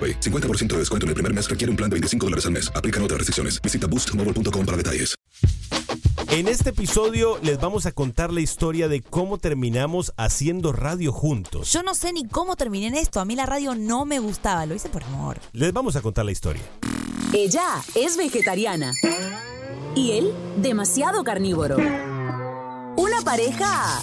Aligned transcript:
AroPay. 0.00 0.20
50% 0.20 0.68
de 0.68 0.78
descuento 0.78 1.04
en 1.04 1.08
el 1.08 1.14
primer 1.14 1.34
mes 1.34 1.50
requiere 1.50 1.70
un 1.70 1.76
plan 1.76 1.90
de 1.90 1.94
25 1.94 2.26
dólares 2.26 2.46
al 2.46 2.52
mes. 2.52 2.72
Aplican 2.74 3.02
otras 3.02 3.18
restricciones. 3.18 3.60
Visita 3.60 3.86
boostmobile.com 3.86 4.64
para 4.64 4.76
detalles. 4.76 5.14
En 6.28 6.46
este 6.46 6.70
episodio 6.70 7.38
les 7.42 7.60
vamos 7.60 7.86
a 7.86 7.92
contar 7.92 8.32
la 8.32 8.40
historia 8.40 8.86
de 8.86 9.02
cómo 9.02 9.38
terminamos 9.38 10.12
haciendo 10.16 10.72
radio 10.72 11.12
juntos. 11.12 11.72
Yo 11.72 11.82
no 11.82 11.92
sé 11.92 12.12
ni 12.12 12.24
cómo 12.24 12.54
terminé 12.54 12.86
en 12.86 12.94
esto. 12.94 13.18
A 13.18 13.24
mí 13.24 13.34
la 13.34 13.46
radio 13.46 13.74
no 13.74 14.04
me 14.06 14.20
gustaba. 14.20 14.64
Lo 14.64 14.74
hice 14.76 14.88
por 14.88 15.02
amor. 15.02 15.38
Les 15.52 15.72
vamos 15.72 15.96
a 15.96 16.02
contar 16.02 16.24
la 16.24 16.30
historia. 16.30 16.62
Ella 17.32 17.82
es 17.96 18.16
vegetariana 18.16 18.92
y 19.96 20.12
él 20.12 20.32
demasiado 20.56 21.24
carnívoro. 21.24 21.76
Una 22.96 23.22
pareja 23.24 24.00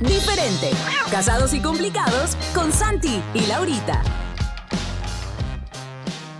diferente. 0.00 0.70
Casados 1.10 1.52
y 1.52 1.60
complicados 1.60 2.34
con 2.54 2.72
Santi 2.72 3.22
y 3.34 3.46
Laurita. 3.46 4.21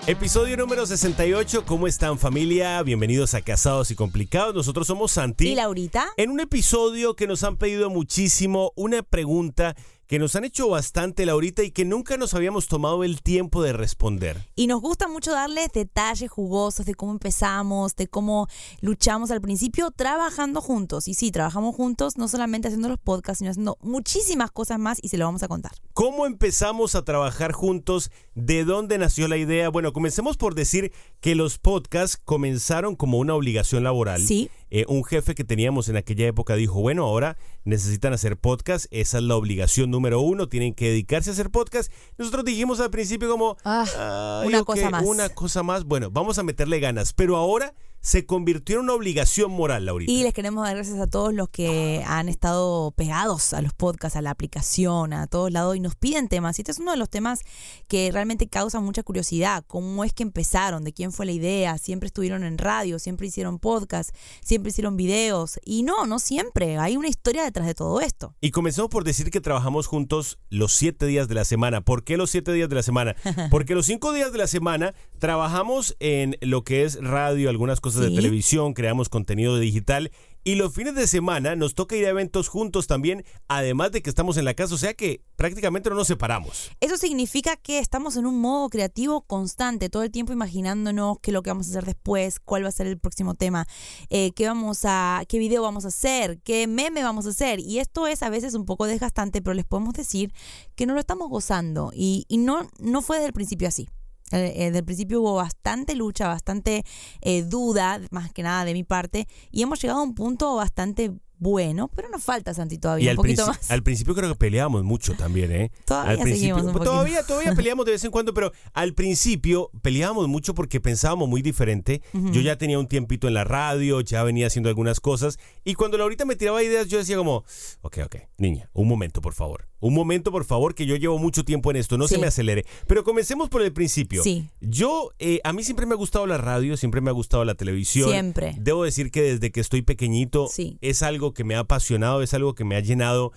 Episodio 0.09 0.57
número 0.57 0.85
68. 0.85 1.65
¿Cómo 1.65 1.87
están 1.87 2.19
familia? 2.19 2.83
Bienvenidos 2.83 3.35
a 3.35 3.41
Casados 3.41 3.93
y 3.93 3.95
Complicados. 3.95 4.53
Nosotros 4.53 4.89
somos 4.89 5.13
Santi. 5.13 5.51
¿Y 5.51 5.55
Laurita? 5.55 6.09
En 6.17 6.33
un 6.33 6.41
episodio 6.41 7.15
que 7.15 7.29
nos 7.29 7.45
han 7.45 7.57
pedido 7.57 7.89
muchísimo, 7.89 8.73
una 8.75 9.05
pregunta 9.05 9.77
que 10.07 10.19
nos 10.19 10.37
han 10.37 10.45
hecho 10.45 10.69
bastante, 10.69 11.25
Laurita, 11.27 11.63
y 11.63 11.71
que 11.71 11.85
nunca 11.85 12.17
nos 12.17 12.35
habíamos 12.35 12.67
tomado 12.67 13.05
el 13.05 13.23
tiempo 13.23 13.63
de 13.63 13.73
responder. 13.73 14.47
Y 14.55 14.67
nos 14.67 14.81
gusta 14.81 15.09
mucho 15.09 15.33
darles 15.33 15.73
detalles 15.73 16.31
jugosos 16.31 16.87
de 16.87 16.95
cómo 16.95 17.13
empezamos, 17.13 17.97
de 17.97 18.09
cómo 18.09 18.49
luchamos 18.81 19.31
al 19.31 19.41
principio 19.41 19.91
trabajando 19.91 20.61
juntos. 20.61 21.09
Y 21.09 21.15
sí, 21.15 21.31
trabajamos 21.31 21.75
juntos, 21.75 22.19
no 22.19 22.29
solamente 22.29 22.69
haciendo 22.69 22.89
los 22.89 22.99
podcasts, 22.99 23.39
sino 23.39 23.51
haciendo 23.51 23.79
muchísimas 23.81 24.51
cosas 24.51 24.79
más 24.79 24.99
y 25.03 25.09
se 25.09 25.17
lo 25.17 25.25
vamos 25.25 25.43
a 25.43 25.49
contar. 25.49 25.73
¿Cómo 25.95 26.27
empezamos 26.27 26.95
a 26.95 27.05
trabajar 27.05 27.53
juntos? 27.53 28.11
¿De 28.35 28.65
dónde 28.65 28.99
nació 28.99 29.29
la 29.29 29.37
idea? 29.37 29.69
Bueno, 29.69 29.93
comencemos 29.93 30.37
por 30.37 30.55
decir 30.55 30.93
que 31.21 31.35
los 31.35 31.59
podcasts 31.59 32.19
comenzaron 32.23 32.97
como 32.97 33.19
una 33.19 33.35
obligación 33.35 33.85
laboral. 33.85 34.21
Sí. 34.23 34.51
Eh, 34.75 34.87
un 34.89 35.05
jefe 35.05 35.35
que 35.35 35.45
teníamos 35.45 35.91
en 35.91 35.99
aquella 35.99 36.27
época 36.27 36.55
dijo, 36.55 36.81
bueno, 36.81 37.05
ahora 37.05 37.37
necesitan 37.65 38.15
hacer 38.15 38.39
podcast, 38.39 38.87
esa 38.91 39.19
es 39.19 39.25
la 39.25 39.37
obligación 39.37 39.91
número 39.91 40.23
uno, 40.23 40.49
tienen 40.49 40.73
que 40.73 40.89
dedicarse 40.89 41.29
a 41.29 41.35
hacer 41.35 41.51
podcast. 41.51 41.93
Nosotros 42.17 42.43
dijimos 42.47 42.81
al 42.81 42.89
principio 42.89 43.29
como, 43.29 43.59
Ah, 43.65 44.41
"Ay, 44.43 44.49
una 44.49 44.61
ok, 44.61 44.67
cosa 44.69 44.89
más". 44.89 45.05
Una 45.05 45.29
cosa 45.29 45.63
más, 45.63 45.85
bueno, 45.85 46.11
vamos 46.11 46.39
a 46.39 46.43
meterle 46.43 46.81
ganas, 46.81 47.13
pero 47.13 47.37
ahora 47.37 47.75
se 48.03 48.27
convirtió 48.27 48.77
en 48.77 48.83
una 48.83 48.95
obligación 48.95 49.53
moral, 49.53 49.87
Laurita. 49.87 50.11
Y 50.11 50.25
les 50.25 50.35
queremos 50.35 50.65
dar 50.65 50.75
gracias 50.75 50.99
a 50.99 51.07
todos 51.07 51.33
los 51.33 51.49
que 51.49 52.03
han 52.05 52.29
estado 52.29 52.91
pegados 52.91 53.53
a 53.55 53.63
los 53.63 53.73
podcasts, 53.75 54.17
a 54.17 54.23
la 54.23 54.31
aplicación, 54.31 55.13
a 55.13 55.29
todos 55.29 55.53
lados 55.53 55.77
y 55.77 55.81
nos 55.81 55.95
piden 55.95 56.29
temas. 56.29 56.59
Y 56.59 56.63
este 56.63 56.73
es 56.73 56.81
uno 56.81 56.91
de 56.91 56.97
los 56.97 57.09
temas 57.09 57.43
que 57.87 58.11
realmente 58.13 58.49
causa 58.49 58.81
mucha 58.81 59.05
curiosidad. 59.05 59.65
¿Cómo 59.69 60.03
es 60.03 60.13
que 60.13 60.25
empezaron? 60.25 60.83
¿De 60.83 60.93
quién 60.93 61.13
fue 61.13 61.27
la 61.27 61.33
idea? 61.33 61.79
¿Siempre 61.79 62.09
estuvieron 62.09 62.43
en 62.43 62.59
radio? 62.59 62.99
¿Siempre 62.99 63.29
hicieron 63.29 63.61
podcast? 63.61 64.11
¿Siempre 64.43 64.71
hicieron 64.71 64.97
videos? 64.97 65.61
Y 65.65 65.85
no, 65.85 66.05
no 66.05 66.19
siempre. 66.19 66.79
Hay 66.79 66.97
una 66.97 67.09
historia 67.09 67.45
detrás 67.45 67.69
de 67.69 67.75
todo 67.77 68.01
esto. 68.01 68.35
Y 68.41 68.51
comenzamos 68.51 68.91
por 68.91 69.05
decir 69.05 69.31
que 69.31 69.41
trabajamos 69.41 69.87
juntos 69.87 70.41
los 70.51 70.73
siete 70.73 71.07
días 71.07 71.29
de 71.29 71.37
la 71.37 71.45
semana. 71.45 71.83
¿Por 71.83 72.03
qué 72.03 72.17
los 72.17 72.31
siete 72.31 72.53
días 72.53 72.69
de 72.69 72.75
la 72.75 72.83
semana? 72.83 73.15
Porque 73.53 73.77
los 73.77 73.87
cinco 73.87 74.13
días 74.13 74.33
de 74.33 74.39
la 74.39 74.49
semana 74.49 74.93
trabajamos 75.21 75.97
en 76.01 76.37
lo 76.41 76.65
que 76.65 76.83
es 76.83 77.01
radio, 77.01 77.49
algunas 77.49 77.81
cosas 77.81 77.92
de 78.01 78.09
Sí. 78.09 78.15
televisión, 78.15 78.75
creamos 78.75 79.09
contenido 79.09 79.59
digital. 79.59 80.11
Y 80.45 80.57
los 80.57 80.75
fines 80.75 80.97
de 80.97 81.07
semana 81.07 81.55
nos 81.55 81.77
toca 81.77 81.95
ir 81.95 82.05
a 82.05 82.09
eventos 82.09 82.49
juntos 82.49 82.89
también, 82.89 83.25
además 83.47 83.93
de 83.93 84.03
que 84.03 84.11
estamos 84.11 84.37
en 84.39 84.45
la 84.45 84.55
casa, 84.55 84.75
o 84.75 84.79
sea 84.79 84.93
que 84.93 85.23
prácticamente 85.37 85.89
no 85.89 85.95
nos 85.95 86.09
separamos. 86.09 86.69
Eso 86.81 86.97
significa 86.97 87.57
que 87.57 87.79
estamos 87.79 88.17
en 88.17 88.27
un 88.27 88.41
modo 88.41 88.69
creativo 88.69 89.23
constante, 89.23 89.89
todo 89.89 90.03
el 90.03 90.11
tiempo 90.11 90.33
imaginándonos 90.33 91.19
qué 91.23 91.31
es 91.31 91.33
lo 91.33 91.43
que 91.43 91.51
vamos 91.51 91.69
a 91.69 91.71
hacer 91.71 91.85
después, 91.85 92.41
cuál 92.41 92.65
va 92.65 92.71
a 92.71 92.73
ser 92.73 92.89
el 92.89 92.99
próximo 92.99 93.37
tema, 93.37 93.69
eh, 94.11 94.33
qué 94.35 94.49
vamos 94.49 94.81
a, 94.85 95.23
qué 95.29 95.39
video 95.39 95.63
vamos 95.63 95.85
a 95.85 95.89
hacer, 95.89 96.41
qué 96.41 96.67
meme 96.67 97.05
vamos 97.05 97.27
a 97.27 97.29
hacer. 97.29 97.61
Y 97.61 97.79
esto 97.79 98.09
es 98.09 98.25
a 98.25 98.29
veces 98.29 98.55
un 98.55 98.65
poco 98.65 98.87
desgastante, 98.87 99.43
pero 99.43 99.55
les 99.55 99.65
podemos 99.65 99.95
decir 99.95 100.33
que 100.75 100.87
no 100.87 100.95
lo 100.95 100.99
estamos 101.01 101.29
gozando. 101.29 101.93
Y, 101.95 102.25
y 102.27 102.39
no, 102.39 102.69
no 102.81 103.01
fue 103.01 103.19
desde 103.19 103.29
el 103.29 103.33
principio 103.33 103.69
así. 103.69 103.89
Eh, 104.33 104.53
eh, 104.57 104.65
Desde 104.67 104.79
el 104.79 104.85
principio 104.85 105.21
hubo 105.21 105.35
bastante 105.35 105.95
lucha, 105.95 106.29
bastante 106.29 106.85
eh, 107.21 107.43
duda, 107.43 108.01
más 108.11 108.33
que 108.33 108.43
nada 108.43 108.65
de 108.65 108.73
mi 108.73 108.85
parte, 108.85 109.27
y 109.51 109.63
hemos 109.63 109.81
llegado 109.81 110.01
a 110.01 110.03
un 110.03 110.15
punto 110.15 110.57
bastante 110.57 111.13
bueno, 111.43 111.91
pero 111.97 112.09
nos 112.09 112.23
falta, 112.23 112.55
Santi, 112.55 112.79
todavía 112.79 113.03
Y 113.03 113.07
un 113.09 113.11
al, 113.11 113.17
poquito 113.17 113.49
más. 113.49 113.69
al 113.69 113.83
principio 113.83 114.15
creo 114.15 114.29
que 114.29 114.37
peleábamos 114.37 114.85
mucho 114.85 115.15
también, 115.15 115.51
¿eh? 115.51 115.73
Todavía 115.85 116.13
al 116.13 116.19
principio, 116.21 116.55
un 116.55 116.67
poquito. 116.73 116.85
todavía, 116.85 117.27
todavía 117.27 117.53
peleamos 117.57 117.85
de 117.85 117.91
vez 117.93 118.05
en 118.05 118.13
cuando, 118.13 118.33
pero 118.33 118.53
al 118.73 118.95
principio 118.95 119.69
peleábamos 119.83 120.29
mucho 120.29 120.55
porque 120.55 120.81
pensábamos 120.81 121.29
muy 121.29 121.43
diferente. 121.43 122.01
Yo 122.13 122.41
ya 122.43 122.59
tenía 122.59 122.79
un 122.79 122.87
tiempito 122.87 123.27
en 123.27 123.35
la 123.35 123.43
radio, 123.43 124.01
ya 124.03 124.23
venía 124.23 124.47
haciendo 124.47 124.69
algunas 124.69 125.01
cosas, 125.01 125.37
y 125.65 125.75
cuando 125.75 125.99
Laurita 125.99 126.25
me 126.25 126.37
tiraba 126.37 126.63
ideas, 126.63 126.87
yo 126.87 126.99
decía 126.99 127.17
como, 127.17 127.45
ok, 127.81 127.99
ok, 128.05 128.17
niña, 128.39 128.71
un 128.73 128.87
momento, 128.87 129.21
por 129.21 129.35
favor. 129.35 129.72
Un 129.83 129.95
momento, 129.95 130.31
por 130.31 130.45
favor, 130.45 130.75
que 130.75 130.87
yo 130.87 130.95
llevo 130.97 131.19
mucho 131.19 131.45
tiempo 131.45 131.71
en 131.73 131.77
esto, 131.77 131.99
no 131.99 132.07
se 132.07 132.17
me 132.17 132.29
acelere. 132.29 132.65
Pero 132.87 133.03
comencemos 133.03 133.49
por 133.49 133.63
el 133.63 133.73
principio. 133.73 134.23
Sí. 134.23 134.49
Yo, 134.61 135.11
eh, 135.19 135.41
a 135.43 135.53
mí 135.53 135.65
siempre 135.65 135.87
me 135.87 135.95
ha 135.95 135.97
gustado 135.97 136.25
la 136.27 136.39
radio, 136.39 136.77
siempre 136.77 137.01
me 137.01 137.11
ha 137.11 137.13
gustado 137.13 137.45
la 137.45 137.57
televisión. 137.57 138.09
Siempre. 138.09 138.55
Debo 138.59 138.85
decir 138.85 139.11
que 139.11 139.23
desde 139.23 139.51
que 139.51 139.61
estoy 139.61 139.83
pequeñito 139.83 140.47
Sí. 140.47 140.79
es 140.81 141.03
algo 141.03 141.35
que 141.35 141.43
me 141.43 141.57
ha 141.57 141.59
apasionado, 141.59 142.23
es 142.23 142.33
algo 142.33 142.55
que 142.55 142.65
me 142.65 142.77
ha 142.77 142.81
llenado, 142.81 143.33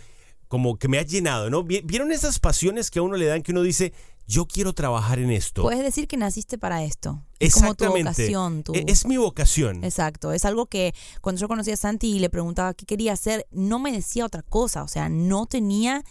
como 0.47 0.77
que 0.77 0.87
me 0.87 0.99
ha 0.99 1.03
llenado, 1.03 1.49
¿no? 1.49 1.63
Vi- 1.63 1.81
¿Vieron 1.83 2.11
esas 2.11 2.39
pasiones 2.39 2.91
que 2.91 2.99
a 2.99 3.01
uno 3.01 3.17
le 3.17 3.25
dan 3.25 3.41
que 3.41 3.51
uno 3.51 3.63
dice, 3.63 3.91
yo 4.27 4.45
quiero 4.47 4.73
trabajar 4.73 5.19
en 5.19 5.31
esto? 5.31 5.61
Puedes 5.61 5.83
decir 5.83 6.07
que 6.07 6.17
naciste 6.17 6.57
para 6.57 6.83
esto. 6.83 7.21
Es 7.39 7.53
como 7.53 7.75
tu 7.75 7.83
Exactamente. 7.85 8.03
vocación. 8.23 8.63
Tu... 8.63 8.73
E- 8.73 8.85
Es 8.87 9.05
mi 9.05 9.17
vocación. 9.17 9.83
Exacto. 9.83 10.31
Es 10.33 10.45
algo 10.45 10.65
que 10.67 10.93
cuando 11.21 11.39
yo 11.41 11.47
conocí 11.47 11.71
a 11.71 11.77
Santi 11.77 12.15
y 12.15 12.19
le 12.19 12.29
preguntaba 12.29 12.73
qué 12.73 12.85
quería 12.85 13.13
hacer, 13.13 13.45
no 13.51 13.77
me 13.79 13.91
decía 13.91 14.25
otra 14.25 14.41
cosa. 14.41 14.83
O 14.83 14.87
sea, 14.87 15.09
no 15.09 15.45
tenía 15.45 16.03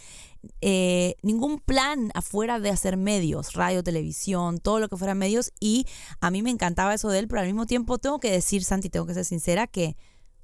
eh, 0.61 1.15
ningún 1.23 1.59
plan 1.59 2.11
afuera 2.13 2.59
de 2.59 2.69
hacer 2.69 2.97
medios, 2.97 3.53
radio, 3.53 3.83
televisión, 3.83 4.59
todo 4.59 4.79
lo 4.79 4.87
que 4.89 4.97
fuera 4.97 5.15
medios. 5.15 5.51
Y 5.59 5.85
a 6.21 6.31
mí 6.31 6.41
me 6.41 6.51
encantaba 6.51 6.93
eso 6.93 7.09
de 7.09 7.19
él, 7.19 7.27
pero 7.27 7.41
al 7.41 7.47
mismo 7.47 7.65
tiempo 7.65 7.97
tengo 7.97 8.19
que 8.19 8.31
decir, 8.31 8.63
Santi, 8.63 8.89
tengo 8.89 9.05
que 9.05 9.13
ser 9.15 9.25
sincera, 9.25 9.67
que 9.67 9.97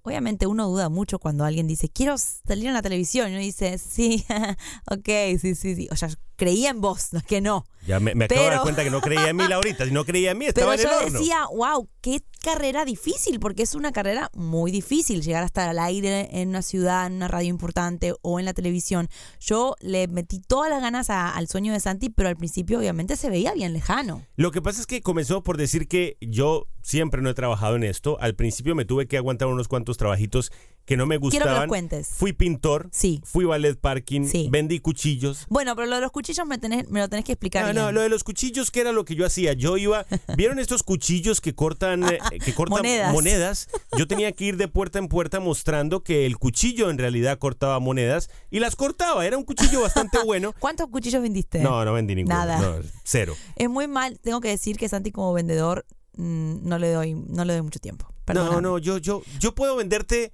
obviamente 0.03 0.47
uno 0.47 0.67
duda 0.67 0.89
mucho 0.89 1.19
cuando 1.19 1.43
alguien 1.45 1.67
dice, 1.67 1.89
quiero 1.89 2.15
salir 2.17 2.67
en 2.67 2.73
la 2.73 2.81
televisión. 2.81 3.29
Y 3.29 3.33
uno 3.33 3.41
dice, 3.41 3.77
sí, 3.77 4.25
ok, 4.91 5.07
sí, 5.39 5.55
sí, 5.55 5.75
sí. 5.75 5.87
O 5.91 5.95
sea, 5.95 6.09
creía 6.35 6.69
en 6.71 6.81
vos, 6.81 7.09
no 7.13 7.19
es 7.19 7.25
que 7.25 7.41
no. 7.41 7.65
Ya 7.85 7.99
me, 7.99 8.15
me 8.15 8.25
acabo 8.25 8.39
de 8.41 8.45
Pero- 8.47 8.55
dar 8.57 8.63
cuenta 8.63 8.83
que 8.83 8.89
no 8.91 9.01
creía 9.01 9.29
en 9.29 9.35
mí, 9.35 9.47
Laurita. 9.47 9.85
Si 9.85 9.91
no 9.91 10.05
creía 10.05 10.31
en 10.31 10.37
mí, 10.37 10.45
Pero 10.53 10.71
estaba 10.71 10.75
en 10.75 10.79
el 10.79 10.85
yo 10.85 11.05
horno. 11.07 11.19
decía, 11.19 11.45
wow, 11.53 11.89
qué 12.01 12.21
carrera 12.41 12.85
difícil, 12.85 13.39
porque 13.39 13.63
es 13.63 13.75
una 13.75 13.91
carrera 13.91 14.29
muy 14.33 14.71
difícil 14.71 15.21
llegar 15.21 15.43
a 15.43 15.45
estar 15.45 15.69
al 15.69 15.79
aire 15.79 16.27
en 16.41 16.49
una 16.49 16.61
ciudad, 16.61 17.07
en 17.07 17.13
una 17.13 17.27
radio 17.27 17.49
importante 17.49 18.13
o 18.21 18.39
en 18.39 18.45
la 18.45 18.53
televisión. 18.53 19.07
Yo 19.39 19.75
le 19.79 20.07
metí 20.07 20.39
todas 20.39 20.69
las 20.69 20.81
ganas 20.81 21.09
al 21.09 21.47
sueño 21.47 21.71
de 21.71 21.79
Santi, 21.79 22.09
pero 22.09 22.29
al 22.29 22.37
principio 22.37 22.79
obviamente 22.79 23.15
se 23.15 23.29
veía 23.29 23.53
bien 23.53 23.73
lejano. 23.73 24.25
Lo 24.35 24.51
que 24.51 24.61
pasa 24.61 24.81
es 24.81 24.87
que 24.87 25.01
comenzó 25.01 25.43
por 25.43 25.57
decir 25.57 25.87
que 25.87 26.17
yo 26.19 26.67
siempre 26.81 27.21
no 27.21 27.29
he 27.29 27.33
trabajado 27.33 27.75
en 27.75 27.83
esto. 27.83 28.17
Al 28.19 28.35
principio 28.35 28.75
me 28.75 28.85
tuve 28.85 29.07
que 29.07 29.17
aguantar 29.17 29.47
unos 29.47 29.67
cuantos 29.67 29.97
trabajitos 29.97 30.51
que 30.85 30.97
no 30.97 31.05
me 31.05 31.19
Quiero 31.19 31.29
que 31.31 31.37
gustaban. 31.37 31.61
los 31.61 31.67
cuentes. 31.69 32.09
Fui 32.09 32.33
pintor, 32.33 32.89
Sí. 32.91 33.21
fui 33.23 33.45
ballet 33.45 33.75
parking, 33.79 34.25
Sí. 34.27 34.47
vendí 34.51 34.79
cuchillos. 34.79 35.45
Bueno, 35.49 35.75
pero 35.75 35.87
lo 35.87 35.95
de 35.95 36.01
los 36.01 36.11
cuchillos 36.11 36.45
me, 36.45 36.59
tenés- 36.59 36.87
me 36.89 36.99
lo 36.99 37.07
tenés 37.07 37.23
que 37.23 37.33
explicar. 37.33 37.65
Ah, 37.65 37.73
no, 37.73 37.83
bien. 37.83 37.95
lo 37.95 38.01
de 38.01 38.09
los 38.09 38.23
cuchillos, 38.23 38.71
¿qué 38.71 38.81
era 38.81 38.91
lo 38.91 39.05
que 39.05 39.15
yo 39.15 39.25
hacía? 39.25 39.53
Yo 39.53 39.77
iba, 39.77 40.05
¿vieron 40.37 40.59
estos 40.59 40.83
cuchillos 40.83 41.39
que 41.39 41.53
cortan, 41.55 42.03
eh, 42.11 42.17
que 42.45 42.53
cortan 42.53 42.79
Monedas. 42.79 43.13
monedas? 43.13 43.69
Yo 43.97 44.07
tenía 44.07 44.31
que 44.33 44.45
ir 44.45 44.57
de 44.57 44.67
puerta 44.67 44.99
en 44.99 45.07
puerta 45.07 45.39
mostrando 45.39 46.03
que 46.03 46.25
el 46.25 46.37
cuchillo 46.37 46.89
en 46.89 46.97
realidad 46.97 47.37
cortaba 47.39 47.79
monedas 47.79 48.29
y 48.49 48.59
las 48.59 48.75
cortaba. 48.75 49.25
Era 49.25 49.37
un 49.37 49.43
cuchillo 49.45 49.81
bastante 49.81 50.17
bueno. 50.25 50.53
¿Cuántos 50.59 50.87
cuchillos 50.89 51.21
vendiste? 51.21 51.59
No, 51.59 51.85
no 51.85 51.93
vendí 51.93 52.15
ninguno. 52.15 52.35
Nada. 52.35 52.59
no, 52.59 52.75
cero. 53.03 53.35
Es 53.55 53.69
muy 53.69 53.87
mal, 53.87 54.19
tengo 54.19 54.41
que 54.41 54.49
decir 54.49 54.77
que 54.77 54.89
Santi 54.89 55.11
como 55.11 55.31
vendedor 55.33 55.85
mm, 56.17 56.67
no 56.67 56.77
le 56.77 56.91
doy 56.91 57.13
no 57.13 57.45
le 57.45 57.53
doy 57.53 57.61
mucho 57.61 57.79
tiempo. 57.79 58.07
No, 58.09 58.15
Perdóname. 58.25 58.61
no, 58.61 58.77
yo, 58.77 58.97
yo, 58.97 59.23
yo 59.39 59.53
puedo 59.55 59.75
venderte 59.75 60.31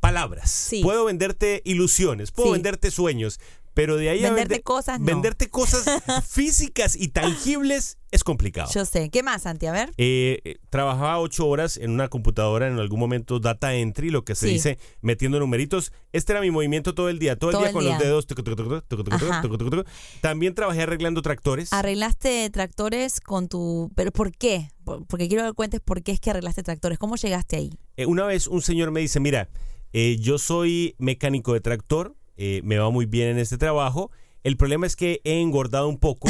palabras, 0.00 0.50
Sí. 0.50 0.82
puedo 0.82 1.04
venderte 1.04 1.62
ilusiones, 1.64 2.30
puedo 2.32 2.48
Sí. 2.50 2.52
venderte 2.54 2.90
sueños, 2.90 3.40
pero 3.74 3.96
de 3.96 4.08
ahí 4.08 4.20
a 4.24 4.30
Venderte 4.30 4.54
vender- 4.56 4.62
cosas, 4.64 4.98
no. 4.98 5.06
venderte 5.06 5.48
cosas 5.50 5.84
físicas 6.28 6.96
y 6.96 7.08
tangibles 7.08 7.98
es 8.10 8.24
complicado. 8.24 8.68
Yo 8.74 8.84
sé. 8.84 9.08
¿Qué 9.10 9.22
más, 9.22 9.42
Santi? 9.42 9.66
A 9.66 9.72
ver. 9.72 9.90
Eh, 9.98 10.40
eh, 10.44 10.56
trabajaba 10.70 11.20
ocho 11.20 11.46
horas 11.46 11.76
en 11.76 11.90
una 11.92 12.08
computadora, 12.08 12.66
en 12.66 12.78
algún 12.80 12.98
momento 12.98 13.38
data 13.38 13.74
entry, 13.74 14.10
lo 14.10 14.24
que 14.24 14.34
se 14.34 14.46
Sí. 14.48 14.54
dice 14.54 14.78
metiendo 15.00 15.38
numeritos. 15.38 15.92
Este 16.12 16.32
era 16.32 16.40
mi 16.40 16.50
movimiento 16.50 16.92
todo 16.94 17.08
el 17.08 17.20
día, 17.20 17.36
todo, 17.38 17.52
Todo 17.52 17.60
el 17.60 17.64
día 17.66 17.68
el 17.68 17.74
con 17.74 17.84
día. 17.84 17.92
los 17.94 18.02
dedos. 18.02 18.26
tucu, 18.26 18.42
tucu, 18.42 19.58
tucu. 19.58 19.84
También 20.22 20.54
trabajé 20.54 20.82
arreglando 20.82 21.22
tractores. 21.22 21.72
Arreglaste 21.72 22.50
tractores 22.50 23.20
con 23.20 23.48
tu... 23.48 23.92
¿Pero 23.94 24.10
por 24.10 24.32
qué? 24.32 24.70
Por- 24.84 25.06
Porque 25.06 25.28
quiero 25.28 25.44
que 25.46 25.52
cuentes 25.52 25.80
por 25.80 26.02
qué 26.02 26.12
es 26.12 26.20
que 26.20 26.30
arreglaste 26.30 26.62
tractores. 26.62 26.98
¿Cómo 26.98 27.14
llegaste 27.16 27.56
ahí? 27.56 27.70
Eh, 27.96 28.06
una 28.06 28.24
vez 28.24 28.46
un 28.48 28.62
señor 28.62 28.90
me 28.90 29.00
dice, 29.00 29.20
mira, 29.20 29.48
eh, 29.92 30.16
yo 30.20 30.38
soy 30.38 30.94
mecánico 30.98 31.52
de 31.54 31.60
tractor, 31.60 32.14
eh, 32.36 32.60
me 32.64 32.78
va 32.78 32.90
muy 32.90 33.06
bien 33.06 33.28
en 33.28 33.38
este 33.38 33.58
trabajo. 33.58 34.10
El 34.44 34.56
problema 34.56 34.86
es 34.86 34.96
que 34.96 35.20
he 35.24 35.40
engordado 35.40 35.88
un 35.88 35.98
poco 35.98 36.28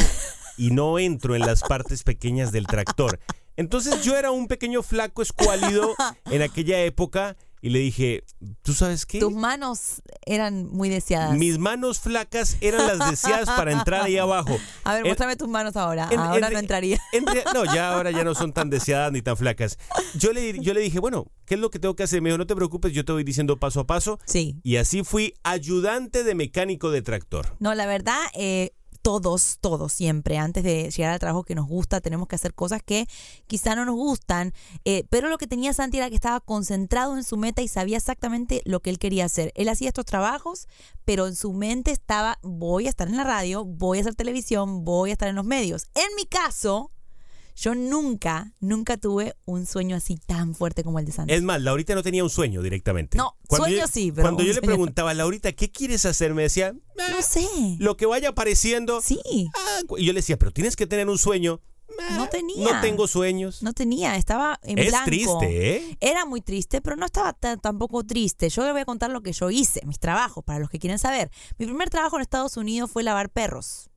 y 0.57 0.71
no 0.71 0.99
entro 0.99 1.35
en 1.35 1.41
las 1.41 1.61
partes 1.61 2.03
pequeñas 2.03 2.51
del 2.51 2.67
tractor. 2.67 3.19
Entonces 3.55 4.03
yo 4.03 4.17
era 4.17 4.31
un 4.31 4.47
pequeño 4.47 4.81
flaco 4.83 5.21
escuálido 5.21 5.93
en 6.31 6.41
aquella 6.41 6.81
época 6.83 7.35
y 7.61 7.69
le 7.69 7.79
dije, 7.79 8.23
¿tú 8.61 8.73
sabes 8.73 9.05
qué? 9.05 9.19
Tus 9.19 9.33
manos 9.33 10.01
eran 10.25 10.65
muy 10.67 10.89
deseadas. 10.89 11.37
Mis 11.37 11.57
manos 11.57 11.99
flacas 11.99 12.57
eran 12.61 12.87
las 12.87 13.09
deseadas 13.09 13.49
para 13.49 13.71
entrar 13.71 14.03
ahí 14.03 14.17
abajo. 14.17 14.57
A 14.83 14.93
ver, 14.93 14.99
En- 15.01 15.07
muéstrame 15.07 15.35
tus 15.35 15.47
manos 15.49 15.75
ahora. 15.75 16.07
en- 16.11 16.19
ahora 16.19 16.47
en- 16.47 16.53
no 16.53 16.59
entraría. 16.59 16.99
no, 17.53 17.65
ya 17.65 17.93
ahora 17.93 18.11
ya 18.11 18.23
no 18.23 18.33
son 18.35 18.53
tan 18.53 18.69
deseadas 18.69 19.11
ni 19.11 19.21
tan 19.21 19.35
flacas. 19.37 19.77
Yo 20.15 20.31
le, 20.33 20.59
yo 20.59 20.73
le 20.73 20.81
dije, 20.81 20.99
bueno, 20.99 21.27
¿qué 21.45 21.55
es 21.55 21.59
lo 21.59 21.69
que 21.69 21.79
tengo 21.79 21.95
que 21.95 22.03
hacer? 22.03 22.21
Me 22.21 22.29
dijo, 22.29 22.37
no 22.37 22.47
te 22.47 22.55
preocupes, 22.55 22.93
yo 22.93 23.03
te 23.05 23.11
voy 23.11 23.23
diciendo 23.23 23.57
paso 23.59 23.81
a 23.81 23.87
paso. 23.87 24.19
Sí. 24.25 24.59
Y 24.63 24.77
así 24.77 25.03
fui 25.03 25.33
ayudante 25.43 26.23
de 26.23 26.35
mecánico 26.35 26.91
de 26.91 27.01
tractor. 27.01 27.55
No, 27.59 27.73
la 27.75 27.85
verdad, 27.85 28.19
eh, 28.35 28.71
todos, 29.01 29.57
todos 29.61 29.93
siempre, 29.93 30.37
antes 30.37 30.63
de 30.63 30.89
llegar 30.89 31.13
al 31.13 31.19
trabajo 31.19 31.43
que 31.43 31.55
nos 31.55 31.67
gusta, 31.67 32.01
tenemos 32.01 32.27
que 32.27 32.35
hacer 32.35 32.53
cosas 32.53 32.81
que 32.83 33.07
quizá 33.47 33.75
no 33.75 33.85
nos 33.85 33.95
gustan. 33.95 34.53
eh, 34.85 35.05
pero 35.09 35.29
lo 35.29 35.37
que 35.37 35.47
tenía 35.47 35.73
Santi 35.73 35.97
era 35.97 36.09
que 36.09 36.15
estaba 36.15 36.39
concentrado 36.39 37.17
en 37.17 37.23
su 37.23 37.37
meta 37.37 37.61
y 37.61 37.67
sabía 37.67 37.97
exactamente 37.97 38.61
lo 38.65 38.81
que 38.81 38.89
él 38.89 38.99
quería 38.99 39.25
hacer. 39.25 39.51
Él 39.55 39.69
hacía 39.69 39.89
estos 39.89 40.05
trabajos, 40.05 40.67
pero 41.05 41.27
en 41.27 41.35
su 41.35 41.53
mente 41.53 41.91
estaba, 41.91 42.39
voy 42.41 42.87
a 42.87 42.89
estar 42.89 43.07
en 43.07 43.17
la 43.17 43.23
radio, 43.23 43.65
voy 43.65 43.99
a 43.99 44.01
hacer 44.01 44.15
televisión, 44.15 44.83
voy 44.83 45.09
a 45.09 45.13
estar 45.13 45.29
en 45.29 45.35
los 45.35 45.45
medios. 45.45 45.87
En 45.95 46.15
mi 46.15 46.25
caso, 46.25 46.91
yo 47.59 47.75
nunca, 47.75 48.53
nunca 48.59 48.97
tuve 48.97 49.35
un 49.45 49.65
sueño 49.65 49.95
así 49.95 50.17
tan 50.17 50.55
fuerte 50.55 50.83
como 50.83 50.99
el 50.99 51.05
de 51.05 51.11
Santi. 51.11 51.33
Es 51.33 51.41
más, 51.43 51.61
Laurita 51.61 51.93
no 51.95 52.03
tenía 52.03 52.23
un 52.23 52.29
sueño 52.29 52.61
directamente. 52.61 53.17
No, 53.17 53.35
Cuando 53.47 53.67
sueño 53.67 53.81
yo- 53.81 53.87
sí, 53.87 54.11
pero 54.11 54.23
Cuando 54.23 54.41
yo 54.43 54.47
le 54.49 54.53
sueño 54.55 54.67
preguntaba, 54.67 55.13
Laurita, 55.13 55.51
¿qué 55.51 55.69
quieres 55.71 56.05
hacer? 56.05 56.33
Me 56.33 56.43
decía, 56.43 56.73
"Ah, 56.99 57.07
no 57.11 57.21
sé. 57.21 57.45
lo 57.79 57.97
que 57.97 58.05
vaya 58.05 58.29
apareciendo. 58.29 59.01
Sí. 59.01 59.19
Ah, 59.55 59.81
y 59.97 60.05
yo 60.05 60.13
le 60.13 60.19
decía, 60.19 60.37
pero 60.37 60.51
tienes 60.51 60.75
que 60.75 60.87
tener 60.87 61.09
un 61.09 61.17
sueño. 61.17 61.59
"Ah, 62.01 62.15
No 62.17 62.29
tenía. 62.29 62.71
No 62.75 62.81
tengo 62.81 63.07
sueños. 63.07 63.61
No 63.63 63.73
tenía, 63.73 64.15
estaba 64.15 64.59
en 64.63 64.77
es 64.77 64.87
blanco. 64.89 65.05
triste, 65.05 65.75
¿eh? 65.77 65.97
Era 65.99 66.23
muy 66.25 66.39
triste, 66.39 66.81
pero 66.81 66.95
no 66.95 67.05
estaba 67.05 67.33
ta- 67.33 67.57
tampoco 67.57 68.05
triste. 68.05 68.49
Yo 68.49 68.63
les 68.63 68.71
voy 68.71 68.81
a 68.81 68.85
contar 68.85 69.09
lo 69.09 69.21
que 69.21 69.33
yo 69.33 69.49
hice, 69.49 69.81
mis 69.85 69.99
trabajos, 69.99 70.43
para 70.45 70.59
los 70.59 70.69
que 70.69 70.79
quieren 70.79 70.99
saber. 70.99 71.29
Mi 71.57 71.65
primer 71.65 71.89
trabajo 71.89 72.15
en 72.15 72.21
Estados 72.21 72.55
Unidos 72.57 72.89
fue 72.91 73.03
lavar 73.03 73.29
perros. 73.31 73.89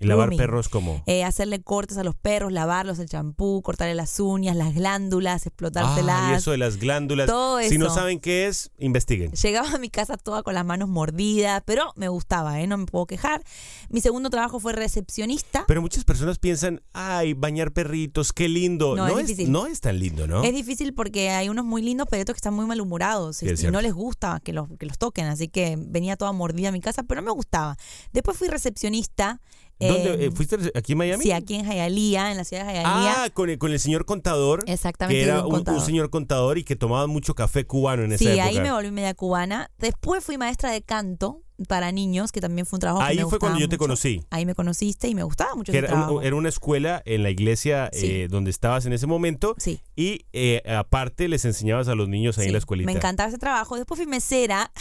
Y 0.00 0.06
lavar 0.06 0.26
grooming. 0.28 0.38
perros 0.38 0.68
como... 0.68 1.02
Eh, 1.06 1.22
hacerle 1.24 1.62
cortes 1.62 1.96
a 1.98 2.04
los 2.04 2.14
perros, 2.16 2.52
lavarlos, 2.52 2.98
el 2.98 3.08
champú, 3.08 3.62
cortarle 3.62 3.94
las 3.94 4.18
uñas, 4.18 4.56
las 4.56 4.74
glándulas, 4.74 5.46
explotárselas. 5.46 6.16
Ah, 6.20 6.32
y 6.32 6.34
eso 6.36 6.50
de 6.50 6.58
las 6.58 6.78
glándulas. 6.78 7.26
Todo 7.26 7.60
Si 7.62 7.78
no 7.78 7.86
eso. 7.86 7.94
saben 7.94 8.18
qué 8.20 8.46
es, 8.48 8.70
investiguen. 8.78 9.30
Llegaba 9.32 9.70
a 9.70 9.78
mi 9.78 9.90
casa 9.90 10.16
toda 10.16 10.42
con 10.42 10.54
las 10.54 10.64
manos 10.64 10.88
mordidas, 10.88 11.62
pero 11.64 11.92
me 11.96 12.08
gustaba, 12.08 12.60
¿eh? 12.60 12.66
no 12.66 12.76
me 12.76 12.86
puedo 12.86 13.06
quejar. 13.06 13.42
Mi 13.88 14.00
segundo 14.00 14.30
trabajo 14.30 14.58
fue 14.60 14.72
recepcionista. 14.72 15.64
Pero 15.68 15.80
muchas 15.80 16.04
personas 16.04 16.38
piensan, 16.38 16.82
ay, 16.92 17.34
bañar 17.34 17.72
perritos, 17.72 18.32
qué 18.32 18.48
lindo. 18.48 18.96
No, 18.96 19.06
No, 19.08 19.18
es 19.18 19.22
es, 19.24 19.28
difícil. 19.28 19.52
no 19.52 19.66
es 19.66 19.80
tan 19.80 19.98
lindo, 19.98 20.26
¿no? 20.26 20.42
Es 20.42 20.52
difícil 20.52 20.92
porque 20.94 21.30
hay 21.30 21.48
unos 21.48 21.64
muy 21.64 21.82
lindos, 21.82 22.06
otros 22.06 22.24
que 22.26 22.32
están 22.38 22.54
muy 22.54 22.66
malhumorados 22.66 23.36
Sí, 23.38 23.46
y- 23.46 23.70
no 23.70 23.80
les 23.80 23.92
gusta 23.92 24.40
que 24.42 24.52
los, 24.52 24.68
que 24.78 24.86
los 24.86 24.98
toquen. 24.98 25.26
Así 25.26 25.48
que 25.48 25.76
venía 25.78 26.16
toda 26.16 26.32
mordida 26.32 26.68
a 26.70 26.72
mi 26.72 26.80
casa, 26.80 27.02
pero 27.04 27.22
me 27.22 27.30
gustaba. 27.30 27.76
Después 28.12 28.36
fui 28.36 28.48
recepcionista. 28.48 29.40
¿Dónde? 29.80 30.14
eh, 30.14 30.26
eh, 30.26 30.30
¿Fuiste 30.30 30.56
aquí 30.74 30.92
en 30.92 30.98
Miami? 30.98 31.22
Sí, 31.24 31.32
aquí 31.32 31.54
en 31.56 31.66
Hialeah, 31.66 32.30
en 32.30 32.36
la 32.36 32.44
ciudad 32.44 32.66
de 32.66 32.72
Hialeah. 32.74 33.24
Ah, 33.24 33.30
con 33.32 33.50
el, 33.50 33.58
con 33.58 33.72
el 33.72 33.80
señor 33.80 34.04
contador. 34.04 34.64
Exactamente, 34.66 35.18
Que 35.20 35.28
era 35.28 35.44
un 35.44 35.80
señor 35.80 36.10
contador 36.10 36.58
y 36.58 36.64
que 36.64 36.76
tomaba 36.76 37.06
mucho 37.06 37.34
café 37.34 37.66
cubano 37.66 38.02
en 38.04 38.12
esa 38.12 38.18
sí, 38.24 38.28
época. 38.28 38.44
ahí 38.44 38.60
me 38.60 38.72
volví 38.72 38.90
media 38.90 39.14
cubana. 39.14 39.70
Después 39.78 40.24
fui 40.24 40.38
maestra 40.38 40.70
de 40.70 40.82
canto 40.82 41.40
para 41.68 41.92
niños, 41.92 42.32
que 42.32 42.40
también 42.40 42.66
fue 42.66 42.78
un 42.78 42.80
trabajo 42.80 43.00
que 43.00 43.10
Ahí 43.12 43.16
me 43.18 43.26
fue 43.26 43.38
cuando 43.38 43.60
yo 43.60 43.68
te 43.68 43.78
conocí. 43.78 44.24
Ahí 44.30 44.44
me 44.44 44.54
conociste 44.56 45.06
y 45.08 45.14
me 45.14 45.22
gustaba 45.22 45.54
mucho 45.54 45.70
Que 45.70 45.78
ese 45.78 45.86
era, 45.86 45.94
un- 45.94 46.00
trabajo. 46.02 46.22
era 46.22 46.34
una 46.36 46.48
escuela 46.48 47.00
en 47.04 47.22
la 47.22 47.30
iglesia 47.30 47.90
Sí. 47.92 48.06
eh, 48.10 48.28
donde 48.28 48.50
estabas 48.50 48.86
en 48.86 48.92
ese 48.92 49.06
momento. 49.06 49.54
Sí. 49.58 49.80
Y 49.94 50.26
eh, 50.32 50.62
aparte 50.68 51.28
les 51.28 51.44
enseñabas 51.44 51.86
a 51.88 51.94
los 51.94 52.08
niños 52.08 52.38
ahí 52.38 52.44
Sí, 52.44 52.48
en 52.48 52.52
la 52.54 52.58
escuelita. 52.58 52.86
Me 52.90 52.96
encantaba 52.96 53.28
ese 53.28 53.38
trabajo. 53.38 53.76
Después 53.76 53.98
fui 53.98 54.06
mesera. 54.06 54.72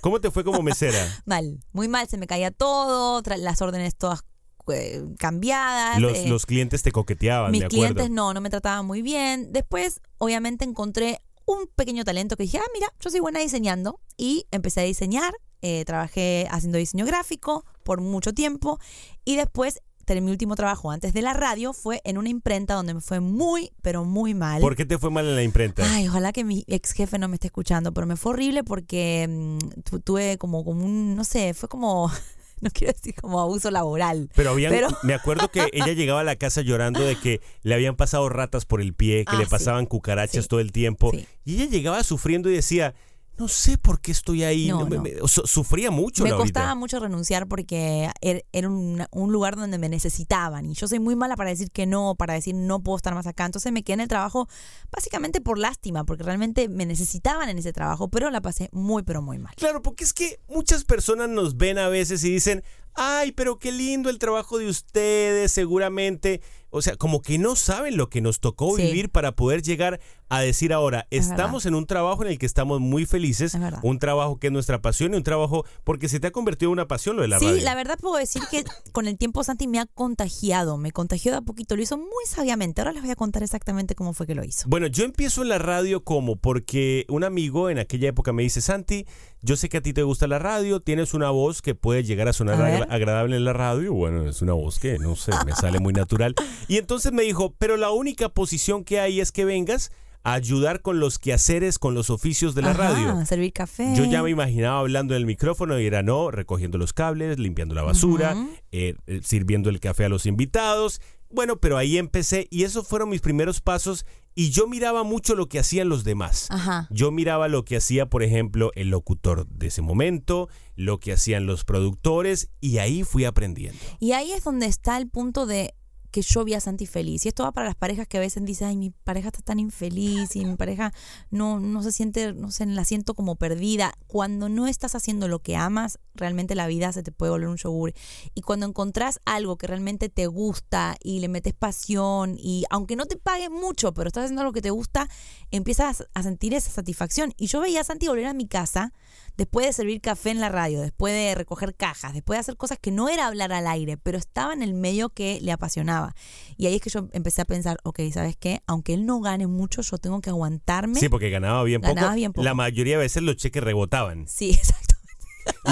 ¿Cómo 0.00 0.20
te 0.20 0.30
fue 0.30 0.44
como 0.44 0.62
mesera? 0.62 0.98
Mal, 1.26 1.58
muy 1.72 1.88
mal, 1.88 2.08
se 2.08 2.16
me 2.18 2.26
caía 2.26 2.50
todo, 2.50 3.22
las 3.38 3.60
órdenes 3.62 3.94
todas 3.96 4.24
eh, 4.72 5.04
cambiadas. 5.18 6.00
los, 6.00 6.16
eh, 6.18 6.28
los 6.28 6.46
clientes 6.46 6.82
te 6.82 6.92
coqueteaban, 6.92 7.50
mis 7.50 7.60
de 7.60 7.66
acuerdo. 7.66 7.94
clientes 7.94 8.10
no, 8.10 8.32
no 8.34 8.40
me 8.40 8.50
trataban 8.50 8.86
muy 8.86 9.02
bien. 9.02 9.52
Después, 9.52 10.00
obviamente, 10.18 10.64
encontré 10.64 11.20
un 11.46 11.66
pequeño 11.74 12.04
talento 12.04 12.36
que 12.36 12.44
dije, 12.44 12.58
ah, 12.58 12.66
mira, 12.72 12.86
yo 13.00 13.10
soy 13.10 13.20
buena 13.20 13.40
diseñando. 13.40 14.00
Y 14.16 14.46
empecé 14.50 14.80
a 14.80 14.84
diseñar, 14.84 15.34
eh, 15.62 15.84
trabajé 15.84 16.46
haciendo 16.50 16.78
diseño 16.78 17.04
gráfico 17.04 17.64
por 17.82 18.00
mucho 18.00 18.32
tiempo. 18.32 18.78
Y 19.24 19.36
después, 19.36 19.80
mi 20.06 20.30
último 20.30 20.54
trabajo 20.54 20.90
antes 20.90 21.14
de 21.14 21.22
la 21.22 21.32
radio 21.32 21.72
fue 21.72 22.02
en 22.04 22.18
una 22.18 22.28
imprenta 22.28 22.74
donde 22.74 22.92
me 22.94 23.00
fue 23.00 23.20
muy, 23.20 23.72
pero 23.82 24.04
muy 24.04 24.34
mal. 24.34 24.60
¿Por 24.60 24.76
qué 24.76 24.84
te 24.84 24.98
fue 24.98 25.10
mal 25.10 25.26
en 25.26 25.34
la 25.34 25.42
imprenta? 25.42 25.82
Ay, 25.94 26.08
ojalá 26.08 26.30
que 26.32 26.44
mi 26.44 26.62
ex 26.66 26.92
jefe 26.92 27.18
no 27.18 27.26
me 27.26 27.36
esté 27.36 27.46
escuchando, 27.48 27.92
pero 27.94 28.06
me 28.06 28.16
fue 28.16 28.32
horrible 28.32 28.64
porque 28.64 29.26
mm, 29.28 29.80
tu- 29.82 30.00
tuve 30.00 30.36
como, 30.36 30.62
como 30.62 30.84
un, 30.84 31.16
no 31.16 31.24
sé, 31.24 31.54
fue 31.54 31.70
como, 31.70 32.10
no 32.60 32.70
quiero 32.72 32.92
decir 32.92 33.14
como 33.14 33.40
abuso 33.40 33.70
laboral. 33.70 34.30
Pero, 34.34 34.50
habían, 34.50 34.72
Pero- 34.72 34.88
me 35.02 35.14
acuerdo 35.14 35.50
que 35.50 35.68
ella 35.72 35.92
llegaba 35.92 36.20
a 36.20 36.24
la 36.24 36.36
casa 36.36 36.60
llorando 36.62 37.00
de 37.00 37.16
que 37.16 37.40
le 37.62 37.74
habían 37.74 37.96
pasado 37.96 38.28
ratas 38.28 38.64
por 38.64 38.80
el 38.80 38.94
pie, 38.94 39.24
que 39.24 39.34
Ah, 39.36 39.38
le 39.38 39.44
sí. 39.44 39.50
pasaban 39.50 39.86
cucarachas 39.86 40.44
Sí. 40.44 40.48
todo 40.48 40.60
el 40.60 40.72
tiempo. 40.72 41.10
Sí. 41.12 41.26
Y 41.44 41.54
ella 41.56 41.66
llegaba 41.70 42.02
sufriendo 42.04 42.50
y 42.50 42.54
decía, 42.54 42.94
no 43.36 43.48
sé 43.48 43.78
por 43.78 44.00
qué 44.00 44.12
estoy 44.12 44.44
ahí. 44.44 44.68
No, 44.68 44.86
me- 44.86 44.96
no. 44.96 45.02
me- 45.02 45.14
su- 45.26 45.46
sufría 45.46 45.90
mucho, 45.90 46.22
Me 46.22 46.30
Laurita. 46.30 46.60
costaba 46.60 46.74
mucho 46.76 47.00
renunciar 47.00 47.46
porque 47.48 48.08
er- 48.22 48.44
era 48.52 48.68
un, 48.68 49.04
un 49.10 49.32
lugar 49.32 49.56
donde 49.56 49.76
me 49.78 49.88
necesitaban 49.88 50.66
y 50.70 50.74
yo 50.74 50.86
soy 50.86 51.00
muy 51.00 51.16
mala 51.16 51.34
para 51.36 51.50
decir 51.50 51.70
que 51.70 51.86
no, 51.86 52.14
para 52.14 52.34
decir 52.34 52.54
no 52.54 52.80
puedo 52.80 52.96
estar 52.96 53.14
más 53.14 53.26
acá. 53.26 53.44
Entonces 53.46 53.72
me 53.72 53.82
quedé 53.82 53.94
en 53.94 54.00
el 54.00 54.08
trabajo 54.08 54.48
básicamente 54.92 55.40
por 55.40 55.58
lástima, 55.58 56.04
porque 56.04 56.22
realmente 56.22 56.68
me 56.68 56.86
necesitaban 56.86 57.48
en 57.48 57.58
ese 57.58 57.72
trabajo, 57.72 58.08
pero 58.08 58.30
la 58.30 58.40
pasé 58.40 58.68
muy, 58.72 59.02
pero 59.02 59.20
muy 59.22 59.38
mal. 59.38 59.54
Claro, 59.56 59.82
porque 59.82 60.04
es 60.04 60.12
que 60.12 60.38
muchas 60.48 60.84
personas 60.84 61.28
nos 61.28 61.56
ven 61.56 61.78
a 61.78 61.88
veces 61.88 62.22
y 62.24 62.30
dicen, 62.30 62.62
ay, 62.94 63.32
pero 63.32 63.58
qué 63.58 63.72
lindo 63.72 64.10
el 64.10 64.18
trabajo 64.18 64.58
de 64.58 64.68
ustedes, 64.68 65.52
seguramente. 65.52 66.40
O 66.76 66.82
sea, 66.82 66.96
como 66.96 67.22
que 67.22 67.38
no 67.38 67.54
saben 67.54 67.96
lo 67.96 68.10
que 68.10 68.20
nos 68.20 68.40
tocó 68.40 68.74
Sí. 68.76 68.82
vivir 68.82 69.08
para 69.08 69.36
poder 69.36 69.62
llegar 69.62 70.00
a 70.28 70.40
decir 70.40 70.72
ahora, 70.72 71.06
Es 71.10 71.28
estamos 71.30 71.66
en 71.66 71.74
un 71.76 71.86
trabajo 71.86 72.24
en 72.24 72.30
el 72.32 72.38
que 72.38 72.46
estamos 72.46 72.80
muy 72.80 73.06
felices, 73.06 73.56
un 73.82 74.00
trabajo 74.00 74.40
que 74.40 74.48
es 74.48 74.52
nuestra 74.52 74.82
pasión 74.82 75.14
y 75.14 75.16
un 75.16 75.22
trabajo 75.22 75.64
porque 75.84 76.08
se 76.08 76.18
te 76.18 76.26
ha 76.26 76.30
convertido 76.32 76.70
en 76.70 76.72
una 76.72 76.88
pasión 76.88 77.14
lo 77.14 77.22
de 77.22 77.28
la 77.28 77.38
sí, 77.38 77.44
radio. 77.46 77.62
la 77.62 77.76
verdad 77.76 77.96
puedo 78.00 78.16
decir 78.16 78.42
que 78.50 78.64
con 78.90 79.06
el 79.06 79.16
tiempo 79.16 79.44
Santi 79.44 79.68
me 79.68 79.78
ha 79.78 79.86
contagiado, 79.86 80.76
me 80.76 80.90
contagió 80.90 81.30
de 81.30 81.38
a 81.38 81.42
poquito, 81.42 81.76
lo 81.76 81.82
hizo 81.82 81.96
muy 81.96 82.24
sabiamente. 82.26 82.80
Ahora 82.80 82.92
les 82.92 83.02
voy 83.02 83.12
a 83.12 83.16
contar 83.16 83.44
exactamente 83.44 83.94
cómo 83.94 84.12
fue 84.12 84.26
que 84.26 84.34
lo 84.34 84.42
hizo. 84.42 84.68
Bueno, 84.68 84.88
yo 84.88 85.04
empiezo 85.04 85.42
en 85.42 85.50
la 85.50 85.58
radio 85.58 86.02
como 86.02 86.34
porque 86.34 87.04
un 87.08 87.22
amigo 87.22 87.70
en 87.70 87.78
aquella 87.78 88.08
época 88.08 88.32
me 88.32 88.42
dice, 88.42 88.60
Santi, 88.60 89.06
yo 89.44 89.56
sé 89.56 89.68
que 89.68 89.76
a 89.76 89.80
ti 89.82 89.92
te 89.92 90.02
gusta 90.02 90.26
la 90.26 90.38
radio, 90.38 90.80
tienes 90.80 91.12
una 91.14 91.30
voz 91.30 91.60
que 91.62 91.74
puede 91.74 92.02
llegar 92.02 92.28
a 92.28 92.32
sonar 92.32 92.60
A 92.60 92.64
ver. 92.64 92.74
agra- 92.82 92.94
agradable 92.94 93.36
en 93.36 93.44
la 93.44 93.52
radio. 93.52 93.92
Bueno, 93.92 94.26
es 94.28 94.40
una 94.42 94.54
voz 94.54 94.78
que, 94.78 94.98
no 94.98 95.14
sé, 95.16 95.32
me 95.46 95.52
sale 95.52 95.78
muy 95.78 95.92
natural. 95.92 96.34
Y 96.68 96.78
entonces 96.78 97.12
me 97.12 97.22
dijo, 97.24 97.54
pero 97.58 97.76
la 97.76 97.90
única 97.90 98.28
posición 98.30 98.84
que 98.84 98.98
hay 99.00 99.20
es 99.20 99.32
que 99.32 99.44
vengas 99.44 99.92
a 100.22 100.32
ayudar 100.32 100.80
con 100.80 100.98
los 101.00 101.18
quehaceres, 101.18 101.78
con 101.78 101.92
los 101.94 102.08
oficios 102.08 102.54
de 102.54 102.62
la 102.62 102.70
Ajá, 102.70 102.94
radio. 102.94 103.26
servir 103.26 103.52
café. 103.52 103.92
Yo 103.94 104.06
ya 104.06 104.22
me 104.22 104.30
imaginaba 104.30 104.78
hablando 104.80 105.14
en 105.14 105.20
el 105.20 105.26
micrófono 105.26 105.78
y 105.78 105.84
era 105.86 106.02
no, 106.02 106.30
recogiendo 106.30 106.78
los 106.78 106.94
cables, 106.94 107.38
limpiando 107.38 107.74
la 107.74 107.82
basura, 107.82 108.34
eh, 108.72 108.94
eh, 109.06 109.20
sirviendo 109.22 109.68
el 109.68 109.80
café 109.80 110.06
a 110.06 110.08
los 110.08 110.24
invitados. 110.24 111.02
Bueno, 111.30 111.56
pero 111.56 111.76
ahí 111.76 111.98
empecé 111.98 112.46
y 112.50 112.62
esos 112.64 112.88
fueron 112.88 113.10
mis 113.10 113.20
primeros 113.20 113.60
pasos 113.60 114.06
y 114.34 114.50
yo 114.50 114.66
miraba 114.66 115.04
mucho 115.04 115.34
lo 115.34 115.48
que 115.48 115.58
hacían 115.58 115.88
los 115.88 116.04
demás. 116.04 116.48
Ajá. 116.50 116.88
Yo 116.90 117.10
miraba 117.10 117.48
lo 117.48 117.64
que 117.64 117.76
hacía, 117.76 118.06
por 118.06 118.22
ejemplo, 118.22 118.70
el 118.74 118.90
locutor 118.90 119.46
de 119.46 119.68
ese 119.68 119.82
momento, 119.82 120.48
lo 120.76 120.98
que 120.98 121.12
hacían 121.12 121.46
los 121.46 121.64
productores 121.64 122.48
y 122.60 122.78
ahí 122.78 123.04
fui 123.04 123.24
aprendiendo. 123.24 123.78
Y 124.00 124.12
ahí 124.12 124.32
es 124.32 124.44
donde 124.44 124.66
está 124.66 124.96
el 124.96 125.08
punto 125.08 125.46
de 125.46 125.74
que 126.14 126.22
yo 126.22 126.44
vi 126.44 126.54
a 126.54 126.60
Santi 126.60 126.86
feliz. 126.86 127.24
Y 127.24 127.28
esto 127.28 127.42
va 127.42 127.50
para 127.50 127.66
las 127.66 127.74
parejas 127.74 128.06
que 128.06 128.18
a 128.18 128.20
veces 128.20 128.44
dicen, 128.44 128.68
ay, 128.68 128.76
mi 128.76 128.90
pareja 128.90 129.30
está 129.30 129.40
tan 129.40 129.58
infeliz 129.58 130.36
y 130.36 130.44
mi 130.44 130.54
pareja 130.54 130.92
no, 131.30 131.58
no 131.58 131.82
se 131.82 131.90
siente, 131.90 132.32
no 132.32 132.52
sé, 132.52 132.66
la 132.66 132.84
siento 132.84 133.14
como 133.14 133.34
perdida. 133.34 133.94
Cuando 134.06 134.48
no 134.48 134.68
estás 134.68 134.94
haciendo 134.94 135.26
lo 135.26 135.40
que 135.40 135.56
amas, 135.56 135.98
realmente 136.14 136.54
la 136.54 136.68
vida 136.68 136.92
se 136.92 137.02
te 137.02 137.10
puede 137.10 137.32
volver 137.32 137.48
un 137.48 137.56
yogur. 137.56 137.94
Y 138.32 138.42
cuando 138.42 138.64
encontrás 138.64 139.18
algo 139.24 139.58
que 139.58 139.66
realmente 139.66 140.08
te 140.08 140.28
gusta 140.28 140.94
y 141.02 141.18
le 141.18 141.26
metes 141.26 141.52
pasión 141.52 142.36
y 142.38 142.62
aunque 142.70 142.94
no 142.94 143.06
te 143.06 143.16
pague 143.16 143.50
mucho, 143.50 143.92
pero 143.92 144.06
estás 144.06 144.26
haciendo 144.26 144.44
lo 144.44 144.52
que 144.52 144.62
te 144.62 144.70
gusta, 144.70 145.08
empiezas 145.50 146.06
a 146.14 146.22
sentir 146.22 146.54
esa 146.54 146.70
satisfacción. 146.70 147.34
Y 147.36 147.48
yo 147.48 147.58
veía 147.58 147.80
a 147.80 147.84
Santi 147.84 148.06
volver 148.06 148.26
a 148.26 148.34
mi 148.34 148.46
casa 148.46 148.92
después 149.36 149.66
de 149.66 149.72
servir 149.72 150.00
café 150.00 150.30
en 150.30 150.40
la 150.40 150.48
radio, 150.48 150.80
después 150.80 151.12
de 151.12 151.34
recoger 151.34 151.74
cajas, 151.74 152.14
después 152.14 152.36
de 152.36 152.40
hacer 152.40 152.56
cosas 152.56 152.78
que 152.80 152.90
no 152.90 153.08
era 153.08 153.26
hablar 153.26 153.52
al 153.52 153.66
aire, 153.66 153.96
pero 153.96 154.18
estaba 154.18 154.52
en 154.52 154.62
el 154.62 154.74
medio 154.74 155.08
que 155.10 155.40
le 155.40 155.52
apasionaba. 155.52 156.14
Y 156.56 156.66
ahí 156.66 156.76
es 156.76 156.80
que 156.80 156.90
yo 156.90 157.08
empecé 157.12 157.42
a 157.42 157.44
pensar, 157.44 157.78
ok, 157.84 158.00
¿sabes 158.12 158.36
qué? 158.36 158.60
Aunque 158.66 158.94
él 158.94 159.06
no 159.06 159.20
gane 159.20 159.46
mucho, 159.46 159.82
yo 159.82 159.98
tengo 159.98 160.20
que 160.20 160.30
aguantarme. 160.30 160.98
Sí, 160.98 161.08
porque 161.08 161.30
ganaba 161.30 161.62
bien 161.64 161.80
poco. 161.80 161.94
Ganaba 161.94 162.14
bien 162.14 162.32
poco. 162.32 162.44
La 162.44 162.54
mayoría 162.54 162.94
de 162.94 163.04
veces 163.04 163.22
los 163.22 163.36
cheques 163.36 163.62
rebotaban. 163.62 164.26
Sí, 164.28 164.50
exacto. 164.54 164.94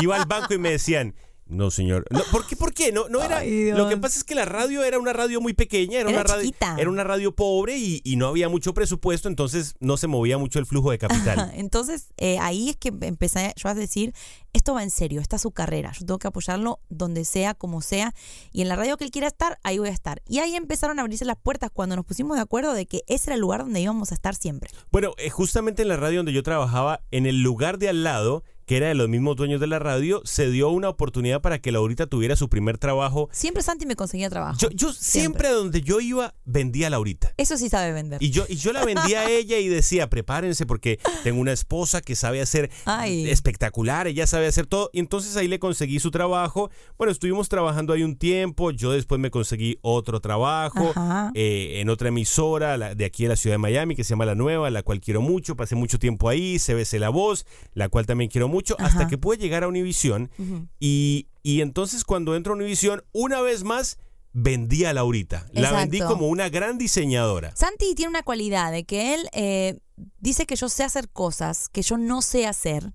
Iba 0.01 0.17
al 0.17 0.27
banco 0.27 0.55
y 0.55 0.59
me 0.59 0.71
decían, 0.71 1.15
no 1.53 1.71
señor, 1.71 2.07
no, 2.11 2.21
¿por 2.31 2.47
qué? 2.47 2.57
¿Por 2.57 2.73
qué? 2.73 2.93
No, 2.93 3.09
no 3.09 3.23
era. 3.23 3.39
Ay. 3.39 3.73
Lo 3.73 3.89
que 3.89 3.97
pasa 3.97 4.19
es 4.19 4.25
que 4.25 4.35
la 4.35 4.45
radio 4.45 4.83
era 4.83 4.99
una 4.99 5.13
radio 5.13 5.41
muy 5.41 5.53
pequeña, 5.55 6.01
era, 6.01 6.11
Era 6.11 6.21
una 6.21 6.29
radio, 6.29 6.45
chiquita. 6.45 6.77
era 6.79 6.91
una 6.91 7.05
radio 7.05 7.35
pobre 7.35 7.77
y, 7.77 8.01
y 8.05 8.17
no 8.17 8.29
había 8.29 8.49
mucho 8.49 8.75
presupuesto, 8.75 9.29
entonces 9.29 9.75
no 9.81 9.97
se 9.97 10.07
movía 10.07 10.39
mucho 10.39 10.59
el 10.59 10.67
flujo 10.67 10.91
de 10.91 10.99
capital. 10.99 11.53
Entonces, 11.55 12.09
eh, 12.17 12.39
ahí 12.39 12.71
es 12.71 12.77
que 12.77 12.93
empecé 13.03 13.53
yo 13.57 13.69
a 13.69 13.75
decir, 13.75 14.15
esto 14.53 14.75
va 14.75 14.83
en 14.83 14.91
serio, 14.91 15.21
esta 15.21 15.37
es 15.37 15.43
su 15.43 15.51
carrera, 15.51 15.93
yo 15.93 16.07
tengo 16.07 16.19
que 16.19 16.29
apoyarlo 16.29 16.81
donde 16.89 17.25
sea, 17.25 17.55
como 17.55 17.81
sea, 17.81 18.15
y 18.53 18.63
en 18.63 18.69
la 18.69 18.77
radio 18.77 18.97
que 18.97 19.05
él 19.05 19.11
quiera 19.11 19.29
estar, 19.29 19.59
ahí 19.63 19.79
voy 19.79 19.89
a 19.89 19.93
estar. 19.93 20.23
Y 20.29 20.39
ahí 20.39 20.55
empezaron 20.57 20.99
a 20.99 21.03
abrirse 21.03 21.25
las 21.25 21.37
puertas 21.37 21.71
cuando 21.73 21.97
nos 21.97 22.05
pusimos 22.05 22.37
de 22.37 22.43
acuerdo 22.43 22.73
de 22.73 22.87
que 22.87 23.03
ese 23.07 23.31
era 23.31 23.35
el 23.35 23.41
lugar 23.41 23.61
donde 23.61 23.81
íbamos 23.81 24.13
a 24.13 24.15
estar 24.15 24.35
siempre. 24.35 24.71
Bueno, 24.91 25.13
eh, 25.19 25.31
justamente 25.31 25.83
en 25.83 25.89
la 25.89 25.97
radio 25.97 26.19
donde 26.19 26.33
yo 26.33 26.43
trabajaba, 26.43 27.03
en 27.11 27.27
el 27.27 27.43
lugar 27.43 27.79
de 27.79 27.89
al 27.89 28.05
lado, 28.05 28.45
que 28.67 28.77
era 28.77 28.89
de 28.89 28.95
los 28.95 29.09
mismos 29.09 29.37
dueños 29.37 29.61
de 29.61 29.67
la 29.67 29.79
radio, 29.79 30.23
se 30.25 30.51
dio 30.51 30.69
una 30.71 30.89
oportunidad 30.89 31.41
para 31.41 31.59
que 31.61 31.73
Laurita 31.73 32.07
tuviera 32.07 32.37
su 32.37 32.49
primer 32.49 32.79
trabajo. 32.79 33.29
Siempre 33.33 33.63
Santi 33.63 33.87
me 33.87 33.97
conseguía 33.97 34.31
trabajo. 34.31 34.59
Yo, 34.59 34.69
yo 34.71 34.93
siempre 34.93 35.49
donde 35.51 35.81
yo 35.83 36.01
iba 36.01 36.35
vendía 36.45 36.87
a 36.87 36.91
Laurita. 36.91 37.33
Eso 37.37 37.57
sí 37.57 37.69
sabe 37.69 37.93
vender. 37.93 38.23
Y 38.23 38.31
yo, 38.31 38.45
y 38.49 38.57
yo 38.57 38.73
la 38.73 38.85
vendía 38.85 39.21
a 39.23 39.31
ella 39.31 39.59
y 39.59 39.69
decía, 39.69 40.09
prepárense 40.09 40.67
porque 40.67 40.99
tengo 41.25 41.41
una 41.41 41.53
esposa 41.53 42.01
que 42.01 42.15
sabe 42.15 42.41
hacer 42.41 42.71
Ay. 42.85 43.29
espectacular, 43.31 44.07
ella 44.07 44.27
sabe 44.27 44.47
hacer 44.47 44.67
todo. 44.67 44.91
Y 44.93 44.99
entonces 45.01 45.37
ahí 45.37 45.49
le 45.49 45.59
conseguí 45.59 45.99
su 46.01 46.11
trabajo. 46.11 46.71
Bueno, 46.99 47.11
estuvimos 47.13 47.49
trabajando 47.49 47.93
ahí 47.93 48.03
un 48.03 48.17
tiempo, 48.17 48.71
yo 48.71 48.93
después 48.93 49.21
me 49.21 49.31
conseguí 49.31 49.79
otro 49.83 50.21
trabajo 50.21 50.93
eh, 51.35 51.81
en 51.81 51.89
otra 51.89 52.09
emisora 52.09 52.77
la- 52.77 52.95
de 52.95 53.05
aquí 53.05 53.25
de 53.25 53.31
la 53.31 53.37
ciudad 53.37 53.55
de 53.55 53.59
Miami 53.59 53.95
que 53.97 54.05
se 54.05 54.11
llama 54.11 54.25
La 54.27 54.35
Nueva, 54.35 54.71
la 54.71 54.83
cual 54.83 55.01
quiero 55.01 55.21
mucho, 55.21 55.57
pasé 55.57 55.75
mucho 55.75 55.99
tiempo 55.99 56.29
ahí, 56.29 56.59
CBC 56.59 56.99
La 56.99 57.09
Voz, 57.09 57.47
la 57.75 57.89
cual 57.89 58.07
también 58.07 58.31
quiero 58.31 58.49
mucho, 58.53 58.77
hasta 58.79 59.09
que 59.09 59.19
pude 59.19 59.39
llegar 59.39 59.65
a 59.65 59.69
Univisión. 59.69 60.31
Ujú. 60.39 60.69
Y, 60.79 61.27
y 61.43 61.61
entonces 61.63 62.05
cuando 62.05 62.37
entro 62.37 62.53
a 62.53 62.57
Univisión, 62.57 63.03
una 63.13 63.41
vez 63.41 63.65
más, 63.65 63.99
vendí 64.33 64.85
a 64.85 64.93
Laurita. 64.93 65.47
La 65.53 65.63
Exacto. 65.63 65.77
vendí 65.79 66.01
como 66.01 66.29
una 66.29 66.49
gran 66.49 66.79
diseñadora. 66.79 67.55
Santi 67.57 67.95
tiene 67.95 68.11
una 68.11 68.23
cualidad 68.23 68.71
de 68.71 68.85
que 68.85 69.15
él 69.15 69.29
eh, 69.33 69.81
dice 70.19 70.47
que 70.47 70.57
yo 70.57 70.69
sé 70.69 70.85
hacer 70.85 71.09
cosas 71.09 71.69
que 71.69 71.83
yo 71.83 71.99
no 71.99 72.23
sé 72.23 72.47
hacer 72.47 72.93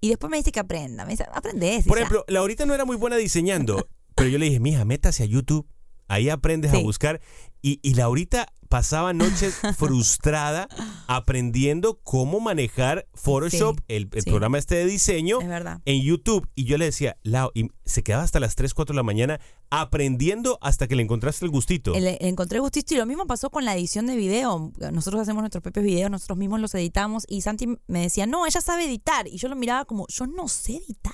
y 0.00 0.08
después 0.08 0.30
me 0.30 0.38
dice 0.38 0.52
que 0.52 0.60
aprenda. 0.60 1.04
Me 1.04 1.12
dice, 1.12 1.26
aprendes. 1.32 1.86
Por 1.86 1.98
ya. 1.98 2.04
ejemplo, 2.04 2.24
Laurita 2.28 2.64
no 2.66 2.74
era 2.74 2.84
muy 2.84 2.96
buena 2.96 3.16
diseñando, 3.16 3.88
pero 4.14 4.30
yo 4.30 4.38
le 4.38 4.46
dije, 4.46 4.60
mija, 4.60 4.84
métase 4.84 5.22
a 5.22 5.26
YouTube, 5.26 5.66
ahí 6.08 6.30
aprendes 6.30 6.72
a 6.72 6.78
buscar. 6.78 7.20
Y, 7.62 7.78
y 7.82 7.94
Laurita 7.94 8.46
pasaba 8.70 9.12
noches 9.12 9.58
frustrada 9.76 10.68
aprendiendo 11.08 12.00
cómo 12.02 12.40
manejar 12.40 13.06
Photoshop, 13.14 13.78
Sí, 13.80 13.84
el, 13.88 14.08
el 14.12 14.22
sí. 14.22 14.30
programa 14.30 14.56
este 14.58 14.76
de 14.76 14.86
diseño, 14.86 15.40
Es 15.40 15.46
en 15.84 16.02
YouTube. 16.02 16.48
Y 16.54 16.64
yo 16.64 16.78
le 16.78 16.86
decía, 16.86 17.16
Lau, 17.22 17.50
y 17.52 17.68
se 17.84 18.02
quedaba 18.02 18.22
hasta 18.22 18.38
las 18.40 18.54
3, 18.54 18.72
4 18.72 18.94
de 18.94 18.96
la 18.96 19.02
mañana 19.02 19.40
aprendiendo 19.70 20.58
hasta 20.62 20.86
que 20.88 20.94
le 20.96 21.02
encontraste 21.02 21.44
el 21.44 21.50
gustito. 21.50 21.92
Le, 21.94 22.00
le 22.00 22.18
encontré 22.20 22.60
gustito 22.60 22.94
y 22.94 22.96
lo 22.96 23.06
mismo 23.06 23.26
pasó 23.26 23.50
con 23.50 23.64
la 23.64 23.74
edición 23.76 24.06
de 24.06 24.16
video. 24.16 24.72
Nosotros 24.92 25.20
hacemos 25.22 25.42
nuestros 25.42 25.62
propios 25.62 25.84
videos, 25.84 26.10
nosotros 26.10 26.38
mismos 26.38 26.60
los 26.60 26.74
editamos 26.74 27.24
y 27.28 27.42
Santi 27.42 27.66
me 27.88 28.00
decía, 28.02 28.26
no, 28.26 28.46
ella 28.46 28.60
sabe 28.60 28.84
editar. 28.84 29.26
Y 29.26 29.36
yo 29.36 29.48
lo 29.48 29.56
miraba 29.56 29.84
como, 29.84 30.06
yo 30.08 30.26
no 30.26 30.46
sé 30.48 30.76
editar. 30.76 31.12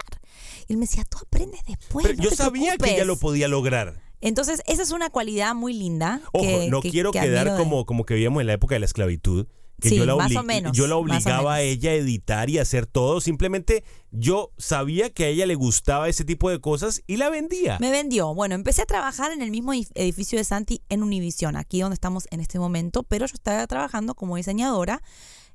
Y 0.69 0.75
él 0.75 0.79
me 0.79 0.85
decía, 0.85 1.05
tú 1.05 1.19
aprendes 1.23 1.61
después. 1.67 2.05
pero 2.07 2.19
no 2.19 2.25
yo 2.25 2.31
te 2.31 2.37
sabía 2.37 2.73
que 2.73 2.79
preocupes". 2.79 2.93
ella 2.93 3.05
lo 3.07 3.17
podía 3.17 3.49
lograr. 3.49 4.03
Entonces, 4.21 4.63
esa 4.67 4.83
es 4.83 4.91
una 4.93 5.11
cualidad 5.11 5.55
muy 5.55 5.73
linda. 5.75 6.21
Ojo, 6.33 6.45
que- 6.45 6.69
no 6.71 6.81
que- 6.81 6.91
quiero 6.91 7.13
que 7.13 7.21
quedar 7.21 7.53
de- 7.53 7.57
como, 7.59 7.85
como 7.87 8.05
que 8.05 8.15
vivíamos 8.15 8.41
en 8.41 8.47
la 8.47 8.55
época 8.55 8.75
de 8.75 8.81
la 8.81 8.87
esclavitud. 8.87 9.47
Que 9.79 9.91
Sí, 9.91 9.97
yo, 9.97 10.07
la 10.07 10.17
más 10.17 10.35
o 10.35 10.43
menos, 10.43 10.73
yo 10.75 10.87
la 10.87 10.97
obligaba 10.97 11.57
a 11.57 11.61
ella 11.61 11.91
a 11.91 11.95
editar 11.95 12.49
y 12.49 12.57
a 12.57 12.63
hacer 12.63 12.87
todo. 12.87 13.21
Simplemente 13.21 13.85
yo 14.11 14.51
sabía 14.57 15.11
que 15.11 15.25
a 15.25 15.29
ella 15.29 15.45
le 15.45 15.55
gustaba 15.55 16.09
ese 16.09 16.25
tipo 16.25 16.49
de 16.49 16.63
cosas 16.63 17.03
y 17.07 17.19
la 17.19 17.29
vendía. 17.29 17.77
Me 17.79 17.91
vendió. 17.91 18.35
Bueno, 18.35 18.55
empecé 18.55 18.81
a 18.81 18.87
trabajar 18.87 19.33
en 19.33 19.43
el 19.43 19.51
mismo 19.51 19.75
edif- 19.75 19.91
edificio 19.95 20.39
de 20.39 20.45
Santi 20.45 20.81
en 20.89 21.03
Univision, 21.03 21.57
aquí 21.57 21.83
donde 21.83 21.93
estamos 21.93 22.27
en 22.31 22.41
este 22.41 22.59
momento, 22.59 23.03
pero 23.03 23.27
yo 23.27 23.35
estaba 23.35 23.67
trabajando 23.67 24.15
como 24.15 24.37
diseñadora 24.37 25.03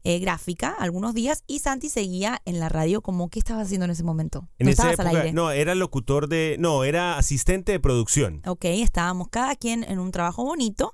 eh, 0.03 0.19
gráfica 0.19 0.75
algunos 0.79 1.13
días 1.13 1.43
y 1.47 1.59
Santi 1.59 1.89
seguía 1.89 2.41
en 2.45 2.59
la 2.59 2.69
radio 2.69 3.01
como 3.01 3.29
¿qué 3.29 3.39
estabas 3.39 3.67
haciendo 3.67 3.85
en 3.85 3.91
ese 3.91 4.03
momento? 4.03 4.47
En 4.57 4.65
no 4.65 4.71
esa 4.71 4.87
al 4.87 4.93
época, 4.93 5.09
aire. 5.09 5.33
no, 5.33 5.51
era 5.51 5.75
locutor 5.75 6.27
de. 6.27 6.55
No, 6.59 6.83
era 6.83 7.17
asistente 7.17 7.71
de 7.71 7.79
producción. 7.79 8.41
Ok, 8.45 8.65
estábamos 8.65 9.27
cada 9.29 9.55
quien 9.55 9.83
en 9.83 9.99
un 9.99 10.11
trabajo 10.11 10.43
bonito, 10.43 10.93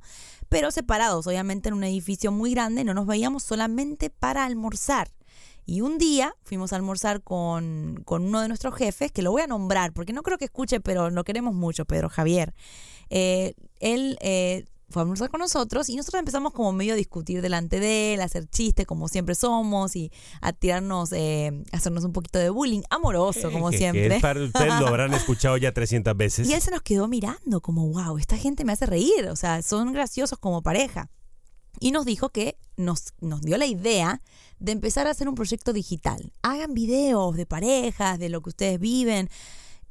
pero 0.49 0.71
separados, 0.71 1.27
obviamente 1.27 1.69
en 1.69 1.75
un 1.75 1.83
edificio 1.83 2.31
muy 2.31 2.51
grande, 2.51 2.83
no 2.83 2.93
nos 2.93 3.05
veíamos 3.05 3.43
solamente 3.43 4.09
para 4.09 4.45
almorzar. 4.45 5.09
Y 5.65 5.81
un 5.81 5.97
día 5.97 6.33
fuimos 6.43 6.71
a 6.71 6.77
almorzar 6.77 7.21
con, 7.21 8.01
con 8.05 8.23
uno 8.25 8.39
de 8.39 8.47
nuestros 8.47 8.73
jefes, 8.73 9.11
que 9.11 9.21
lo 9.21 9.31
voy 9.31 9.41
a 9.41 9.47
nombrar, 9.47 9.91
porque 9.91 10.13
no 10.13 10.23
creo 10.23 10.37
que 10.37 10.45
escuche, 10.45 10.79
pero 10.79 11.09
lo 11.09 11.25
queremos 11.25 11.53
mucho, 11.53 11.83
Pedro 11.83 12.07
Javier. 12.07 12.53
Eh, 13.09 13.53
él 13.81 14.17
eh, 14.21 14.63
fue 14.89 15.01
a 15.01 15.03
almorzar 15.03 15.29
con 15.29 15.39
nosotros 15.41 15.89
y 15.89 15.95
nosotros 15.97 16.19
empezamos 16.19 16.53
como 16.53 16.71
medio 16.71 16.93
a 16.93 16.95
discutir 16.95 17.41
delante 17.41 17.79
de 17.81 18.13
él, 18.13 18.21
a 18.21 18.23
hacer 18.23 18.47
chistes 18.49 18.85
como 18.85 19.07
siempre 19.09 19.35
somos 19.35 19.95
y 19.97 20.11
a 20.41 20.53
tirarnos, 20.53 21.11
eh, 21.11 21.63
a 21.73 21.77
hacernos 21.77 22.05
un 22.05 22.13
poquito 22.13 22.39
de 22.39 22.49
bullying, 22.49 22.81
amoroso 22.89 23.51
como 23.51 23.67
Que- 23.69 23.71
que 23.71 23.77
siempre. 23.77 24.15
es 24.15 24.21
para- 24.21 24.43
ustedes 24.43 24.79
lo 24.79 24.87
habrán 24.87 25.13
escuchado 25.13 25.57
ya 25.57 25.73
300 25.73 26.15
veces. 26.15 26.47
Y 26.47 26.53
él 26.53 26.61
se 26.61 26.71
nos 26.71 26.81
quedó 26.83 27.07
mirando 27.09 27.61
como, 27.61 27.87
wow, 27.89 28.17
esta 28.17 28.37
gente 28.37 28.63
me 28.63 28.71
hace 28.71 28.85
reír, 28.85 29.27
o 29.29 29.35
sea, 29.35 29.61
son 29.61 29.91
graciosos 29.91 30.39
como 30.39 30.61
pareja. 30.61 31.09
Y 31.79 31.91
nos 31.91 32.05
dijo 32.05 32.29
que 32.29 32.57
nos, 32.75 33.13
nos 33.19 33.41
dio 33.41 33.57
la 33.57 33.65
idea 33.67 34.21
de 34.57 34.71
empezar 34.71 35.05
a 35.05 35.11
hacer 35.11 35.27
un 35.29 35.35
proyecto 35.35 35.73
digital. 35.73 36.31
Hagan 36.41 36.73
videos 36.73 37.35
de 37.35 37.45
parejas, 37.45 38.17
de 38.17 38.29
lo 38.29 38.41
que 38.41 38.49
ustedes 38.49 38.79
viven. 38.79 39.29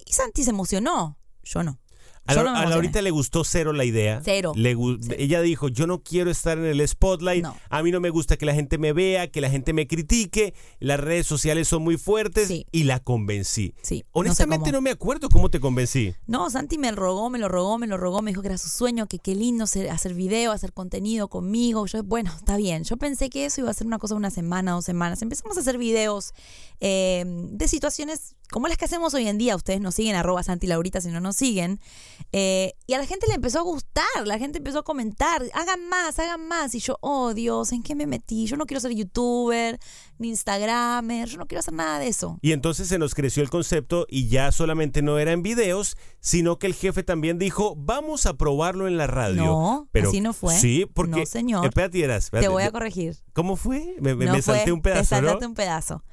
Y 0.05 0.13
Santi 0.15 0.43
se 0.43 0.51
emocionó, 0.51 1.17
yo 1.45 1.63
no. 1.63 1.79
A, 2.27 2.35
la- 2.35 2.61
a. 2.61 2.67
Laurita 2.67 3.03
le 3.03 3.11
gustó 3.11 3.45
cero 3.45 3.73
la 3.73 3.85
idea. 3.85 4.21
Cero. 4.25 4.53
Le 4.57 4.77
Ella 5.19 5.41
dijo, 5.41 5.69
yo 5.69 5.87
no 5.87 6.03
quiero 6.03 6.31
estar 6.31 6.59
en 6.59 6.65
el 6.65 6.87
spotlight. 6.87 7.43
No. 7.43 7.57
A 7.71 7.83
mí 7.83 7.91
no 7.91 8.01
me 8.01 8.11
gusta 8.11 8.37
que 8.37 8.47
la 8.47 8.55
gente 8.55 8.79
me 8.79 8.93
vea, 8.93 9.31
que 9.31 9.41
la 9.41 9.51
gente 9.51 9.73
me 9.73 9.87
critique. 9.87 10.55
Las 10.81 11.01
redes 11.01 11.27
sociales 11.27 11.69
son 11.69 11.83
muy 11.83 11.97
fuertes. 11.97 12.49
Sí. 12.49 12.67
Y 12.73 12.85
la 12.85 13.01
convencí. 13.01 13.75
Sí, 13.83 13.97
no 13.97 14.01
sé 14.01 14.07
Honestamente 14.13 14.73
no 14.73 14.81
me 14.81 14.91
acuerdo 14.91 15.29
cómo 15.29 15.51
te 15.51 15.61
convencí. 15.61 16.15
No, 16.27 16.51
Santi 16.51 16.79
me 16.79 16.91
rogó, 16.93 17.31
me 17.31 17.39
lo 17.39 17.49
rogó, 17.49 17.79
me 17.79 17.87
lo 17.87 17.97
rogó, 17.97 18.23
me 18.23 18.31
dijo 18.31 18.43
que 18.43 18.49
era 18.49 18.59
su 18.59 18.69
sueño, 18.69 19.07
que 19.07 19.19
qué 19.19 19.35
lindo 19.35 19.67
ser- 19.67 19.91
hacer 19.91 20.15
video, 20.15 20.53
hacer 20.53 20.73
contenido 20.73 21.29
conmigo. 21.29 21.87
Yo, 21.87 22.03
bueno, 22.03 22.33
está 22.37 22.57
bien. 22.57 22.85
Yo 22.85 22.97
pensé 22.97 23.31
que 23.31 23.45
eso 23.47 23.61
iba 23.61 23.71
a 23.71 23.75
ser 23.75 23.87
una 23.87 23.99
cosa 23.99 24.15
de 24.15 24.19
una 24.19 24.31
semana, 24.31 24.73
dos 24.73 24.85
semanas. 24.85 25.23
Empezamos 25.23 25.57
a 25.57 25.61
hacer 25.61 25.79
videos 25.79 26.33
eh, 26.81 27.25
de 27.27 27.69
situaciones 27.69 28.35
como 28.51 28.69
las 28.69 28.77
que 28.77 28.85
hacemos 28.85 29.13
hoy 29.15 29.27
en 29.29 29.39
día. 29.39 29.57
Ustedes 29.57 29.81
nos 29.81 29.95
siguen, 29.95 30.15
arroba 30.17 30.43
Santi 30.43 30.67
Laurita 30.67 31.01
si 31.01 31.09
no 31.09 31.21
nos 31.21 31.37
siguen. 31.37 31.81
Eh, 32.33 32.75
y 32.87 32.95
a 32.95 32.99
la 32.99 33.07
gente 33.07 33.27
le 33.27 33.35
empezó 33.35 33.59
a 33.59 33.63
gustar, 33.63 34.05
la 34.25 34.39
gente 34.39 34.59
empezó 34.59 34.79
a 34.81 34.83
comentar, 34.85 35.43
hagan 35.55 35.89
más, 35.89 36.19
hagan 36.19 36.47
más. 36.47 36.75
Y 36.75 36.81
yo, 36.81 36.97
oh 37.01 37.35
Dios, 37.35 37.73
¿en 37.73 37.83
qué 37.83 37.95
me 37.95 38.07
metí? 38.07 38.47
Yo 38.47 38.57
no 38.57 38.67
quiero 38.67 38.81
ser 38.81 38.93
youtuber, 38.93 39.79
ni 40.19 40.29
instagramer, 40.29 41.29
yo 41.29 41.39
no 41.39 41.47
quiero 41.47 41.61
hacer 41.61 41.75
nada 41.75 41.99
de 41.99 42.09
eso. 42.09 42.39
Y 42.43 42.53
entonces 42.53 42.89
se 42.89 42.99
nos 42.99 43.15
creció 43.15 43.43
el 43.43 43.51
concepto 43.51 44.07
y 44.09 44.29
ya 44.29 44.53
solamente 44.53 45.03
no 45.03 45.19
era 45.19 45.33
en 45.33 45.43
videos, 45.43 45.97
sino 46.21 46.59
que 46.59 46.67
el 46.67 46.75
jefe 46.75 47.03
también 47.03 47.39
dijo, 47.39 47.75
vamos 47.77 48.27
a 48.27 48.35
probarlo 48.35 48.87
en 48.89 48.97
la 48.97 49.07
radio. 49.07 49.45
No, 49.45 49.89
Pero, 49.93 50.09
así 50.09 50.21
no 50.21 50.33
fue. 50.33 50.57
Sí, 50.59 50.87
porque... 50.93 51.21
No, 51.21 51.27
señor. 51.27 51.67
Espérate, 51.67 52.03
Eras, 52.03 52.25
Te 52.25 52.27
espérate. 52.27 52.49
voy 52.49 52.63
a 52.63 52.71
corregir. 52.73 53.17
¿Cómo 53.33 53.57
fue? 53.57 53.97
Me, 54.01 54.15
No 54.15 54.33
me 54.33 54.43
fue, 54.43 54.57
salté 54.57 54.73
un 54.73 54.81
Te 54.81 54.91
pedazo, 54.91 55.15
¿no? 55.17 55.21
saltaste 55.23 55.47
un 55.47 55.55
pedazo. 55.55 56.05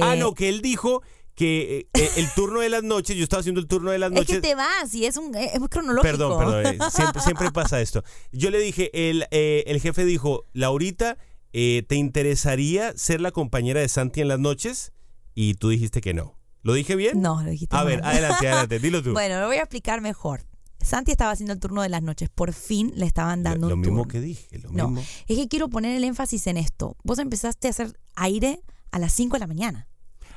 Ah, 0.00 0.14
Eh, 0.14 0.18
no, 0.18 0.32
que 0.34 0.48
él 0.48 0.62
dijo 0.62 1.02
que 1.34 1.78
eh, 1.78 1.88
eh, 1.94 2.10
el 2.16 2.28
turno 2.34 2.60
de 2.60 2.68
las 2.68 2.82
noches, 2.82 3.16
yo 3.16 3.22
estaba 3.22 3.40
haciendo 3.40 3.60
el 3.60 3.66
turno 3.66 3.90
de 3.90 3.98
las 3.98 4.10
Es 4.12 4.16
noches. 4.16 4.36
que 4.36 4.40
te 4.48 4.54
vas 4.54 4.94
y 4.94 5.06
es, 5.06 5.16
un, 5.16 5.34
es 5.34 5.58
muy 5.58 5.68
cronológico. 5.68 6.02
Perdón, 6.02 6.38
perdón, 6.38 6.66
eh, 6.66 6.78
siempre, 6.90 7.22
siempre 7.22 7.50
pasa 7.52 7.80
esto. 7.80 8.02
Yo 8.32 8.50
le 8.50 8.58
dije, 8.58 8.90
el, 9.10 9.26
eh, 9.30 9.64
el 9.66 9.80
jefe 9.80 10.04
dijo, 10.04 10.44
Laurita, 10.52 11.16
eh, 11.54 11.84
¿te 11.88 11.96
interesaría 11.96 12.92
ser 12.96 13.20
la 13.20 13.30
compañera 13.30 13.80
de 13.80 13.88
Santi 13.88 14.20
en 14.20 14.28
las 14.28 14.38
noches? 14.40 14.92
Y 15.34 15.54
tú 15.54 15.70
dijiste 15.70 16.00
que 16.00 16.12
no. 16.14 16.38
¿Lo 16.62 16.74
dije 16.74 16.94
bien? 16.96 17.20
No, 17.20 17.42
lo 17.42 17.50
dijiste 17.50 17.74
A 17.74 17.80
mal. 17.80 17.88
ver, 17.88 18.04
adelante, 18.04 18.46
adelante, 18.48 18.78
dilo 18.78 19.02
tú. 19.02 19.12
Bueno, 19.14 19.40
lo 19.40 19.46
voy 19.46 19.56
a 19.56 19.60
explicar 19.62 20.00
mejor. 20.00 20.42
Santi 20.80 21.12
estaba 21.12 21.30
haciendo 21.30 21.52
el 21.54 21.60
turno 21.60 21.80
de 21.82 21.88
las 21.88 22.02
noches. 22.02 22.28
Por 22.28 22.52
fin 22.52 22.92
le 22.94 23.06
estaban 23.06 23.42
lo 23.42 23.50
dando 23.50 23.68
lo 23.68 23.74
un 23.76 23.80
mismo 23.80 23.96
turno. 24.02 24.12
que 24.12 24.20
dije, 24.20 24.58
lo 24.58 24.70
No, 24.70 24.88
mismo. 24.88 25.08
es 25.28 25.36
que 25.36 25.48
quiero 25.48 25.68
poner 25.68 25.96
el 25.96 26.04
énfasis 26.04 26.46
en 26.48 26.56
esto. 26.56 26.96
Vos 27.04 27.18
empezaste 27.18 27.68
a 27.68 27.70
hacer 27.70 27.98
aire 28.16 28.60
a 28.90 28.98
las 28.98 29.12
5 29.12 29.36
de 29.36 29.40
la 29.40 29.46
mañana. 29.46 29.88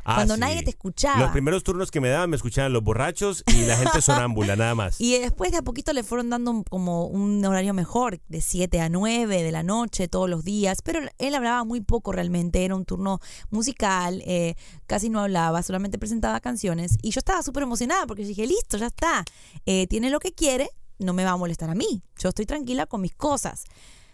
Ah, 0.07 0.15
cuando 0.15 0.35
sí. 0.35 0.39
nadie 0.39 0.61
te 0.63 0.69
escuchaba. 0.69 1.19
Los 1.19 1.31
primeros 1.31 1.63
turnos 1.63 1.89
que 1.89 1.99
me 1.99 2.09
daban 2.09 2.29
me 2.29 2.35
escuchaban 2.35 2.71
los 2.71 2.83
borrachos 2.83 3.43
y 3.47 3.65
la 3.65 3.75
gente 3.75 4.01
sonámbula, 4.01 4.55
nada 4.55 4.75
más. 4.75 5.01
Y 5.01 5.17
después 5.19 5.51
de 5.51 5.57
a 5.57 5.61
poquito 5.63 5.93
le 5.93 6.03
fueron 6.03 6.29
dando 6.29 6.51
un- 6.51 6.63
como 6.63 7.07
un 7.07 7.43
horario 7.43 7.73
mejor, 7.73 8.19
de 8.27 8.39
7 8.41 8.79
a 8.81 8.89
9 8.89 9.41
de 9.41 9.51
la 9.51 9.63
noche, 9.63 10.07
todos 10.07 10.29
los 10.29 10.43
días. 10.43 10.83
Pero 10.83 10.99
él 11.17 11.35
hablaba 11.35 11.63
muy 11.63 11.81
poco 11.81 12.11
realmente, 12.11 12.63
era 12.63 12.75
un 12.75 12.85
turno 12.85 13.19
musical, 13.49 14.21
eh, 14.27 14.55
casi 14.85 15.09
no 15.09 15.19
hablaba, 15.21 15.63
solamente 15.63 15.97
presentaba 15.97 16.39
canciones. 16.39 16.97
Y 17.01 17.09
yo 17.11 17.19
estaba 17.19 17.41
súper 17.41 17.63
emocionada 17.63 18.05
porque 18.05 18.23
dije, 18.25 18.45
listo, 18.45 18.77
ya 18.77 18.87
está. 18.87 19.23
Eh, 19.65 19.87
tiene 19.87 20.09
lo 20.11 20.19
que 20.19 20.33
quiere, 20.33 20.69
no 20.99 21.13
me 21.13 21.23
va 21.25 21.31
a 21.31 21.37
molestar 21.37 21.69
a 21.69 21.75
mí. 21.75 22.03
Yo 22.19 22.29
estoy 22.29 22.45
tranquila 22.45 22.85
con 22.85 23.01
mis 23.01 23.15
cosas. 23.15 23.63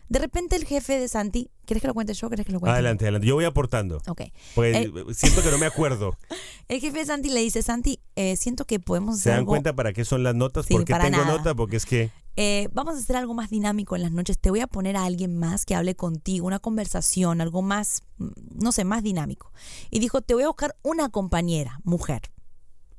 De 0.09 0.19
repente 0.19 0.55
el 0.55 0.65
jefe 0.65 0.99
de 0.99 1.07
Santi, 1.07 1.49
¿quieres 1.65 1.81
que 1.81 1.87
lo 1.87 1.93
cuente 1.93 2.13
yo? 2.13 2.27
¿Quieres 2.27 2.45
que 2.45 2.51
lo 2.51 2.59
cuente? 2.59 2.73
Adelante, 2.73 3.05
adelante. 3.05 3.27
Yo 3.27 3.35
voy 3.35 3.45
aportando. 3.45 4.01
Ok. 4.07 4.23
Pues 4.55 4.87
siento 5.13 5.41
que 5.41 5.51
no 5.51 5.57
me 5.57 5.65
acuerdo. 5.65 6.17
El 6.67 6.79
jefe 6.79 6.99
de 6.99 7.05
Santi 7.05 7.29
le 7.29 7.39
dice, 7.39 7.61
Santi, 7.61 7.99
eh, 8.15 8.35
siento 8.35 8.65
que 8.65 8.79
podemos 8.79 9.15
hacer 9.15 9.23
¿Se 9.23 9.29
dan 9.29 9.39
algo 9.39 9.51
cuenta 9.51 9.73
para 9.73 9.93
qué 9.93 10.05
son 10.05 10.23
las 10.23 10.35
notas? 10.35 10.65
Sí, 10.65 10.73
porque 10.73 10.93
tengo 10.93 11.09
nada. 11.09 11.25
nota, 11.25 11.55
porque 11.55 11.77
es 11.77 11.85
que... 11.85 12.11
Eh, 12.37 12.69
vamos 12.73 12.95
a 12.95 12.99
hacer 12.99 13.17
algo 13.17 13.33
más 13.33 13.49
dinámico 13.49 13.95
en 13.95 14.03
las 14.03 14.11
noches. 14.11 14.39
Te 14.39 14.49
voy 14.49 14.61
a 14.61 14.67
poner 14.67 14.95
a 14.95 15.05
alguien 15.05 15.37
más 15.37 15.65
que 15.65 15.75
hable 15.75 15.95
contigo, 15.95 16.47
una 16.47 16.59
conversación, 16.59 17.41
algo 17.41 17.61
más, 17.61 18.03
mm, 18.17 18.29
no 18.55 18.71
sé, 18.71 18.85
más 18.85 19.03
dinámico. 19.03 19.51
Y 19.89 19.99
dijo, 19.99 20.21
te 20.21 20.33
voy 20.33 20.43
a 20.43 20.47
buscar 20.47 20.75
una 20.81 21.09
compañera, 21.09 21.79
mujer. 21.83 22.21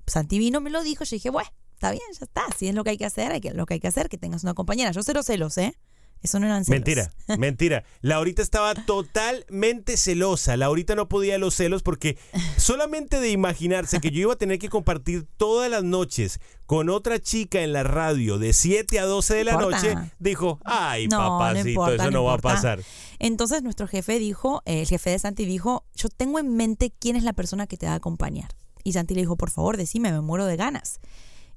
Santi 0.06 0.38
vino, 0.38 0.60
me 0.60 0.70
lo 0.70 0.82
dijo, 0.82 1.04
yo 1.04 1.16
dije, 1.16 1.30
bueno, 1.30 1.50
está 1.74 1.90
bien, 1.90 2.04
ya 2.18 2.24
está. 2.24 2.42
Si 2.56 2.68
es 2.68 2.74
lo 2.74 2.84
que 2.84 2.90
hay 2.90 2.98
que 2.98 3.06
hacer, 3.06 3.32
hay 3.32 3.40
que, 3.40 3.52
lo 3.52 3.66
que 3.66 3.74
hay 3.74 3.80
que 3.80 3.88
hacer, 3.88 4.08
que 4.08 4.18
tengas 4.18 4.42
una 4.42 4.54
compañera. 4.54 4.92
Yo 4.92 5.02
cero 5.02 5.22
celos, 5.22 5.56
¿eh? 5.58 5.76
Eso 6.22 6.38
no 6.38 6.46
eran 6.46 6.64
celos. 6.64 6.78
Mentira, 6.78 7.12
mentira. 7.38 7.84
Laurita 8.00 8.42
estaba 8.42 8.74
totalmente 8.74 9.96
celosa. 9.96 10.56
Laurita 10.56 10.94
no 10.94 11.08
podía 11.08 11.36
los 11.38 11.54
celos 11.54 11.82
porque 11.82 12.16
solamente 12.56 13.18
de 13.18 13.30
imaginarse 13.30 14.00
que 14.00 14.10
yo 14.10 14.20
iba 14.20 14.32
a 14.34 14.36
tener 14.36 14.58
que 14.58 14.68
compartir 14.68 15.26
todas 15.36 15.68
las 15.68 15.82
noches 15.82 16.40
con 16.66 16.88
otra 16.88 17.18
chica 17.18 17.62
en 17.62 17.72
la 17.72 17.82
radio 17.82 18.38
de 18.38 18.52
7 18.52 18.98
a 19.00 19.04
12 19.04 19.34
de 19.34 19.44
la 19.44 19.56
noche, 19.56 19.94
dijo, 20.20 20.58
ay, 20.64 21.08
No, 21.08 21.18
no 21.18 21.38
papacito, 21.38 21.68
importa, 21.68 21.94
eso 22.04 22.10
no, 22.10 22.24
va 22.24 22.34
a 22.34 22.38
pasar. 22.38 22.80
Entonces 23.18 23.62
nuestro 23.62 23.86
jefe 23.88 24.18
dijo, 24.18 24.62
el 24.64 24.86
jefe 24.86 25.10
de 25.10 25.18
Santi 25.18 25.44
dijo, 25.44 25.84
yo 25.94 26.08
tengo 26.08 26.38
en 26.38 26.56
mente 26.56 26.92
quién 26.98 27.16
es 27.16 27.24
la 27.24 27.32
persona 27.32 27.66
que 27.66 27.76
te 27.76 27.86
va 27.86 27.92
a 27.92 27.96
acompañar. 27.96 28.50
Y 28.84 28.92
Santi 28.92 29.14
le 29.14 29.22
dijo, 29.22 29.36
por 29.36 29.50
favor, 29.50 29.76
decime, 29.76 30.12
me 30.12 30.20
muero 30.20 30.46
de 30.46 30.56
ganas. 30.56 31.00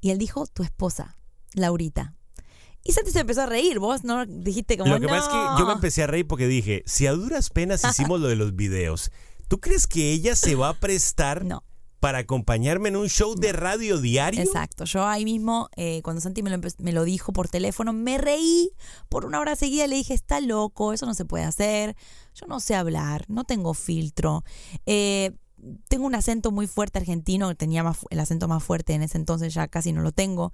Y 0.02 0.10
él 0.10 0.18
dijo, 0.18 0.48
tu 0.48 0.64
esposa, 0.64 1.18
Laurita. 1.54 2.14
Y 2.88 2.92
Santi 2.94 3.10
se 3.12 3.20
empezó 3.22 3.42
a 3.42 3.46
reír, 3.48 3.80
vos 3.80 4.04
no 4.04 4.26
dijiste 4.28 4.78
como 4.78 4.94
Lo 4.94 5.00
que 5.02 5.08
pasa 5.08 5.26
es 5.26 5.28
que 5.28 5.60
yo 5.60 5.66
me 5.66 5.74
empecé 5.74 6.04
a 6.04 6.08
reír 6.08 6.28
porque 6.28 6.48
dije, 6.48 6.84
si 6.86 7.08
a 7.08 7.14
duras 7.14 7.50
penas 7.50 7.84
hicimos 7.90 8.22
lo 8.22 8.28
de 8.28 8.36
los 8.36 8.56
videos, 8.56 9.12
¿tú 9.48 9.60
crees 9.60 9.88
que 9.88 10.12
ella 10.12 10.36
se 10.36 10.54
va 10.54 10.70
a 10.70 10.74
prestar 10.80 11.44
No. 11.46 11.64
para 12.00 12.20
acompañarme 12.20 12.90
en 12.90 12.96
un 12.98 13.10
show 13.10 13.34
de 13.34 13.54
radio 13.54 14.00
diario? 14.00 14.40
Exacto, 14.44 14.86
yo 14.86 15.04
ahí 15.04 15.26
mismo, 15.26 15.68
eh, 15.76 16.02
cuando 16.04 16.22
Santi 16.22 16.44
me 16.44 16.52
lo, 16.52 16.60
me 16.78 16.94
lo 16.94 17.04
dijo 17.06 17.34
por 17.34 17.48
teléfono, 17.50 17.92
me 17.92 18.20
reí 18.20 18.70
por 19.10 19.26
una 19.26 19.40
hora 19.40 19.56
seguida, 19.56 19.88
le 19.88 19.96
dije, 19.96 20.14
está 20.14 20.40
loco, 20.40 20.94
eso 20.94 21.08
no 21.08 21.16
se 21.16 21.26
puede 21.26 21.44
hacer, 21.44 21.96
yo 22.36 22.46
no 22.46 22.60
sé 22.60 22.76
hablar, 22.76 23.26
no 23.30 23.46
tengo 23.46 23.74
filtro, 23.74 24.44
eh, 24.86 25.32
tengo 25.88 26.06
un 26.06 26.16
acento 26.16 26.52
muy 26.52 26.68
fuerte 26.68 27.00
argentino, 27.00 27.56
tenía 27.56 27.84
más, 27.84 28.00
el 28.10 28.20
acento 28.20 28.48
más 28.48 28.64
fuerte 28.64 28.94
en 28.94 29.04
ese 29.04 29.18
entonces, 29.18 29.54
ya 29.54 29.68
casi 29.68 29.92
no 29.94 30.02
lo 30.02 30.12
tengo, 30.12 30.52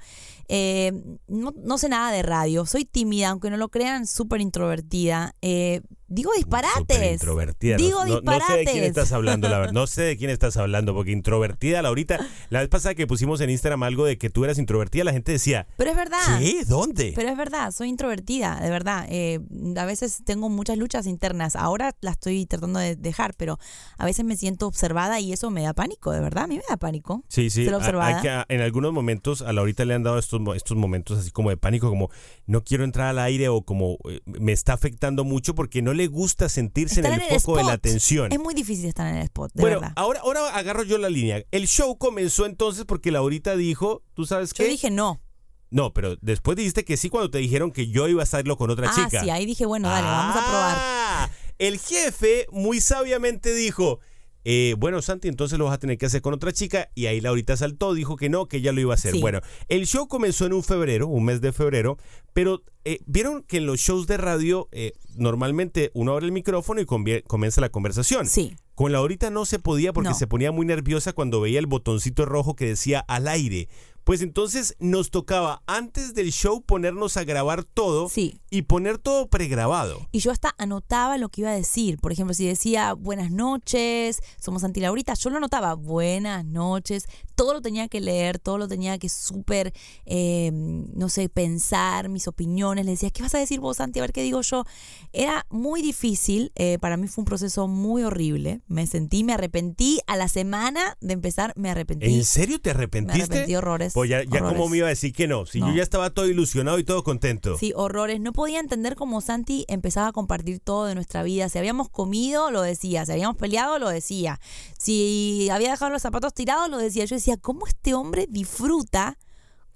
Eh, 0.47 0.91
no, 1.27 1.53
no 1.55 1.77
sé 1.77 1.89
nada 1.89 2.11
de 2.11 2.21
radio, 2.23 2.65
soy 2.65 2.85
tímida, 2.85 3.29
aunque 3.29 3.49
no 3.49 3.57
lo 3.57 3.69
crean, 3.69 4.07
súper 4.07 4.41
introvertida, 4.41 5.35
eh, 5.41 5.81
digo 6.11 6.31
disparates, 6.35 7.13
introvertida. 7.13 7.77
digo 7.77 8.05
no, 8.05 8.21
no- 8.21 8.21
no 8.21 8.31
sé 8.47 8.53
de 8.57 8.63
quién 8.63 8.75
disparates. 8.75 8.87
estás 8.89 9.11
hablando, 9.11 9.49
la 9.49 9.57
verdad. 9.59 9.73
No 9.73 9.87
sé 9.87 10.01
de 10.03 10.17
quién 10.17 10.29
estás 10.29 10.57
hablando, 10.57 10.93
porque 10.93 11.11
introvertida, 11.11 11.81
Laurita, 11.81 12.19
la 12.49 12.59
vez 12.59 12.69
pasada 12.69 12.95
que 12.95 13.07
pusimos 13.07 13.41
en 13.41 13.49
Instagram 13.49 13.83
algo 13.83 14.05
de 14.05 14.17
que 14.17 14.29
tú 14.29 14.43
eras 14.45 14.57
introvertida, 14.57 15.03
la 15.03 15.13
gente 15.13 15.31
decía, 15.31 15.67
pero 15.77 15.91
es 15.91 15.95
verdad. 15.95 16.39
¿qué? 16.39 16.63
¿Dónde? 16.65 17.13
Pero 17.15 17.29
es 17.29 17.37
verdad, 17.37 17.71
soy 17.71 17.89
introvertida, 17.89 18.59
de 18.61 18.69
verdad. 18.69 19.05
Eh, 19.09 19.39
a 19.77 19.85
veces 19.85 20.21
tengo 20.25 20.49
muchas 20.49 20.77
luchas 20.77 21.05
internas. 21.07 21.55
Ahora 21.55 21.95
las 22.01 22.13
estoy 22.13 22.45
tratando 22.45 22.79
de 22.79 22.95
dejar, 22.95 23.33
pero 23.37 23.57
a 23.97 24.05
veces 24.05 24.25
me 24.25 24.35
siento 24.35 24.67
observada 24.67 25.19
y 25.19 25.33
eso 25.33 25.49
me 25.49 25.63
da 25.63 25.73
pánico, 25.73 26.11
de 26.11 26.19
verdad. 26.19 26.43
A 26.43 26.47
mí 26.47 26.55
me 26.57 26.63
da 26.69 26.77
pánico. 26.77 27.23
Sí, 27.29 27.49
sí. 27.49 27.65
ser 27.65 27.73
a- 27.73 27.77
observada. 27.77 28.45
en 28.49 28.61
algunos 28.61 28.91
momentos 28.93 29.41
a 29.41 29.53
Laurita 29.53 29.85
le 29.85 29.93
han 29.93 30.03
dado 30.03 30.19
estos, 30.19 30.41
estos 30.55 30.77
momentos 30.77 31.19
así 31.19 31.31
como 31.31 31.49
de 31.49 31.57
pánico, 31.57 31.89
como 31.89 32.09
no 32.45 32.63
quiero 32.63 32.83
entrar 32.83 33.07
al 33.07 33.19
aire 33.19 33.49
o 33.49 33.61
como 33.63 33.97
eh, 34.09 34.19
me 34.25 34.51
está 34.51 34.73
afectando 34.73 35.23
mucho 35.23 35.55
porque 35.55 35.81
no 35.81 35.93
le 35.93 36.00
gusta 36.07 36.49
sentirse 36.49 37.01
Estar 37.01 37.13
en 37.13 37.21
el 37.21 37.39
foco 37.39 37.57
de 37.57 37.63
la 37.63 37.73
atención. 37.73 38.31
Es 38.31 38.39
muy 38.39 38.53
difícil 38.53 38.85
estar 38.85 39.07
en 39.07 39.17
el 39.17 39.23
spot, 39.23 39.51
de 39.53 39.61
bueno, 39.61 39.79
verdad. 39.79 39.93
ahora, 39.95 40.21
ahora 40.21 40.55
agarro 40.55 40.83
yo 40.83 40.97
la 40.97 41.09
línea. 41.09 41.43
El 41.51 41.67
show 41.67 41.97
comenzó 41.97 42.45
entonces 42.45 42.85
porque 42.85 43.11
Laurita 43.11 43.55
dijo, 43.55 44.03
¿tú 44.13 44.25
sabes 44.25 44.53
qué? 44.53 44.63
Yo 44.63 44.69
dije 44.69 44.89
no. 44.89 45.21
No, 45.69 45.93
pero 45.93 46.17
después 46.21 46.57
dijiste 46.57 46.83
que 46.83 46.97
sí 46.97 47.09
cuando 47.09 47.31
te 47.31 47.37
dijeron 47.37 47.71
que 47.71 47.87
yo 47.87 48.07
iba 48.09 48.21
a 48.21 48.23
hacerlo 48.23 48.57
con 48.57 48.69
otra 48.69 48.89
ah, 48.89 48.93
chica. 48.93 49.23
sí, 49.23 49.29
ahí 49.29 49.45
dije, 49.45 49.65
bueno, 49.65 49.87
dale, 49.87 50.05
vamos 50.05 50.35
a 50.35 50.45
probar. 50.45 50.75
Ah, 50.77 51.29
El 51.59 51.79
jefe 51.79 52.45
muy 52.51 52.81
sabiamente 52.81 53.53
dijo, 53.53 54.01
eh, 54.43 54.75
bueno, 54.77 55.01
Santi, 55.01 55.27
entonces 55.27 55.59
lo 55.59 55.65
vas 55.65 55.75
a 55.75 55.79
tener 55.79 55.97
que 55.97 56.05
hacer 56.05 56.21
con 56.21 56.33
otra 56.33 56.51
chica. 56.51 56.89
Y 56.95 57.05
ahí 57.05 57.21
Laurita 57.21 57.55
saltó, 57.57 57.93
dijo 57.93 58.15
que 58.15 58.29
no, 58.29 58.47
que 58.47 58.57
ella 58.57 58.71
lo 58.71 58.81
iba 58.81 58.93
a 58.93 58.95
hacer. 58.95 59.11
Sí. 59.13 59.21
Bueno, 59.21 59.41
el 59.67 59.85
show 59.85 60.07
comenzó 60.07 60.45
en 60.45 60.53
un 60.53 60.63
febrero, 60.63 61.07
un 61.07 61.25
mes 61.25 61.41
de 61.41 61.51
febrero, 61.51 61.97
pero 62.33 62.63
eh, 62.85 62.99
vieron 63.05 63.43
que 63.43 63.57
en 63.57 63.65
los 63.65 63.79
shows 63.79 64.07
de 64.07 64.17
radio 64.17 64.67
eh, 64.71 64.93
normalmente 65.15 65.91
uno 65.93 66.13
abre 66.13 66.25
el 66.25 66.31
micrófono 66.31 66.81
y 66.81 66.85
comienza 66.85 67.61
la 67.61 67.69
conversación. 67.69 68.25
Sí. 68.27 68.55
Con 68.75 68.91
Laurita 68.93 69.29
no 69.29 69.45
se 69.45 69.59
podía 69.59 69.93
porque 69.93 70.09
No. 70.09 70.15
se 70.15 70.25
ponía 70.27 70.51
muy 70.51 70.65
nerviosa 70.65 71.13
cuando 71.13 71.39
veía 71.41 71.59
el 71.59 71.67
botoncito 71.67 72.25
rojo 72.25 72.55
que 72.55 72.65
decía 72.65 72.99
al 73.01 73.27
aire. 73.27 73.67
Pues 74.11 74.21
entonces 74.21 74.75
nos 74.77 75.09
tocaba 75.09 75.63
antes 75.67 76.13
del 76.13 76.33
show 76.33 76.61
ponernos 76.61 77.15
a 77.15 77.23
grabar 77.23 77.63
todo 77.63 78.09
Sí. 78.09 78.41
y 78.49 78.63
poner 78.63 78.97
todo 78.97 79.29
pregrabado. 79.29 80.05
Y 80.11 80.19
yo 80.19 80.31
hasta 80.31 80.53
anotaba 80.57 81.17
lo 81.17 81.29
que 81.29 81.39
iba 81.39 81.51
a 81.51 81.55
decir. 81.55 81.97
Por 81.97 82.11
ejemplo, 82.11 82.33
si 82.33 82.45
decía 82.45 82.91
buenas 82.91 83.31
noches, 83.31 84.19
somos 84.37 84.63
Santi 84.63 84.81
Laurita, 84.81 85.13
yo 85.13 85.29
lo 85.29 85.37
anotaba, 85.37 85.75
buenas 85.75 86.43
noches. 86.43 87.05
Todo 87.35 87.53
lo 87.53 87.61
tenía 87.61 87.87
que 87.87 88.01
leer, 88.01 88.37
todo 88.37 88.57
lo 88.57 88.67
tenía 88.67 88.97
que 88.97 89.07
súper, 89.07 89.71
eh, 90.05 90.49
no 90.51 91.07
sé, 91.07 91.29
pensar, 91.29 92.09
mis 92.09 92.27
opiniones. 92.27 92.83
Le 92.83 92.91
decía, 92.91 93.11
¿qué 93.11 93.23
vas 93.23 93.33
a 93.33 93.39
decir 93.39 93.61
vos, 93.61 93.77
Santi? 93.77 93.99
A 93.99 94.01
ver 94.01 94.11
qué 94.11 94.23
digo 94.23 94.41
yo. 94.41 94.65
Era 95.13 95.45
muy 95.49 95.81
difícil, 95.81 96.51
eh, 96.55 96.77
para 96.81 96.97
mí 96.97 97.07
fue 97.07 97.21
un 97.21 97.25
proceso 97.25 97.69
muy 97.69 98.03
horrible. 98.03 98.59
Me 98.67 98.87
sentí, 98.87 99.23
me 99.23 99.31
arrepentí. 99.31 100.01
A 100.05 100.17
la 100.17 100.27
semana 100.27 100.97
de 100.99 101.13
empezar, 101.13 101.53
me 101.55 101.69
arrepentí. 101.71 102.13
¿En 102.13 102.25
serio 102.25 102.59
te 102.59 102.71
me 102.71 102.75
arrepentiste? 102.75 103.23
arrepentí 103.23 103.55
horrores. 103.55 103.93
Pues 104.01 104.09
ya, 104.09 104.23
ya 104.23 104.39
como 104.39 104.67
me 104.67 104.77
iba 104.77 104.87
a 104.87 104.89
decir 104.89 105.13
que 105.13 105.27
no. 105.27 105.45
Si 105.45 105.59
No. 105.59 105.69
yo 105.69 105.75
ya 105.75 105.83
estaba 105.83 106.09
todo 106.09 106.27
ilusionado 106.27 106.79
y 106.79 106.83
todo 106.83 107.03
contento. 107.03 107.57
Sí, 107.57 107.71
horrores. 107.75 108.19
No 108.19 108.33
podía 108.33 108.59
entender 108.59 108.95
cómo 108.95 109.21
Santi 109.21 109.65
empezaba 109.67 110.07
a 110.07 110.11
compartir 110.11 110.59
todo 110.59 110.85
de 110.85 110.95
nuestra 110.95 111.21
vida. 111.23 111.49
Si 111.49 111.57
habíamos 111.59 111.89
comido, 111.89 112.49
lo 112.49 112.61
decía. 112.63 113.05
Si 113.05 113.11
habíamos 113.11 113.37
peleado, 113.37 113.77
lo 113.79 113.89
decía. 113.89 114.39
Si 114.79 115.49
había 115.51 115.69
dejado 115.71 115.91
los 115.91 116.01
zapatos 116.01 116.33
tirados, 116.33 116.69
lo 116.69 116.77
decía. 116.79 117.05
Yo 117.05 117.15
decía, 117.15 117.37
¿cómo 117.37 117.67
este 117.67 117.93
hombre 117.93 118.25
disfruta 118.29 119.19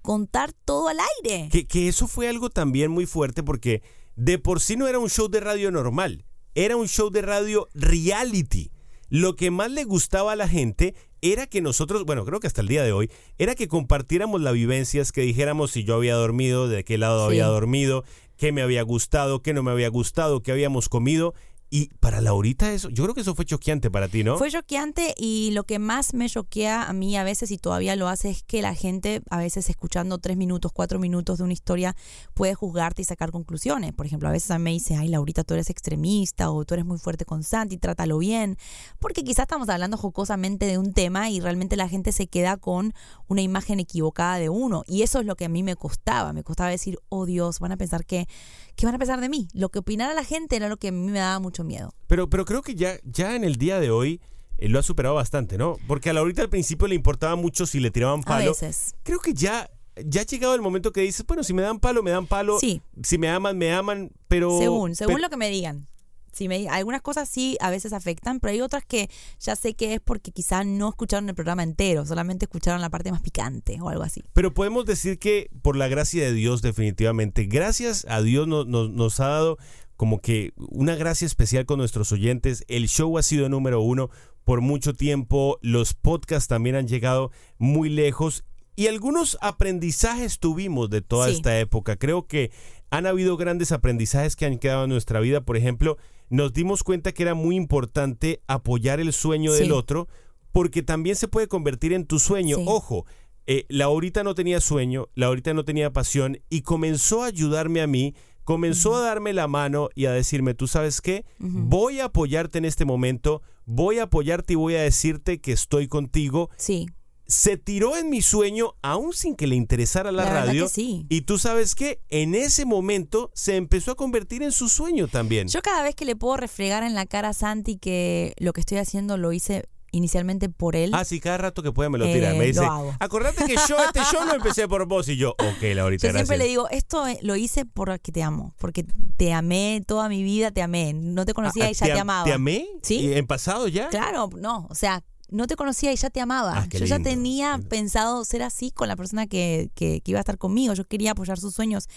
contar 0.02 0.54
todo 0.54 0.88
al 0.88 0.98
aire? 1.24 1.50
Que, 1.52 1.68
que 1.68 1.88
eso 1.88 2.08
fue 2.08 2.28
algo 2.28 2.50
también 2.50 2.92
muy 2.92 3.06
fuerte 3.06 3.44
porque 3.44 3.84
de 4.16 4.40
por 4.40 4.60
sí 4.60 4.76
no 4.76 4.88
era 4.88 5.00
un 5.00 5.10
show 5.10 5.28
de 5.28 5.40
radio 5.40 5.72
normal, 5.72 6.26
era 6.54 6.78
un 6.78 6.88
show 6.88 7.10
de 7.10 7.22
radio 7.22 7.68
reality. 7.74 8.72
Lo 9.10 9.36
que 9.36 9.52
más 9.52 9.72
le 9.72 9.84
gustaba 9.84 10.32
a 10.34 10.36
la 10.36 10.48
gente 10.48 10.96
era 11.22 11.48
que 11.48 11.62
nosotros, 11.62 12.06
bueno, 12.06 12.26
creo 12.26 12.40
que 12.40 12.48
hasta 12.48 12.62
el 12.62 12.68
día 12.68 12.84
de 12.84 12.92
hoy, 12.92 13.10
era 13.38 13.56
que 13.56 13.68
compartiéramos 13.68 14.42
las 14.42 14.54
vivencias, 14.54 15.12
que 15.12 15.22
dijéramos 15.22 15.72
si 15.72 15.84
yo 15.84 15.96
había 15.96 16.16
dormido, 16.16 16.68
de 16.68 16.84
qué 16.84 16.98
lado 16.98 17.20
Sí. 17.22 17.26
había 17.26 17.48
dormido, 17.48 18.04
qué 18.38 18.52
me 18.52 18.62
había 18.62 18.82
gustado, 18.84 19.42
qué 19.42 19.54
no 19.54 19.64
me 19.64 19.72
había 19.72 19.90
gustado, 19.90 20.42
qué 20.42 20.52
habíamos 20.52 20.90
comido. 20.90 21.34
Y 21.70 21.90
para 22.00 22.22
Laurita 22.22 22.72
eso, 22.72 22.90
yo 22.90 23.04
creo 23.04 23.16
que 23.16 23.22
eso 23.22 23.36
fue 23.36 23.44
choqueante 23.44 23.90
para 23.90 24.08
ti, 24.08 24.24
¿no? 24.24 24.38
Fue 24.38 24.52
choqueante 24.52 25.16
y 25.18 25.52
lo 25.52 25.64
que 25.64 25.80
más 25.80 26.14
me 26.14 26.30
choquea 26.30 26.84
a 26.84 26.94
mí 26.94 27.18
a 27.18 27.24
veces 27.24 27.52
y 27.52 27.58
todavía 27.58 27.96
lo 27.96 28.08
hace 28.08 28.30
es 28.30 28.44
que 28.44 28.62
la 28.62 28.76
gente 28.76 29.22
a 29.30 29.40
veces 29.40 29.70
escuchando 29.70 30.20
tres 30.20 30.38
minutos, 30.38 30.72
cuatro 30.72 31.00
minutos 31.00 31.40
de 31.40 31.44
una 31.44 31.54
historia 31.54 31.96
puede 32.34 32.54
juzgarte 32.54 33.02
y 33.02 33.06
sacar 33.06 33.32
conclusiones. 33.32 33.94
Por 33.94 34.06
ejemplo, 34.06 34.30
a 34.30 34.32
veces 34.32 34.52
a 34.52 34.60
mí 34.60 34.64
me 34.66 34.72
dice, 34.72 34.96
ay 34.96 35.10
Laurita, 35.10 35.44
tú 35.44 35.56
eres 35.56 35.70
extremista 35.70 36.52
o 36.52 36.64
tú 36.66 36.76
eres 36.76 36.86
muy 36.86 37.00
fuerte 37.00 37.26
con 37.26 37.44
Santi, 37.44 37.78
trátalo 37.78 38.20
bien. 38.20 38.58
Porque 39.00 39.24
quizás 39.24 39.44
estamos 39.44 39.68
hablando 39.70 39.98
jocosamente 39.98 40.68
de 40.68 40.78
un 40.78 40.94
tema 40.94 41.30
y 41.30 41.40
realmente 41.40 41.76
la 41.76 41.90
gente 41.90 42.12
se 42.12 42.28
queda 42.28 42.58
con 42.58 42.94
una 43.28 43.42
imagen 43.42 43.80
equivocada 43.80 44.38
de 44.38 44.50
uno. 44.50 44.84
Y 44.88 45.02
eso 45.02 45.20
es 45.20 45.26
lo 45.26 45.36
que 45.36 45.46
a 45.46 45.50
mí 45.50 45.64
me 45.64 45.76
costaba. 45.76 46.32
Me 46.32 46.44
costaba 46.44 46.70
decir, 46.70 47.00
oh 47.10 47.26
Dios, 47.26 47.60
van 47.60 47.72
a 47.72 47.78
pensar 47.78 48.06
que, 48.06 48.28
¿qué 48.76 48.86
van 48.86 48.96
a 48.96 48.98
pensar 48.98 49.22
de 49.22 49.30
mí? 49.30 49.48
Lo 49.54 49.70
que 49.70 49.80
opinara 49.80 50.14
la 50.14 50.24
gente 50.24 50.56
era 50.56 50.70
lo 50.70 50.78
que 50.78 50.90
a 50.90 50.92
mí 50.92 51.12
me 51.12 51.20
daba 51.20 51.40
mucho 51.40 51.64
miedo. 51.64 51.94
Pero, 52.08 52.30
pero 52.30 52.46
creo 52.46 52.62
que 52.62 52.76
ya, 52.76 52.98
ya 53.04 53.36
en 53.36 53.44
el 53.44 53.56
día 53.56 53.80
de 53.80 53.92
hoy 53.92 54.22
eh, 54.58 54.70
lo 54.70 54.80
ha 54.80 54.84
superado 54.84 55.16
bastante, 55.16 55.58
¿no? 55.58 55.78
Porque 55.88 56.10
a 56.10 56.14
Laurita 56.14 56.42
al 56.42 56.50
principio 56.50 56.88
le 56.88 56.96
importaba 56.96 57.36
mucho 57.36 57.66
si 57.66 57.80
le 57.80 57.92
tiraban 57.92 58.22
A 58.22 58.24
palo. 58.24 58.52
veces. 58.52 58.96
Creo 59.04 59.20
que 59.20 59.34
ya, 59.34 59.70
ya 60.06 60.22
ha 60.22 60.26
llegado 60.26 60.56
el 60.56 60.62
momento 60.62 60.92
que 60.92 61.02
dices, 61.02 61.26
bueno, 61.26 61.44
si 61.44 61.54
me 61.54 61.62
dan 61.62 61.80
palo, 61.80 62.04
me 62.04 62.12
dan 62.12 62.28
palo. 62.28 62.60
Sí. 62.60 62.82
Si 63.04 63.18
me 63.18 63.30
aman, 63.30 63.58
me 63.58 63.74
aman, 63.74 64.12
pero... 64.28 64.58
Según, 64.60 64.96
según 64.96 65.22
lo 65.22 65.30
que 65.30 65.38
me 65.38 65.50
digan. 65.50 65.88
Si 66.36 66.48
me, 66.50 66.68
algunas 66.68 67.02
cosas 67.02 67.30
sí 67.30 67.58
a 67.62 67.70
veces 67.70 67.94
afectan, 67.94 68.40
pero 68.40 68.52
hay 68.52 68.62
otras 68.62 68.84
que 68.86 69.10
ya 69.40 69.56
sé 69.56 69.74
que 69.76 69.94
es 69.94 70.02
porque 70.02 70.32
quizá 70.32 70.64
no 70.66 70.90
escucharon 70.90 71.30
el 71.30 71.36
programa 71.36 71.64
entero, 71.64 72.06
solamente 72.06 72.46
escucharon 72.46 72.82
la 72.82 72.90
parte 72.90 73.12
más 73.12 73.22
picante 73.22 73.80
o 73.82 73.90
algo 73.90 74.04
así. 74.04 74.22
Pero 74.34 74.54
podemos 74.54 74.86
decir 74.86 75.18
que 75.18 75.50
por 75.62 75.78
la 75.78 75.88
gracia 75.88 76.24
de 76.26 76.34
Dios, 76.34 76.62
definitivamente, 76.62 77.46
gracias 77.46 78.06
a 78.10 78.22
Dios 78.22 78.48
no- 78.48 78.66
no- 78.66 78.90
nos 78.90 79.20
ha 79.22 79.28
dado 79.28 79.58
como 79.96 80.20
que 80.20 80.52
una 80.58 80.96
gracia 80.96 81.26
especial 81.26 81.66
con 81.66 81.80
nuestros 81.80 82.12
oyentes. 82.12 82.66
El 82.68 82.90
show 82.90 83.18
ha 83.18 83.24
sido 83.24 83.48
número 83.48 83.80
uno 83.80 84.10
por 84.44 84.60
mucho 84.60 84.94
tiempo. 84.94 85.58
Los 85.62 85.94
podcasts 85.94 86.50
también 86.50 86.76
han 86.76 86.88
llegado 86.90 87.32
muy 87.58 87.88
lejos. 87.90 88.44
Y 88.76 88.88
algunos 88.88 89.38
aprendizajes 89.40 90.40
tuvimos 90.40 90.90
de 90.90 91.02
toda 91.02 91.30
Sí. 91.30 91.36
esta 91.36 91.58
época. 91.60 91.96
Creo 91.96 92.28
que 92.28 92.52
han 92.90 93.06
habido 93.06 93.38
grandes 93.38 93.72
aprendizajes 93.72 94.36
que 94.36 94.46
han 94.46 94.58
quedado 94.60 94.84
en 94.84 94.90
nuestra 94.90 95.22
vida. 95.22 95.40
Por 95.42 95.56
ejemplo, 95.56 95.98
nos 96.30 96.54
dimos 96.54 96.84
cuenta 96.84 97.12
que 97.12 97.24
era 97.24 97.34
muy 97.34 97.56
importante 97.56 98.42
apoyar 98.48 99.00
el 99.00 99.14
sueño 99.14 99.52
Sí. 99.52 99.60
del 99.64 99.72
otro 99.72 100.08
porque 100.52 100.84
también 100.84 101.16
se 101.16 101.28
puede 101.28 101.48
convertir 101.48 101.92
en 101.94 102.06
tu 102.06 102.18
sueño. 102.20 102.58
Sí. 102.58 102.66
Ojo, 102.68 103.06
eh, 103.48 103.66
Laurita 103.70 104.24
no 104.24 104.34
tenía 104.36 104.62
sueño, 104.62 105.08
Laurita 105.16 105.54
no 105.54 105.66
tenía 105.66 105.92
pasión 105.94 106.40
y 106.50 106.62
comenzó 106.62 107.24
a 107.24 107.28
ayudarme 107.28 107.82
a 107.82 107.88
mí, 107.88 108.16
comenzó 108.44 108.96
a 108.96 109.02
darme 109.02 109.34
la 109.34 109.48
mano 109.48 109.90
y 109.96 110.06
a 110.06 110.12
decirme, 110.12 110.54
tú 110.54 110.68
sabes 110.68 111.02
qué, 111.02 111.26
voy 111.40 112.00
a 112.00 112.06
apoyarte 112.06 112.58
en 112.58 112.66
este 112.66 112.86
momento, 112.86 113.42
voy 113.66 114.00
a 114.00 114.04
apoyarte 114.04 114.54
y 114.54 114.56
voy 114.56 114.76
a 114.76 114.82
decirte 114.82 115.42
que 115.42 115.52
estoy 115.52 115.88
contigo. 115.88 116.50
Sí, 116.56 116.88
Se 117.28 117.58
tiró 117.58 117.96
en 117.98 118.10
mi 118.10 118.22
sueño 118.22 118.76
aún 118.82 119.14
sin 119.14 119.36
que 119.36 119.48
le 119.48 119.56
interesara 119.56 120.12
la, 120.12 120.26
radio. 120.30 120.66
que 120.66 120.70
sí. 120.74 121.06
Y 121.10 121.22
tú 121.22 121.38
sabes 121.40 121.74
qué, 121.76 122.02
en 122.10 122.36
ese 122.36 122.66
momento 122.66 123.32
se 123.34 123.56
empezó 123.56 123.92
a 123.92 123.96
convertir 123.96 124.44
en 124.44 124.52
su 124.52 124.70
sueño 124.70 125.08
también. 125.08 125.48
yo 125.48 125.62
cada 125.62 125.82
vez 125.84 125.96
que 125.96 126.06
le 126.06 126.16
puedo 126.16 126.38
refregar 126.38 126.84
en 126.84 126.94
la 126.94 127.06
cara 127.06 127.30
a 127.30 127.34
Santi 127.34 127.78
que 127.78 128.34
lo 128.38 128.54
que 128.54 128.62
estoy 128.62 128.78
haciendo 128.78 129.18
lo 129.18 129.34
hice 129.34 129.66
inicialmente 129.92 130.50
por 130.50 130.76
él. 130.76 130.92
Ah, 130.94 131.06
sí, 131.06 131.22
cada 131.22 131.38
rato 131.38 131.64
que 131.64 131.72
pueda 131.72 131.90
me 131.90 131.98
lo 131.98 132.06
Eh, 132.06 132.14
tira. 132.14 132.32
me 132.34 132.40
lo 132.40 132.44
dice, 132.44 132.60
hago. 132.66 132.94
acordate 133.00 133.46
que 133.46 133.56
yo 133.70 133.78
este 133.86 134.02
show 134.12 134.26
lo 134.28 134.34
empecé 134.36 134.68
por 134.68 134.86
vos 134.88 135.08
y 135.08 135.16
yo, 135.16 135.32
ok, 135.32 135.64
Laurita, 135.74 136.08
Yo 136.08 136.14
siempre 136.14 136.38
le 136.38 136.48
digo, 136.48 136.68
esto 136.70 137.08
eh, 137.08 137.18
lo 137.22 137.38
hice 137.38 137.64
porque 137.66 138.12
te 138.12 138.22
amo, 138.22 138.54
porque 138.58 138.86
te 139.16 139.32
amé 139.32 139.82
toda 139.88 140.10
mi 140.10 140.22
vida, 140.22 140.52
te 140.52 140.62
amé. 140.62 140.92
No 140.94 141.26
te 141.26 141.34
conocía 141.34 141.66
Ah, 141.68 141.72
y 141.72 141.74
ya 141.76 141.86
te, 141.86 141.92
am- 141.94 142.02
amaba. 142.02 142.26
¿Te 142.26 142.34
amé? 142.34 142.68
Sí. 142.84 142.98
¿Y 143.06 143.14
¿En 143.14 143.26
pasado 143.26 143.70
ya? 143.70 143.88
Claro, 143.88 144.30
no, 144.38 144.68
o 144.70 144.76
sea, 144.76 145.02
no 145.30 145.48
te 145.48 145.56
conocía 145.56 145.92
y 145.92 145.96
ya 145.96 146.10
te 146.10 146.22
amaba. 146.22 146.54
Ah, 146.60 146.68
yo 146.80 146.86
ya 146.86 146.98
tenía 147.04 147.58
pensado 147.70 148.24
ser 148.26 148.44
así 148.44 148.72
con 148.72 148.88
la 148.88 148.96
persona 148.96 149.28
que, 149.28 149.70
que- 149.76 150.02
que 150.02 150.12
iba 150.12 150.20
a 150.20 150.22
estar 150.22 150.38
conmigo. 150.38 150.74
Yo 150.74 150.86
quería 150.88 151.12
apoyar 151.12 151.40
sus 151.40 151.54
sueños 151.56 151.88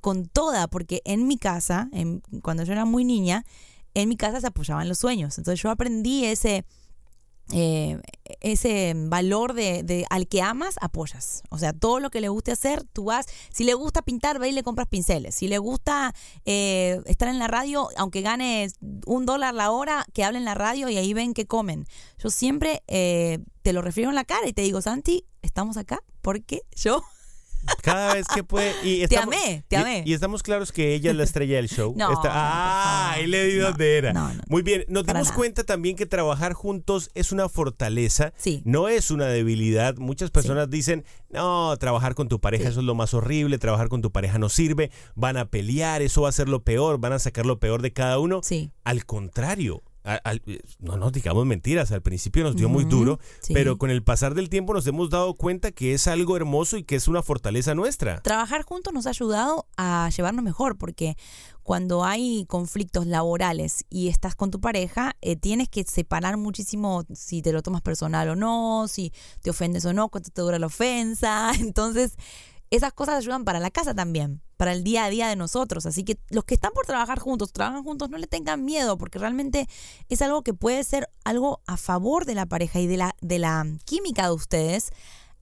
con 0.00 0.26
toda, 0.26 0.68
porque 0.68 1.02
en 1.04 1.26
mi 1.26 1.36
casa, 1.36 1.88
en- 1.92 2.22
cuando 2.42 2.62
yo 2.64 2.72
era 2.72 2.84
muy 2.84 3.04
niña, 3.04 3.44
en 3.94 4.08
mi 4.08 4.16
casa 4.16 4.40
se 4.40 4.46
apoyaban 4.46 4.88
los 4.88 4.98
sueños. 4.98 5.36
Entonces 5.38 5.60
yo 5.60 5.70
aprendí 5.70 6.24
ese, 6.24 6.64
eh, 7.52 8.00
ese 8.40 8.94
valor 8.96 9.54
de, 9.54 10.04
al 10.10 10.28
que 10.28 10.42
amas, 10.42 10.76
apoyas. 10.80 11.42
O 11.50 11.58
sea, 11.58 11.72
todo 11.72 12.00
lo 12.00 12.10
que 12.10 12.20
le 12.20 12.28
guste 12.28 12.52
hacer, 12.52 12.84
tú 12.84 13.04
vas. 13.04 13.26
Si 13.50 13.64
le 13.64 13.74
gusta 13.74 14.02
pintar, 14.02 14.38
ve 14.38 14.48
y 14.48 14.52
le 14.52 14.62
compras 14.62 14.88
pinceles. 14.88 15.34
Si 15.34 15.48
le 15.48 15.58
gusta 15.58 16.14
eh, 16.44 17.00
estar 17.06 17.28
en 17.28 17.38
la 17.38 17.48
radio, 17.48 17.88
aunque 17.96 18.22
gane 18.22 18.68
un 19.06 19.26
dólar 19.26 19.54
la 19.54 19.70
hora, 19.70 20.04
que 20.12 20.24
hable 20.24 20.38
en 20.38 20.44
la 20.44 20.54
radio 20.54 20.88
y 20.88 20.96
ahí 20.96 21.12
ven 21.12 21.34
que 21.34 21.46
comen. 21.46 21.86
Yo 22.18 22.30
siempre 22.30 22.82
eh, 22.86 23.40
te 23.62 23.72
lo 23.72 23.82
refiero 23.82 24.10
en 24.10 24.16
la 24.16 24.24
cara 24.24 24.48
y 24.48 24.52
te 24.52 24.62
digo, 24.62 24.80
Santi, 24.80 25.24
estamos 25.42 25.76
acá 25.76 26.02
porque 26.22 26.62
yo 26.74 27.02
Cada 27.82 28.14
vez 28.14 28.26
que 28.28 28.42
puede. 28.44 28.72
Y 28.82 28.98
Te 29.06 29.14
estamos- 29.14 29.34
amé, 29.34 29.64
te 29.68 29.76
amé. 29.76 30.02
Y, 30.06 30.12
estamos 30.12 30.42
claros 30.42 30.72
que 30.72 30.94
ella 30.94 31.10
es 31.10 31.16
la 31.16 31.24
estrella 31.24 31.56
del 31.56 31.68
show. 31.68 31.94
No, 31.96 32.12
Está- 32.12 32.30
ah, 32.32 33.10
ahí 33.12 33.26
le 33.26 33.44
di 33.46 33.56
donde 33.56 33.98
era. 33.98 34.12
no, 34.12 34.32
no. 34.34 34.42
Muy 34.48 34.62
bien, 34.62 34.84
nos 34.88 35.04
dimos 35.06 35.24
nada. 35.24 35.34
cuenta 35.36 35.64
también 35.64 35.96
que 35.96 36.06
trabajar 36.06 36.52
juntos 36.52 37.10
es 37.14 37.32
una 37.32 37.48
fortaleza, 37.48 38.32
Sí. 38.36 38.62
no 38.64 38.88
es 38.88 39.10
una 39.10 39.26
debilidad. 39.26 39.96
Muchas 39.96 40.30
personas 40.30 40.68
dicen, 40.70 41.04
no, 41.30 41.76
trabajar 41.78 42.14
con 42.14 42.28
tu 42.28 42.40
pareja 42.40 42.64
Sí. 42.64 42.70
eso 42.70 42.80
es 42.80 42.86
lo 42.86 42.94
más 42.94 43.14
horrible, 43.14 43.58
trabajar 43.58 43.88
con 43.88 44.02
tu 44.02 44.10
pareja 44.12 44.38
no 44.38 44.48
sirve, 44.48 44.90
van 45.14 45.36
a 45.36 45.46
pelear, 45.46 46.02
eso 46.02 46.22
va 46.22 46.28
a 46.28 46.32
ser 46.32 46.48
lo 46.48 46.62
peor, 46.62 46.98
van 46.98 47.12
a 47.12 47.18
sacar 47.18 47.46
lo 47.46 47.58
peor 47.60 47.82
de 47.82 47.92
cada 47.92 48.18
uno. 48.18 48.40
Sí. 48.42 48.70
Al 48.84 49.04
contrario. 49.06 49.82
A- 50.04 50.14
al- 50.16 50.42
no 50.78 50.96
nos 50.96 51.12
digamos 51.12 51.44
mentiras, 51.46 51.92
al 51.92 52.02
principio 52.02 52.42
nos 52.42 52.56
dio 52.56 52.68
muy 52.68 52.84
duro, 52.84 53.18
sí. 53.42 53.52
pero 53.54 53.76
con 53.78 53.90
el 53.90 54.02
pasar 54.02 54.34
del 54.34 54.48
tiempo 54.48 54.72
nos 54.74 54.86
hemos 54.86 55.10
dado 55.10 55.34
cuenta 55.34 55.72
que 55.72 55.92
es 55.94 56.06
algo 56.06 56.36
hermoso 56.36 56.76
y 56.76 56.84
que 56.84 56.96
es 56.96 57.08
una 57.08 57.22
fortaleza 57.22 57.74
nuestra. 57.74 58.20
trabajar 58.22 58.62
juntos 58.62 58.92
nos 58.92 59.06
ha 59.06 59.10
ayudado 59.10 59.66
a 59.76 60.08
llevarnos 60.16 60.44
mejor 60.44 60.78
porque 60.78 61.16
cuando 61.62 62.04
hay 62.04 62.46
conflictos 62.46 63.06
laborales 63.06 63.84
y 63.90 64.08
estás 64.08 64.34
con 64.34 64.50
tu 64.50 64.60
pareja, 64.60 65.14
eh, 65.20 65.36
tienes 65.36 65.68
que 65.68 65.84
separar 65.84 66.36
muchísimo 66.36 67.04
si 67.14 67.42
te 67.42 67.52
lo 67.52 67.62
tomas 67.62 67.82
personal 67.82 68.28
o 68.30 68.36
no, 68.36 68.86
si 68.88 69.12
te 69.42 69.50
ofendes 69.50 69.84
o 69.84 69.92
no, 69.92 70.08
cuánto 70.08 70.30
te 70.30 70.40
dura 70.42 70.58
la 70.58 70.66
ofensa. 70.66 71.52
Entonces, 71.60 72.14
esas 72.70 72.92
cosas 72.92 73.16
ayudan 73.16 73.44
para 73.44 73.60
la 73.60 73.70
casa 73.70 73.94
también, 73.94 74.40
para 74.60 74.74
el 74.74 74.84
día 74.84 75.06
a 75.06 75.08
día 75.08 75.26
de 75.26 75.36
nosotros. 75.36 75.86
Así 75.86 76.04
que 76.04 76.18
los 76.28 76.44
que 76.44 76.52
están 76.52 76.72
por 76.74 76.84
trabajar 76.84 77.18
juntos, 77.18 77.50
trabajan 77.50 77.82
juntos, 77.82 78.10
no 78.10 78.18
le 78.18 78.26
tengan 78.26 78.62
miedo 78.62 78.98
porque 78.98 79.18
realmente 79.18 79.66
es 80.10 80.20
algo 80.20 80.42
que 80.42 80.52
puede 80.52 80.84
ser 80.84 81.08
algo 81.24 81.62
a 81.66 81.78
favor 81.78 82.26
de 82.26 82.34
la 82.34 82.44
pareja 82.44 82.78
y 82.78 82.86
de 82.86 82.98
la, 82.98 83.16
de 83.22 83.38
la 83.38 83.66
química 83.86 84.24
de 84.24 84.34
ustedes. 84.34 84.90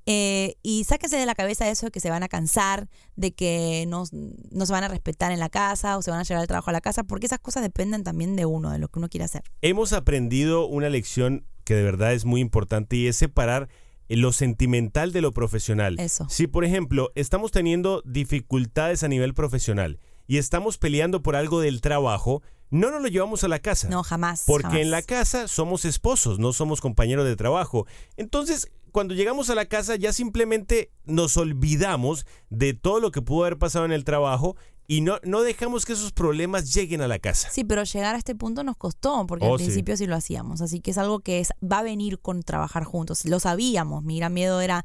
Eh, 0.06 0.54
y 0.62 0.84
sáquense 0.84 1.16
de 1.16 1.26
la 1.26 1.34
cabeza 1.34 1.68
eso 1.68 1.86
de 1.86 1.90
que 1.90 1.98
se 1.98 2.10
van 2.10 2.22
a 2.22 2.28
cansar, 2.28 2.88
de 3.16 3.32
que 3.32 3.86
no, 3.88 4.04
no 4.12 4.66
se 4.66 4.72
van 4.72 4.84
a 4.84 4.88
respetar 4.88 5.32
en 5.32 5.40
la 5.40 5.48
casa 5.48 5.98
o 5.98 6.02
se 6.02 6.12
van 6.12 6.20
a 6.20 6.22
llevar 6.22 6.42
el 6.42 6.46
trabajo 6.46 6.70
a 6.70 6.72
la 6.72 6.80
casa, 6.80 7.02
porque 7.02 7.26
esas 7.26 7.40
cosas 7.40 7.64
dependen 7.64 8.04
también 8.04 8.36
de 8.36 8.46
uno, 8.46 8.70
de 8.70 8.78
lo 8.78 8.86
que 8.86 9.00
uno 9.00 9.08
quiere 9.08 9.24
hacer. 9.24 9.42
hemos 9.62 9.92
aprendido 9.92 10.64
una 10.68 10.90
lección 10.90 11.44
que 11.64 11.74
de 11.74 11.82
verdad 11.82 12.12
es 12.12 12.24
muy 12.24 12.40
importante 12.40 12.94
y 12.94 13.08
es 13.08 13.16
separar 13.16 13.68
lo 14.08 14.32
sentimental 14.32 15.12
de 15.12 15.20
lo 15.20 15.32
profesional. 15.32 15.98
Eso. 15.98 16.26
Si, 16.28 16.46
por 16.46 16.64
ejemplo, 16.64 17.10
estamos 17.14 17.50
teniendo 17.50 18.02
dificultades 18.04 19.02
a 19.02 19.08
nivel 19.08 19.34
profesional 19.34 20.00
y 20.26 20.38
estamos 20.38 20.78
peleando 20.78 21.22
por 21.22 21.36
algo 21.36 21.60
del 21.60 21.80
trabajo, 21.80 22.42
no 22.70 22.90
nos 22.90 23.02
lo 23.02 23.08
llevamos 23.08 23.44
a 23.44 23.48
la 23.48 23.58
casa. 23.58 23.88
No, 23.88 24.02
jamás. 24.02 24.44
Porque 24.46 24.64
jamás. 24.64 24.80
en 24.80 24.90
la 24.90 25.02
casa 25.02 25.48
somos 25.48 25.84
esposos, 25.84 26.38
no 26.38 26.52
somos 26.52 26.80
compañeros 26.80 27.24
de 27.24 27.36
trabajo. 27.36 27.86
Entonces, 28.16 28.70
cuando 28.92 29.14
llegamos 29.14 29.50
a 29.50 29.54
la 29.54 29.66
casa 29.66 29.96
ya 29.96 30.12
simplemente 30.12 30.90
nos 31.04 31.36
olvidamos 31.36 32.26
de 32.50 32.74
todo 32.74 33.00
lo 33.00 33.10
que 33.10 33.22
pudo 33.22 33.44
haber 33.44 33.58
pasado 33.58 33.84
en 33.84 33.92
el 33.92 34.04
trabajo 34.04 34.56
y 34.90 35.02
no, 35.02 35.18
no 35.22 35.42
dejamos 35.42 35.84
que 35.84 35.92
esos 35.92 36.12
problemas 36.12 36.72
lleguen 36.74 37.02
a 37.02 37.08
la 37.08 37.18
casa. 37.18 37.50
Sí, 37.50 37.62
pero 37.62 37.84
llegar 37.84 38.14
a 38.14 38.18
este 38.18 38.34
punto 38.34 38.64
nos 38.64 38.76
costó, 38.76 39.26
porque 39.26 39.44
Oh, 39.46 39.52
al 39.52 39.56
principio 39.58 39.96
sí. 39.96 40.06
lo 40.06 40.16
hacíamos. 40.16 40.62
Así 40.62 40.80
que 40.80 40.90
es 40.92 40.98
algo 40.98 41.20
que 41.20 41.40
es, 41.40 41.50
va 41.62 41.78
a 41.80 41.82
venir 41.82 42.18
con 42.20 42.42
trabajar 42.42 42.84
juntos. 42.84 43.24
Lo 43.26 43.38
sabíamos. 43.38 44.02
Mi 44.02 44.16
gran 44.18 44.32
miedo 44.32 44.60
era 44.62 44.84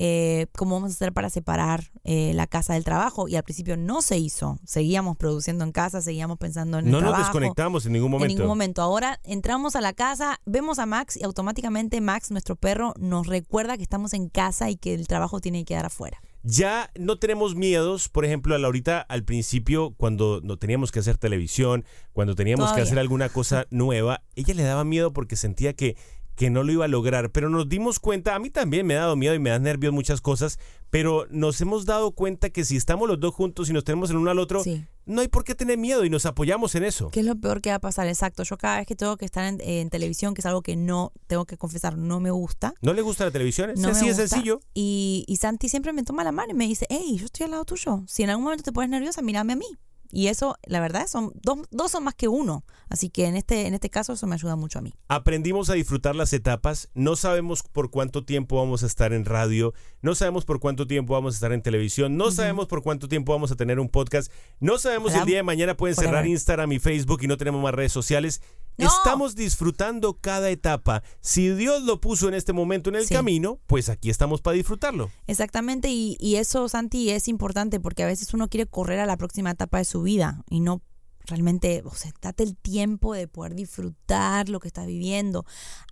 eh, 0.00 0.46
cómo 0.56 0.76
vamos 0.76 0.90
a 0.92 0.94
hacer 0.94 1.12
para 1.14 1.30
separar 1.30 1.90
eh, 2.04 2.32
la 2.34 2.46
casa 2.46 2.74
del 2.74 2.84
trabajo. 2.84 3.26
Y 3.26 3.36
al 3.36 3.42
principio 3.42 3.76
no 3.78 4.02
se 4.02 4.18
hizo. 4.18 4.58
Seguíamos 4.66 5.16
produciendo 5.16 5.64
en 5.64 5.72
casa, 5.72 6.02
seguíamos 6.02 6.36
pensando 6.38 6.78
en 6.78 6.84
el 6.84 6.92
No 6.92 7.00
nos 7.00 7.08
trabajo. 7.10 7.24
desconectamos 7.24 7.86
en 7.86 7.92
ningún 7.94 8.10
momento. 8.10 8.30
En 8.32 8.36
ningún 8.36 8.48
momento. 8.48 8.82
Ahora 8.82 9.18
entramos 9.24 9.74
a 9.76 9.80
la 9.80 9.94
casa, 9.94 10.40
vemos 10.44 10.78
a 10.78 10.84
Max 10.84 11.16
y 11.16 11.24
automáticamente 11.24 12.00
Max, 12.02 12.30
nuestro 12.30 12.54
perro, 12.54 12.92
nos 12.98 13.26
recuerda 13.26 13.76
que 13.78 13.82
estamos 13.82 14.12
en 14.12 14.28
casa 14.28 14.68
y 14.70 14.76
que 14.76 14.92
el 14.94 15.08
trabajo 15.08 15.40
tiene 15.40 15.60
que 15.60 15.72
quedar 15.72 15.86
afuera. 15.86 16.20
Ya 16.50 16.90
no 16.98 17.18
tenemos 17.18 17.54
miedos, 17.54 18.08
por 18.08 18.24
ejemplo, 18.24 18.54
a 18.54 18.58
Laurita 18.58 19.00
al 19.02 19.22
principio 19.22 19.90
cuando 19.98 20.40
no 20.42 20.56
teníamos 20.56 20.90
que 20.92 21.00
hacer 21.00 21.18
televisión, 21.18 21.84
cuando 22.14 22.34
teníamos 22.34 22.64
Todavía. 22.68 22.84
que 22.84 22.86
hacer 22.88 22.98
alguna 22.98 23.28
cosa 23.28 23.66
nueva, 23.70 24.22
ella 24.34 24.54
le 24.54 24.62
daba 24.62 24.82
miedo 24.84 25.12
porque 25.12 25.36
sentía 25.36 25.74
que 25.74 25.96
que 26.36 26.50
no 26.50 26.62
lo 26.62 26.70
iba 26.70 26.84
a 26.84 26.88
lograr, 26.88 27.30
pero 27.32 27.50
nos 27.50 27.68
dimos 27.68 27.98
cuenta, 27.98 28.36
a 28.36 28.38
mí 28.38 28.48
también 28.48 28.86
me 28.86 28.94
ha 28.94 29.00
dado 29.00 29.16
miedo 29.16 29.34
y 29.34 29.40
me 29.40 29.50
da 29.50 29.58
nervios 29.58 29.92
muchas 29.92 30.20
cosas, 30.20 30.60
pero 30.88 31.26
nos 31.30 31.60
hemos 31.60 31.84
dado 31.84 32.12
cuenta 32.12 32.50
que 32.50 32.64
si 32.64 32.76
estamos 32.76 33.08
los 33.08 33.18
dos 33.18 33.34
juntos 33.34 33.68
y 33.68 33.72
nos 33.72 33.82
tenemos 33.82 34.08
el 34.10 34.18
uno 34.18 34.30
al 34.30 34.38
otro, 34.38 34.62
Sí. 34.62 34.86
No 35.08 35.22
hay 35.22 35.28
por 35.28 35.44
qué 35.44 35.54
tener 35.54 35.78
miedo 35.78 36.04
y 36.04 36.10
nos 36.10 36.26
apoyamos 36.26 36.74
en 36.74 36.84
eso. 36.84 37.10
¿Qué 37.10 37.20
es 37.20 37.26
lo 37.26 37.36
peor 37.36 37.60
que 37.60 37.70
va 37.70 37.76
a 37.76 37.80
pasar? 37.80 38.06
Exacto. 38.06 38.42
Yo 38.44 38.56
cada 38.56 38.78
vez 38.78 38.86
que 38.86 38.94
tengo 38.94 39.16
que 39.16 39.24
estar 39.24 39.44
en, 39.44 39.60
en 39.60 39.90
televisión, 39.90 40.34
que 40.34 40.42
es 40.42 40.46
algo 40.46 40.62
que 40.62 40.76
no, 40.76 41.12
tengo 41.26 41.46
que 41.46 41.56
confesar, 41.56 41.96
no 41.96 42.20
me 42.20 42.30
gusta. 42.30 42.74
¿No 42.82 42.92
le 42.92 43.02
gusta 43.02 43.24
la 43.24 43.30
televisión? 43.30 43.70
Es 43.70 43.80
No 43.80 43.88
así 43.88 44.06
de 44.06 44.14
sencillo. 44.14 44.60
Y, 44.74 45.24
y 45.26 45.36
Santi 45.36 45.68
siempre 45.68 45.92
me 45.92 46.02
toma 46.04 46.24
la 46.24 46.32
mano 46.32 46.52
y 46.52 46.54
me 46.54 46.66
dice, 46.66 46.86
hey, 46.90 47.16
yo 47.18 47.24
estoy 47.24 47.44
al 47.44 47.52
lado 47.52 47.64
tuyo. 47.64 48.04
Si 48.06 48.22
en 48.22 48.30
algún 48.30 48.44
momento 48.44 48.62
te 48.64 48.72
pones 48.72 48.90
nerviosa, 48.90 49.22
mírame 49.22 49.54
a 49.54 49.56
mí. 49.56 49.66
Y 50.10 50.28
eso, 50.28 50.56
la 50.64 50.80
verdad, 50.80 51.06
son 51.06 51.32
dos, 51.42 51.58
dos 51.70 51.90
son 51.90 52.04
más 52.04 52.14
que 52.14 52.28
uno. 52.28 52.64
Así 52.88 53.10
que 53.10 53.26
en 53.26 53.36
este, 53.36 53.66
en 53.66 53.74
este 53.74 53.90
caso 53.90 54.14
eso 54.14 54.26
me 54.26 54.34
ayuda 54.34 54.56
mucho 54.56 54.78
a 54.78 54.82
mí. 54.82 54.94
Aprendimos 55.08 55.68
a 55.70 55.74
disfrutar 55.74 56.16
las 56.16 56.32
etapas, 56.32 56.88
no 56.94 57.16
sabemos 57.16 57.62
por 57.62 57.90
cuánto 57.90 58.24
tiempo 58.24 58.56
vamos 58.56 58.82
a 58.82 58.86
estar 58.86 59.12
en 59.12 59.24
radio, 59.24 59.74
no 60.00 60.14
sabemos 60.14 60.44
por 60.44 60.60
cuánto 60.60 60.86
tiempo 60.86 61.14
vamos 61.14 61.34
a 61.34 61.36
estar 61.36 61.52
en 61.52 61.62
televisión, 61.62 62.16
no 62.16 62.30
sabemos 62.30 62.66
por 62.66 62.82
cuánto 62.82 63.08
tiempo 63.08 63.32
vamos 63.32 63.52
a 63.52 63.56
tener 63.56 63.78
un 63.80 63.88
podcast, 63.88 64.32
no 64.60 64.78
sabemos 64.78 65.12
si 65.12 65.18
el 65.18 65.26
día 65.26 65.36
de 65.38 65.42
mañana 65.42 65.76
pueden 65.76 65.96
cerrar. 65.96 66.26
Instagram 66.26 66.72
y 66.72 66.78
Facebook 66.78 67.20
y 67.22 67.26
no 67.26 67.36
tenemos 67.36 67.62
más 67.62 67.74
redes 67.74 67.92
sociales. 67.92 68.40
¡No! 68.78 68.86
Estamos 68.88 69.34
disfrutando 69.34 70.18
cada 70.20 70.50
etapa. 70.50 71.02
Si 71.20 71.48
Dios 71.50 71.82
lo 71.82 72.00
puso 72.00 72.28
en 72.28 72.34
este 72.34 72.52
momento 72.52 72.90
en 72.90 72.96
el 72.96 73.06
Sí. 73.06 73.14
camino, 73.14 73.58
pues 73.66 73.88
aquí 73.88 74.08
estamos 74.10 74.40
para 74.40 74.54
disfrutarlo. 74.56 75.10
Exactamente, 75.26 75.88
y, 75.90 76.16
y 76.20 76.36
eso, 76.36 76.68
Santi, 76.68 77.10
es 77.10 77.28
importante 77.28 77.80
porque 77.80 78.02
a 78.04 78.06
veces 78.06 78.32
uno 78.34 78.48
quiere 78.48 78.66
correr 78.66 79.00
a 79.00 79.06
la 79.06 79.16
próxima 79.16 79.50
etapa 79.50 79.78
de 79.78 79.84
su 79.84 80.02
vida 80.02 80.44
y 80.48 80.60
no 80.60 80.82
realmente, 81.26 81.82
o 81.84 81.94
sea, 81.94 82.10
date 82.22 82.42
el 82.42 82.56
tiempo 82.56 83.12
de 83.12 83.28
poder 83.28 83.54
disfrutar 83.54 84.48
lo 84.48 84.60
que 84.60 84.68
estás 84.68 84.86
viviendo. 84.86 85.44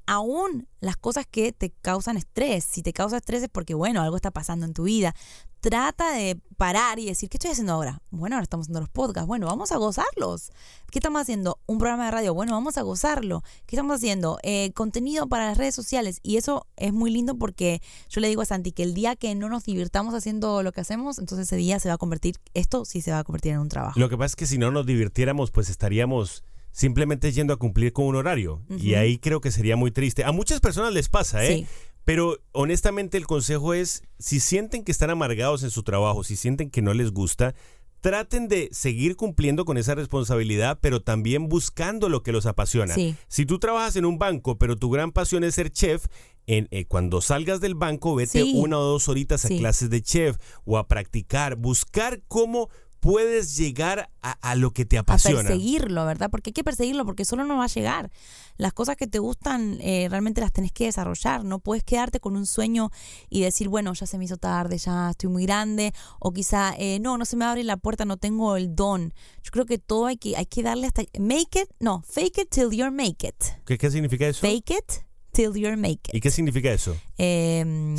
Aún 0.07 0.69
las 0.81 0.97
cosas 0.97 1.27
que 1.27 1.53
te 1.53 1.71
causan 1.71 2.17
estrés, 2.17 2.65
si 2.65 2.83
te 2.83 2.93
causa 2.93 3.17
estrés 3.17 3.43
es 3.43 3.49
porque, 3.49 3.75
bueno, 3.75 4.03
algo 4.03 4.17
está 4.17 4.31
pasando 4.31 4.65
en 4.65 4.73
tu 4.73 4.85
vida. 4.85 5.15
Trata 5.61 6.13
de 6.13 6.41
parar 6.57 7.01
y 7.01 7.07
decir, 7.07 7.29
¿qué 7.29 7.39
estoy 7.39 7.51
haciendo 7.51 7.73
ahora? 7.73 8.01
Bueno, 8.11 8.37
ahora 8.37 8.45
estamos 8.45 8.65
haciendo 8.65 8.81
los 8.81 8.89
podcasts. 8.89 9.27
Bueno, 9.27 9.47
vamos 9.47 9.73
a 9.73 9.79
gozarlos. 9.79 10.53
¿Qué 10.93 11.01
estamos 11.01 11.21
haciendo? 11.21 11.59
Un 11.67 11.79
programa 11.79 12.05
de 12.05 12.13
radio. 12.13 12.35
Bueno, 12.35 12.53
vamos 12.53 12.79
a 12.79 12.83
gozarlo. 12.83 13.43
¿Qué 13.67 13.75
estamos 13.75 13.97
haciendo? 13.97 14.39
Eh, 14.45 14.71
contenido 14.75 15.27
para 15.27 15.47
las 15.47 15.59
redes 15.59 15.75
sociales. 15.75 16.21
Y 16.23 16.37
eso 16.37 16.67
es 16.77 16.93
muy 16.93 17.11
lindo 17.11 17.37
porque 17.37 17.83
yo 18.09 18.21
le 18.21 18.29
digo 18.29 18.43
a 18.43 18.45
Santi 18.45 18.71
que 18.71 18.85
el 18.85 18.95
día 18.95 19.17
que 19.17 19.35
no 19.35 19.49
nos 19.49 19.65
divirtamos 19.65 20.15
haciendo 20.15 20.63
lo 20.63 20.71
que 20.71 20.83
hacemos, 20.83 21.19
entonces 21.19 21.49
ese 21.49 21.57
día 21.57 21.81
se 21.81 21.89
va 21.89 21.95
a 21.95 21.99
convertir, 21.99 22.37
esto 22.55 22.85
sí 22.85 23.01
se 23.01 23.11
va 23.11 23.19
a 23.19 23.25
convertir 23.25 23.53
en 23.53 23.59
un 23.59 23.69
trabajo. 23.69 23.99
Lo 23.99 24.09
que 24.09 24.17
pasa 24.17 24.27
es 24.27 24.37
que 24.37 24.47
si 24.47 24.59
no 24.59 24.71
nos 24.71 24.87
divirtiéramos, 24.87 25.51
pues 25.51 25.69
estaríamos 25.69 26.45
simplemente 26.77 27.33
yendo 27.33 27.55
a 27.55 27.57
cumplir 27.57 27.95
con 27.95 28.05
un 28.05 28.17
horario. 28.17 28.63
Y 28.69 28.95
ahí 28.95 29.17
creo 29.17 29.41
que 29.41 29.51
sería 29.51 29.77
muy 29.77 29.91
triste. 29.91 30.25
A 30.25 30.33
muchas 30.33 30.61
personas 30.61 30.93
les 30.93 31.09
pasa, 31.09 31.43
¿eh? 31.43 31.61
Sí. 31.61 31.67
Pero 32.05 32.39
honestamente 32.53 33.17
el 33.17 33.27
consejo 33.27 33.73
es, 33.73 34.03
si 34.19 34.41
sienten 34.41 34.85
que 34.85 34.93
están 34.93 35.09
amargados 35.09 35.63
en 35.63 35.71
su 35.71 35.83
trabajo, 35.83 36.23
si 36.23 36.37
sienten 36.37 36.69
que 36.69 36.83
no 36.83 36.93
les 36.93 37.13
gusta, 37.13 37.55
traten 38.03 38.47
de 38.47 38.69
seguir 38.73 39.17
cumpliendo 39.17 39.65
con 39.65 39.79
esa 39.79 39.95
responsabilidad, 39.95 40.79
pero 40.83 41.01
también 41.01 41.49
buscando 41.49 42.11
lo 42.11 42.23
que 42.23 42.31
los 42.31 42.45
apasiona. 42.45 42.95
Sí. 42.95 43.17
Si 43.27 43.47
tú 43.47 43.59
trabajas 43.59 43.97
en 43.97 44.05
un 44.05 44.19
banco, 44.19 44.59
pero 44.59 44.77
tu 44.77 44.91
gran 44.91 45.13
pasión 45.13 45.45
es 45.45 45.55
ser 45.55 45.71
chef, 45.71 46.05
en, 46.47 46.69
eh, 46.73 46.85
cuando 46.85 47.23
salgas 47.23 47.61
del 47.63 47.75
banco, 47.75 48.15
vete 48.15 48.43
Sí. 48.43 48.53
una 48.55 48.79
o 48.79 48.85
dos 48.85 49.09
horitas 49.09 49.47
a 49.47 49.49
Sí. 49.49 49.59
clases 49.59 49.89
de 49.89 50.03
chef 50.03 50.37
o 50.67 50.77
a 50.77 50.87
practicar, 50.89 51.57
buscar 51.57 52.21
cómo 52.29 52.69
puedes 53.07 53.57
llegar 53.57 54.11
a, 54.21 54.33
a 54.33 54.55
lo 54.57 54.73
que 54.73 54.85
te 54.85 54.97
a 54.97 55.01
apasiona. 55.01 55.43
perseguirlo, 55.43 56.05
¿verdad? 56.05 56.29
Porque 56.31 56.51
hay 56.51 56.55
que 56.55 56.65
perseguirlo 56.65 57.05
porque 57.05 57.25
solo 57.25 57.45
no 57.45 57.57
va 57.57 57.65
a 57.65 57.69
llegar. 57.69 58.11
Las 58.57 58.73
cosas 58.73 58.97
que 58.97 59.07
te 59.07 59.19
gustan 59.19 59.79
eh, 59.81 60.09
realmente 60.11 60.41
las 60.41 60.53
tenés 60.53 60.73
que 60.73 60.87
desarrollar. 60.87 61.45
No 61.45 61.59
puedes 61.61 61.85
quedarte 61.85 62.21
con 62.21 62.37
un 62.37 62.47
sueño 62.47 62.91
y 63.31 63.43
decir, 63.43 63.69
bueno, 63.69 63.93
ya 63.95 64.07
se 64.07 64.19
me 64.19 64.25
hizo 64.25 64.37
tarde, 64.39 64.79
ya 64.79 65.11
estoy 65.11 65.31
muy 65.31 65.45
grande, 65.45 65.93
o 66.19 66.33
quizá, 66.33 66.75
eh, 66.79 66.99
no, 67.01 67.17
no 67.17 67.25
se 67.25 67.37
me 67.37 67.45
abre 67.45 67.63
la 67.65 67.77
puerta, 67.77 68.05
no 68.05 68.17
tengo 68.17 68.57
el 68.57 68.75
don. 68.75 69.15
Yo 69.43 69.51
creo 69.53 69.67
que 69.67 69.79
todo 69.79 70.07
hay 70.07 70.17
que, 70.17 70.37
hay 70.37 70.47
que 70.47 70.63
darle 70.63 70.87
hasta... 70.89 71.03
Make 71.19 71.61
it, 71.61 71.71
no, 71.79 72.03
fake 72.09 72.39
it 72.39 72.51
till 72.51 72.71
you 72.71 72.91
make 72.91 73.27
it. 73.27 73.37
¿Qué, 73.65 73.79
qué 73.79 73.91
significa 73.91 74.27
eso? 74.27 74.41
Fake 74.41 74.71
it 74.71 74.93
till 75.33 75.53
you 75.55 75.69
make 75.77 76.09
it. 76.09 76.15
¿Y 76.15 76.21
qué 76.21 76.31
significa 76.31 76.73
eso? 76.73 76.97
Eh, 77.19 77.95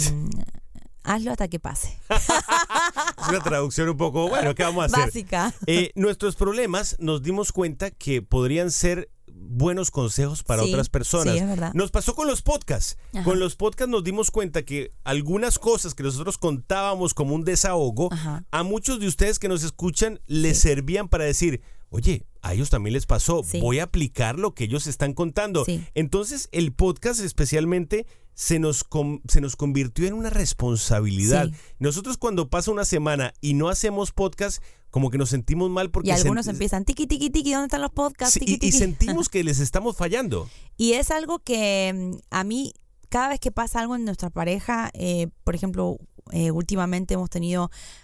hazlo 1.07 1.31
hasta 1.31 1.47
que 1.47 1.59
pase. 1.59 1.97
Es 3.21 3.29
una 3.29 3.41
traducción 3.41 3.89
un 3.89 3.97
poco, 3.97 4.29
bueno, 4.29 4.53
¿qué 4.55 4.63
vamos 4.63 4.83
a 4.83 4.85
hacer? 4.85 5.05
Básica. 5.05 5.53
Eh, 5.65 5.91
nuestros 5.95 6.35
problemas 6.35 6.95
nos 6.99 7.23
dimos 7.23 7.51
cuenta 7.51 7.91
que 7.91 8.21
podrían 8.21 8.71
ser 8.71 9.09
buenos 9.27 9.91
consejos 9.91 10.43
para 10.43 10.63
Sí, 10.63 10.69
otras 10.71 10.89
personas. 10.89 11.33
sí, 11.33 11.39
es 11.39 11.47
verdad. 11.47 11.71
Nos 11.73 11.91
pasó 11.91 12.15
con 12.15 12.27
los 12.27 12.41
podcasts. 12.41 12.97
Ajá. 13.13 13.23
Con 13.23 13.39
los 13.39 13.55
podcasts 13.55 13.91
nos 13.91 14.03
dimos 14.03 14.31
cuenta 14.31 14.63
que 14.63 14.93
algunas 15.03 15.59
cosas 15.59 15.93
que 15.93 16.03
nosotros 16.03 16.37
contábamos 16.37 17.13
como 17.13 17.35
un 17.35 17.43
desahogo, 17.43 18.09
Ajá. 18.11 18.45
a 18.51 18.63
muchos 18.63 18.99
de 18.99 19.07
ustedes 19.07 19.39
que 19.39 19.47
nos 19.47 19.63
escuchan 19.63 20.19
les 20.27 20.59
servían 20.59 21.07
para 21.07 21.25
decir, 21.25 21.61
oye, 21.89 22.25
a 22.41 22.53
ellos 22.53 22.69
también 22.69 22.93
les 22.93 23.05
pasó, 23.05 23.43
Sí. 23.43 23.59
voy 23.59 23.79
a 23.79 23.83
aplicar 23.83 24.37
lo 24.39 24.53
que 24.53 24.65
ellos 24.65 24.87
están 24.87 25.13
contando. 25.13 25.65
Sí. 25.65 25.83
Entonces 25.95 26.49
el 26.51 26.73
podcast 26.73 27.19
especialmente 27.21 28.05
se 28.33 28.59
nos, 28.59 28.83
com- 28.83 29.21
se 29.27 29.41
nos 29.41 29.55
convirtió 29.55 30.07
en 30.07 30.13
una 30.13 30.29
responsabilidad. 30.29 31.47
Sí. 31.47 31.53
Nosotros 31.79 32.17
cuando 32.17 32.49
pasa 32.49 32.71
una 32.71 32.85
semana 32.85 33.33
y 33.41 33.53
no 33.53 33.69
hacemos 33.69 34.11
podcast, 34.11 34.61
como 34.91 35.09
que 35.09 35.17
nos 35.17 35.29
sentimos 35.29 35.69
mal 35.69 35.91
porque 35.91 36.09
Y 36.09 36.11
algunos 36.11 36.47
empiezan, 36.47 36.85
tiki, 36.85 37.07
tiki, 37.07 37.29
tiki, 37.29 37.51
¿dónde 37.51 37.65
están 37.65 37.81
los 37.81 37.91
podcasts? 37.91 38.39
Tiki, 38.39 38.65
y, 38.65 38.71
sentimos 38.71 39.27
que 39.29 39.43
les 39.43 39.59
estamos 39.59 39.97
fallando. 39.97 40.47
Y 40.77 40.93
es 40.93 41.11
algo 41.11 41.39
que 41.39 41.93
mm, 41.93 42.17
a 42.29 42.43
mí, 42.43 42.73
cada 43.09 43.29
vez 43.29 43.39
que 43.39 43.51
pasa 43.51 43.79
algo 43.79 43.95
en 43.95 44.05
nuestra 44.05 44.29
pareja, 44.29 44.91
eh, 44.93 45.27
por 45.43 45.55
ejemplo, 45.55 45.97
eh, 46.31 46.51
últimamente 46.51 47.15
hemos 47.15 47.29
tenido 47.29 47.63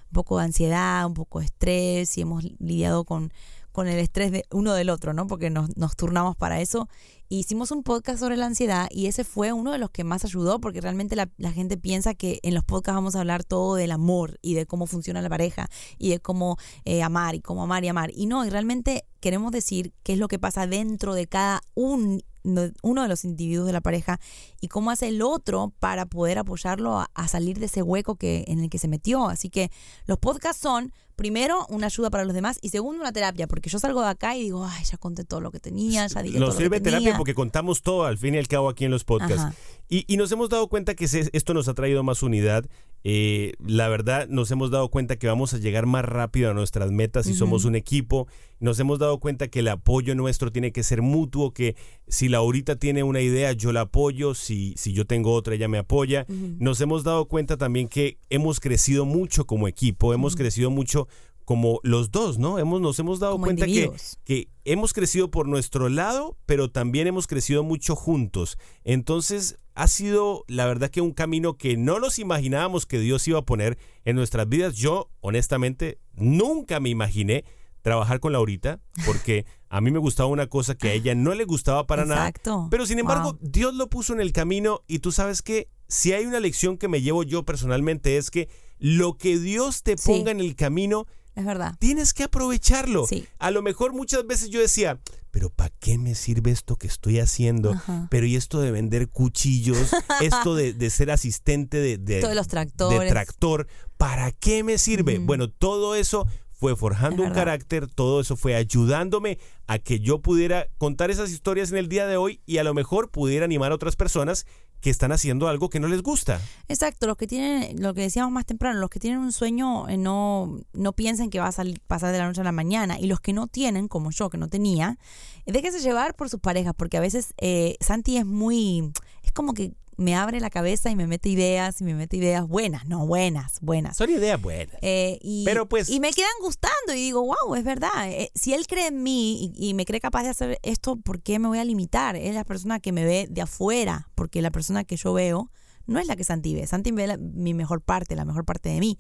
un 0.10 0.14
poco 0.14 0.38
de 0.40 0.46
ansiedad, 0.46 1.06
un 1.06 1.14
poco 1.14 1.40
de 1.40 1.46
estrés 1.46 2.18
y 2.18 2.22
hemos 2.22 2.44
lidiado 2.60 3.04
con, 3.06 3.32
con 3.74 3.90
el 3.90 4.00
estrés 4.00 4.32
de 4.32 4.46
uno 4.52 4.74
del 4.74 4.90
otro, 4.90 5.12
¿no? 5.14 5.28
Porque 5.28 5.50
nos, 5.50 5.76
nos 5.76 5.98
turnamos 5.98 6.38
para 6.38 6.62
eso. 6.62 6.88
Hicimos 7.28 7.72
un 7.72 7.84
podcast 7.84 8.20
sobre 8.20 8.38
la 8.38 8.46
ansiedad 8.46 8.88
y 8.92 9.08
ese 9.08 9.24
fue 9.24 9.52
uno 9.52 9.72
de 9.72 9.80
los 9.80 9.90
que 9.90 10.04
más 10.04 10.24
ayudó 10.24 10.60
porque 10.62 10.80
realmente 10.80 11.16
la, 11.16 11.30
la 11.38 11.52
gente 11.52 11.76
piensa 11.78 12.14
que 12.14 12.40
en 12.44 12.54
los 12.54 12.64
podcasts 12.64 12.96
vamos 12.96 13.16
a 13.16 13.20
hablar 13.22 13.44
todo 13.44 13.76
del 13.76 13.92
amor 13.92 14.38
y 14.42 14.54
de 14.54 14.66
cómo 14.68 14.86
funciona 14.86 15.22
la 15.22 15.30
pareja 15.30 15.68
y 15.98 16.10
de 16.12 16.20
cómo 16.20 16.58
eh, 16.86 17.02
amar 17.02 17.34
y 17.36 17.42
cómo 17.42 17.64
amar 17.64 17.84
y 17.84 17.88
amar. 17.88 18.12
Y 18.14 18.28
no, 18.28 18.46
y 18.46 18.50
realmente 18.52 19.06
queremos 19.20 19.52
decir 19.52 19.94
qué 20.04 20.14
es 20.14 20.20
lo 20.20 20.28
que 20.28 20.38
pasa 20.40 20.68
dentro 20.68 21.16
de 21.16 21.26
cada 21.26 21.62
un, 21.74 22.22
no- 22.44 22.70
uno 22.84 23.02
de 23.02 23.08
los 23.08 23.24
individuos 23.26 23.66
de 23.66 23.74
la 23.74 23.82
pareja 23.82 24.20
y 24.62 24.68
cómo 24.68 24.92
hace 24.92 25.08
el 25.08 25.24
otro 25.24 25.74
para 25.80 26.06
poder 26.06 26.38
apoyarlo 26.38 27.00
a, 27.00 27.10
a 27.16 27.28
salir 27.28 27.58
de 27.58 27.66
ese 27.66 27.82
hueco 27.82 28.16
que, 28.16 28.44
en 28.48 28.60
el 28.60 28.70
que 28.70 28.78
se 28.78 28.88
metió. 28.88 29.28
Así 29.28 29.50
que 29.50 29.72
los 30.06 30.20
podcasts 30.20 30.62
son, 30.62 30.94
primero, 31.16 31.66
una 31.70 31.88
ayuda 31.88 32.10
para 32.10 32.26
los 32.26 32.34
demás 32.34 32.60
y 32.62 32.70
segundo, 32.70 33.02
una 33.02 33.12
terapia, 33.12 33.48
porque 33.48 33.70
yo 33.70 33.80
salgo 33.80 34.02
de 34.02 34.08
acá 34.10 34.36
y 34.36 34.44
digo, 34.44 34.66
ay, 34.66 34.84
ya 34.86 34.98
conté 34.98 35.24
todo 35.26 35.42
lo 35.42 35.52
que 35.52 35.60
tenía, 35.60 36.08
ya 36.08 36.22
dije 36.24 36.38
todo 36.38 36.46
Nos 36.48 36.56
lo 36.56 36.58
que 36.60 36.64
sirve 36.66 36.80
terapia 36.82 37.06
tenía". 37.06 37.18
porque 37.18 37.34
contamos 37.36 37.82
todo 37.82 38.06
al 38.06 38.18
fin 38.18 38.36
y 38.36 38.38
al 38.38 38.48
cabo 38.48 38.70
aquí 38.70 38.86
en 38.86 38.92
los 38.92 39.04
podcasts. 39.04 39.56
Y, 39.90 40.06
y 40.12 40.18
nos 40.18 40.32
hemos 40.32 40.50
dado 40.50 40.68
cuenta 40.70 40.96
que 40.96 41.08
se- 41.08 41.30
esto 41.34 41.54
nos 41.54 41.68
ha 41.68 41.74
traído 41.74 42.04
más 42.04 42.24
unidad. 42.24 42.66
Eh, 43.06 43.52
la 43.60 43.90
verdad, 43.90 44.28
nos 44.30 44.50
hemos 44.52 44.72
dado 44.72 44.90
cuenta 44.90 45.18
que 45.18 45.28
vamos 45.28 45.54
a 45.54 45.58
llegar 45.58 45.86
más 45.86 46.06
rápido 46.06 46.50
a 46.50 46.54
nuestras 46.54 46.90
metas 46.92 47.26
si 47.26 47.32
Ujú. 47.34 47.40
somos 47.40 47.66
un 47.66 47.76
equipo. 47.76 48.28
Nos 48.62 48.80
hemos 48.80 48.98
dado 48.98 49.20
cuenta 49.20 49.50
que 49.50 49.60
el 49.60 49.68
apoyo 49.68 50.16
nuestro 50.16 50.54
tiene 50.54 50.72
que 50.72 50.84
ser 50.84 51.02
mutuo, 51.02 51.52
que 51.54 51.76
si 52.08 52.30
Laurita 52.30 52.78
tiene 52.78 53.04
una 53.04 53.20
idea, 53.20 53.52
yo 53.52 53.74
la 53.74 53.82
apoyo, 53.82 54.36
si, 54.36 54.74
si 54.78 54.94
yo 54.94 55.06
tengo 55.06 55.34
otra, 55.34 55.56
ella 55.56 55.68
me 55.68 55.78
apoya. 55.80 56.26
Ujú. 56.30 56.56
Nos 56.60 56.80
hemos 56.80 57.04
dado 57.04 57.26
cuenta 57.28 57.58
también 57.58 57.90
que 57.90 58.20
hemos 58.30 58.62
crecido 58.62 59.04
mucho 59.06 59.46
como 59.46 59.68
equipo, 59.68 60.14
hemos 60.14 60.38
crecido 60.38 60.72
mucho 60.72 61.10
como 61.46 61.80
los 61.84 62.12
dos, 62.12 62.38
¿no? 62.40 62.60
Hemos, 62.60 62.82
nos 62.82 62.98
hemos 63.00 63.20
dado 63.20 63.34
Como 63.34 63.46
cuenta 63.46 63.66
que, 63.66 63.92
que 64.24 64.50
hemos 64.66 64.94
crecido 64.94 65.30
por 65.32 65.48
nuestro 65.48 65.90
lado, 65.90 66.38
pero 66.46 66.70
también 66.72 67.08
hemos 67.08 67.28
crecido 67.28 67.64
mucho 67.64 67.96
juntos. 67.96 68.58
Entonces, 68.84 69.58
ha 69.76 69.88
sido 69.88 70.44
la 70.48 70.66
verdad 70.68 70.90
que 70.90 71.02
un 71.02 71.12
camino 71.12 71.58
que 71.58 71.78
no 71.78 72.00
nos 72.00 72.20
imaginábamos 72.20 72.86
que 72.86 73.00
Dios 73.00 73.28
iba 73.28 73.40
a 73.40 73.46
poner 73.46 73.78
en 74.06 74.16
nuestras 74.16 74.48
vidas. 74.48 74.76
Yo, 74.76 75.10
honestamente, 75.22 76.00
nunca 76.14 76.80
me 76.80 76.90
imaginé 76.90 77.44
trabajar 77.82 78.22
con 78.22 78.32
Laurita, 78.32 78.80
porque 79.06 79.46
a 79.68 79.82
mí 79.82 79.92
me 79.92 80.00
gustaba 80.00 80.30
una 80.30 80.48
cosa 80.48 80.76
que 80.76 80.88
a 80.90 80.94
ella 80.94 81.16
no 81.16 81.34
le 81.34 81.44
gustaba 81.44 81.86
para 81.86 82.06
nada. 82.06 82.30
Exacto. 82.30 82.68
Pero 82.72 82.86
sin 82.86 83.00
embargo, 83.00 83.34
Wow. 83.34 83.40
Dios 83.42 83.74
lo 83.74 83.90
puso 83.90 84.14
en 84.14 84.22
el 84.22 84.32
camino 84.32 84.82
y 84.88 85.00
tú 85.00 85.12
sabes 85.12 85.42
que 85.42 85.68
si 85.90 86.14
hay 86.14 86.26
una 86.26 86.40
lección 86.40 86.78
que 86.78 86.88
me 86.88 87.02
llevo 87.02 87.24
yo 87.24 87.44
personalmente 87.44 88.16
es 88.16 88.32
que 88.32 88.48
lo 88.80 89.18
que 89.18 89.38
Dios 89.38 89.84
te 89.84 89.98
Sí. 89.98 90.06
ponga 90.12 90.32
en 90.32 90.40
el 90.40 90.56
camino, 90.56 91.08
Es 91.36 91.46
verdad. 91.46 91.76
tienes 91.80 92.14
que 92.14 92.24
aprovecharlo. 92.24 93.08
Sí. 93.08 93.28
A 93.40 93.52
lo 93.52 93.62
mejor 93.62 93.94
muchas 93.94 94.26
veces 94.26 94.50
yo 94.50 94.60
decía, 94.60 95.00
pero 95.32 95.50
¿para 95.50 95.74
qué 95.80 95.98
me 95.98 96.14
sirve 96.14 96.52
esto 96.52 96.76
que 96.76 96.88
estoy 96.88 97.20
haciendo? 97.20 97.72
Ajá. 97.72 98.08
Pero 98.12 98.26
y 98.26 98.36
esto 98.36 98.62
de 98.62 98.72
vender 98.72 99.10
cuchillos, 99.10 99.92
esto 100.22 100.56
de, 100.56 100.74
de 100.74 100.90
ser 100.90 101.10
asistente 101.10 101.78
de, 101.78 101.98
de, 101.98 102.22
los 102.22 102.46
de 102.48 102.52
tractores. 102.52 103.10
tractor, 103.10 103.68
¿para 103.98 104.32
qué 104.32 104.64
me 104.64 104.78
sirve? 104.78 105.18
Bueno, 105.20 105.50
todo 105.50 105.96
eso 105.96 106.28
fue 106.52 106.76
forjando 106.78 107.24
Es 107.24 107.30
un 107.30 107.36
carácter, 107.36 107.88
todo 107.88 108.22
eso 108.22 108.38
fue 108.38 108.56
ayudándome 108.56 109.38
a 109.68 109.80
que 109.80 110.00
yo 110.00 110.22
pudiera 110.22 110.68
contar 110.78 111.12
esas 111.12 111.32
historias 111.32 111.72
en 111.72 111.78
el 111.78 111.90
día 111.90 112.08
de 112.08 112.16
hoy 112.16 112.42
y 112.46 112.58
a 112.60 112.64
lo 112.64 112.74
mejor 112.74 113.12
pudiera 113.12 113.44
animar 113.44 113.74
a 113.74 113.76
otras 113.76 113.98
personas 113.98 114.46
que 114.84 114.90
están 114.90 115.14
haciendo 115.14 115.48
algo 115.48 115.70
que 115.70 115.80
no 115.80 115.88
les 115.88 116.04
gusta. 116.04 116.42
Exacto, 116.68 117.08
los 117.08 117.16
que 117.16 117.26
tienen, 117.26 117.82
lo 117.82 117.94
que 117.94 118.02
decíamos 118.02 118.34
más 118.34 118.46
temprano, 118.46 118.82
los 118.82 118.90
que 118.90 119.00
tienen 119.00 119.22
un 119.22 119.32
sueño 119.32 119.88
eh, 119.88 119.96
no, 119.96 120.60
no 120.74 120.92
piensen 120.92 121.30
que 121.30 121.40
va 121.40 121.48
a 121.48 121.52
salir, 121.54 121.80
pasar 121.88 122.12
de 122.12 122.18
la 122.18 122.28
noche 122.28 122.42
a 122.42 122.44
la 122.44 122.52
mañana. 122.52 123.00
Y 123.00 123.08
los 123.08 123.22
que 123.22 123.32
no 123.32 123.48
tienen, 123.48 123.88
como 123.88 124.12
yo, 124.12 124.30
que 124.30 124.38
no 124.38 124.50
tenía, 124.50 124.98
eh, 125.46 125.54
déjense 125.54 125.80
llevar 125.80 126.16
por 126.16 126.30
sus 126.30 126.42
parejas, 126.42 126.74
porque 126.76 126.98
a 126.98 127.00
veces 127.00 127.34
eh, 127.38 127.78
Santi 127.80 128.18
es 128.18 128.26
muy, 128.26 128.92
es 129.24 129.32
como 129.32 129.54
que 129.54 129.72
me 129.98 130.16
abre 130.16 130.40
la 130.40 130.50
cabeza 130.50 130.90
y 130.90 130.96
me 130.96 131.08
mete 131.08 131.30
ideas 131.30 131.80
y 131.82 131.84
me 131.84 131.94
mete 131.96 132.18
ideas 132.18 132.48
buenas, 132.48 132.86
no 132.88 133.06
buenas, 133.06 133.60
buenas. 133.62 133.98
Son 133.98 134.10
ideas 134.10 134.42
buenas. 134.42 134.76
Eh, 134.82 135.20
y, 135.22 135.44
Pero, 135.46 135.68
pues- 135.68 135.90
y 135.90 136.00
me 136.00 136.12
quedan 136.12 136.30
gustando 136.42 136.94
y 136.94 137.02
digo, 137.02 137.22
wow, 137.24 137.56
es 137.56 137.64
verdad. 137.64 137.90
Eh, 138.08 138.32
si 138.36 138.54
él 138.54 138.66
cree 138.68 138.88
en 138.88 139.04
mí 139.04 139.52
y, 139.56 139.70
y 139.70 139.74
me 139.74 139.86
cree 139.86 140.00
capaz 140.00 140.24
de 140.24 140.30
hacer 140.30 140.60
esto, 140.64 140.96
¿por 140.98 141.22
qué 141.22 141.40
me 141.40 141.48
voy 141.48 141.60
a 141.60 141.66
limitar? 141.66 142.16
Es 142.16 142.34
la 142.36 142.44
persona 142.44 142.80
que 142.80 142.92
me 142.92 143.06
ve 143.06 143.28
de 143.30 143.42
afuera, 143.42 144.10
porque 144.16 144.42
la 144.42 144.52
persona 144.52 144.84
que 144.84 144.96
yo 144.98 145.14
veo 145.14 145.52
no 145.86 146.00
es 146.00 146.08
la 146.08 146.16
que 146.16 146.24
Santi 146.24 146.56
ve. 146.56 146.66
Santi 146.66 146.92
ve 146.92 147.08
la- 147.08 147.18
mi 147.18 147.54
mejor 147.54 147.82
parte, 147.82 148.16
la 148.16 148.24
mejor 148.24 148.46
parte 148.46 148.70
de 148.70 148.80
mí. 148.80 148.98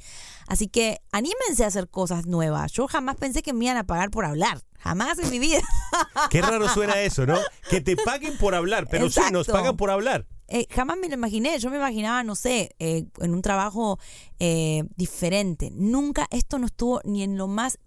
Así 0.48 0.68
que 0.68 1.00
anímense 1.14 1.64
a 1.64 1.68
hacer 1.68 1.88
cosas 1.90 2.26
nuevas. 2.26 2.74
Yo 2.74 2.88
jamás 2.90 3.16
pensé 3.16 3.42
que 3.42 3.54
me 3.54 3.66
iban 3.66 3.78
a 3.78 3.86
pagar 3.86 4.10
por 4.12 4.26
hablar. 4.26 4.62
Jamás 4.84 5.18
en 5.20 5.30
mi 5.30 5.40
vida. 5.40 5.62
Qué 6.30 6.42
raro 6.42 6.68
suena 6.68 7.00
eso, 7.00 7.26
¿no? 7.26 7.38
Que 7.70 7.80
te 7.80 7.96
paguen 7.96 8.38
por 8.38 8.54
hablar, 8.54 8.88
pero 8.92 9.10
sí, 9.10 9.22
nos 9.32 9.48
pagan 9.48 9.78
por 9.78 9.90
hablar. 9.90 10.26
Eh, 10.50 10.68
jamás 10.70 10.98
me 10.98 11.08
lo 11.08 11.14
imaginé. 11.14 11.58
Yo 11.58 11.70
me 11.70 11.78
imaginaba, 11.78 12.22
no 12.24 12.36
sé, 12.36 12.76
eh, 12.80 13.06
en 13.22 13.34
un 13.34 13.42
trabajo 13.42 13.98
eh, 14.40 14.84
diferente. 14.98 15.72
Nunca 15.74 16.28
esto 16.32 16.60
no 16.60 16.66
estuvo 16.66 17.00
ni 17.06 17.24
en 17.24 17.38
lo 17.38 17.48
más 17.48 17.80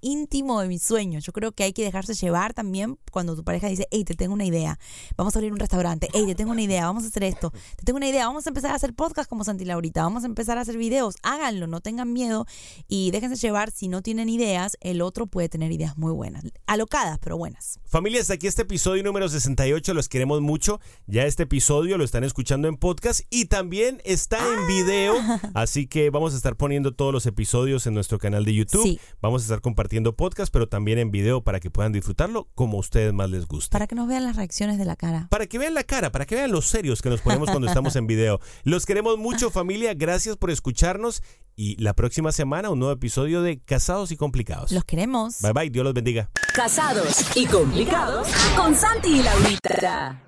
íntimo 0.00 0.60
de 0.60 0.68
mis 0.68 0.82
sueños. 0.82 1.24
Yo 1.24 1.32
creo 1.32 1.52
que 1.52 1.64
hay 1.64 1.72
que 1.72 1.82
dejarse 1.82 2.14
llevar 2.14 2.54
también 2.54 2.98
cuando 3.10 3.34
tu 3.34 3.44
pareja 3.44 3.68
dice, 3.68 3.88
hey, 3.90 4.04
te 4.04 4.14
tengo 4.14 4.34
una 4.34 4.44
idea, 4.44 4.78
vamos 5.16 5.34
a 5.34 5.38
abrir 5.38 5.52
un 5.52 5.58
restaurante, 5.58 6.08
hey, 6.12 6.24
te 6.26 6.34
tengo 6.34 6.52
una 6.52 6.62
idea, 6.62 6.86
vamos 6.86 7.04
a 7.04 7.08
hacer 7.08 7.24
esto, 7.24 7.50
te 7.76 7.84
tengo 7.84 7.96
una 7.96 8.08
idea, 8.08 8.26
vamos 8.26 8.46
a 8.46 8.50
empezar 8.50 8.70
a 8.70 8.74
hacer 8.74 8.94
podcast 8.94 9.28
como 9.28 9.44
Santi 9.44 9.64
Laurita, 9.64 10.02
vamos 10.02 10.22
a 10.22 10.26
empezar 10.26 10.56
a 10.58 10.60
hacer 10.60 10.76
videos, 10.76 11.16
háganlo, 11.22 11.66
no 11.66 11.80
tengan 11.80 12.12
miedo 12.12 12.46
y 12.86 13.10
déjense 13.10 13.36
llevar, 13.36 13.70
si 13.72 13.88
no 13.88 14.02
tienen 14.02 14.28
ideas, 14.28 14.76
el 14.80 15.02
otro 15.02 15.26
puede 15.26 15.48
tener 15.48 15.72
ideas 15.72 15.98
muy 15.98 16.12
buenas, 16.12 16.44
alocadas, 16.66 17.18
pero 17.18 17.36
buenas. 17.36 17.80
Familias, 17.84 18.30
aquí 18.30 18.46
este 18.46 18.62
episodio 18.62 19.02
número 19.02 19.28
68, 19.28 19.94
los 19.94 20.08
queremos 20.08 20.40
mucho. 20.40 20.80
Ya 21.06 21.24
este 21.24 21.44
episodio 21.44 21.98
lo 21.98 22.04
están 22.04 22.22
escuchando 22.22 22.68
en 22.68 22.76
podcast 22.76 23.22
y 23.30 23.46
también 23.46 24.00
está 24.04 24.38
en 24.38 24.66
video, 24.66 25.14
así 25.54 25.86
que 25.86 26.10
vamos 26.10 26.34
a 26.34 26.36
estar 26.36 26.56
poniendo 26.56 26.94
todos 26.94 27.12
los 27.12 27.26
episodios 27.26 27.86
en 27.86 27.94
nuestro 27.94 28.18
canal 28.18 28.44
de 28.44 28.54
YouTube. 28.54 28.82
Sí. 28.82 29.00
Vamos 29.20 29.42
a 29.42 29.44
estar 29.44 29.60
compartiendo 29.60 29.87
podcast, 30.16 30.52
pero 30.52 30.68
también 30.68 30.98
en 30.98 31.10
video 31.10 31.42
para 31.42 31.60
que 31.60 31.70
puedan 31.70 31.92
disfrutarlo 31.92 32.48
como 32.54 32.76
a 32.76 32.80
ustedes 32.80 33.12
más 33.12 33.30
les 33.30 33.46
guste. 33.46 33.72
Para 33.72 33.86
que 33.86 33.94
nos 33.94 34.08
vean 34.08 34.24
las 34.24 34.36
reacciones 34.36 34.78
de 34.78 34.84
la 34.84 34.96
cara. 34.96 35.28
Para 35.30 35.46
que 35.46 35.58
vean 35.58 35.74
la 35.74 35.84
cara, 35.84 36.12
para 36.12 36.26
que 36.26 36.34
vean 36.34 36.52
los 36.52 36.66
serios 36.66 37.02
que 37.02 37.10
nos 37.10 37.20
ponemos 37.20 37.50
cuando 37.50 37.66
estamos 37.66 37.96
en 37.96 38.06
video. 38.06 38.40
Los 38.64 38.86
queremos 38.86 39.18
mucho, 39.18 39.50
familia. 39.52 39.94
Gracias 39.94 40.36
por 40.36 40.50
escucharnos. 40.50 41.22
Y 41.56 41.76
la 41.82 41.94
próxima 41.94 42.30
semana, 42.30 42.70
un 42.70 42.78
nuevo 42.78 42.94
episodio 42.94 43.42
de 43.42 43.60
Casados 43.60 44.12
y 44.12 44.16
Complicados. 44.16 44.70
Los 44.70 44.84
queremos. 44.84 45.40
Bye 45.42 45.52
bye, 45.52 45.70
Dios 45.70 45.84
los 45.84 45.94
bendiga. 45.94 46.30
Casados 46.54 47.36
y 47.36 47.46
complicados 47.46 48.28
con 48.56 48.74
Santi 48.74 49.18
y 49.18 49.22
Laurita. 49.22 50.27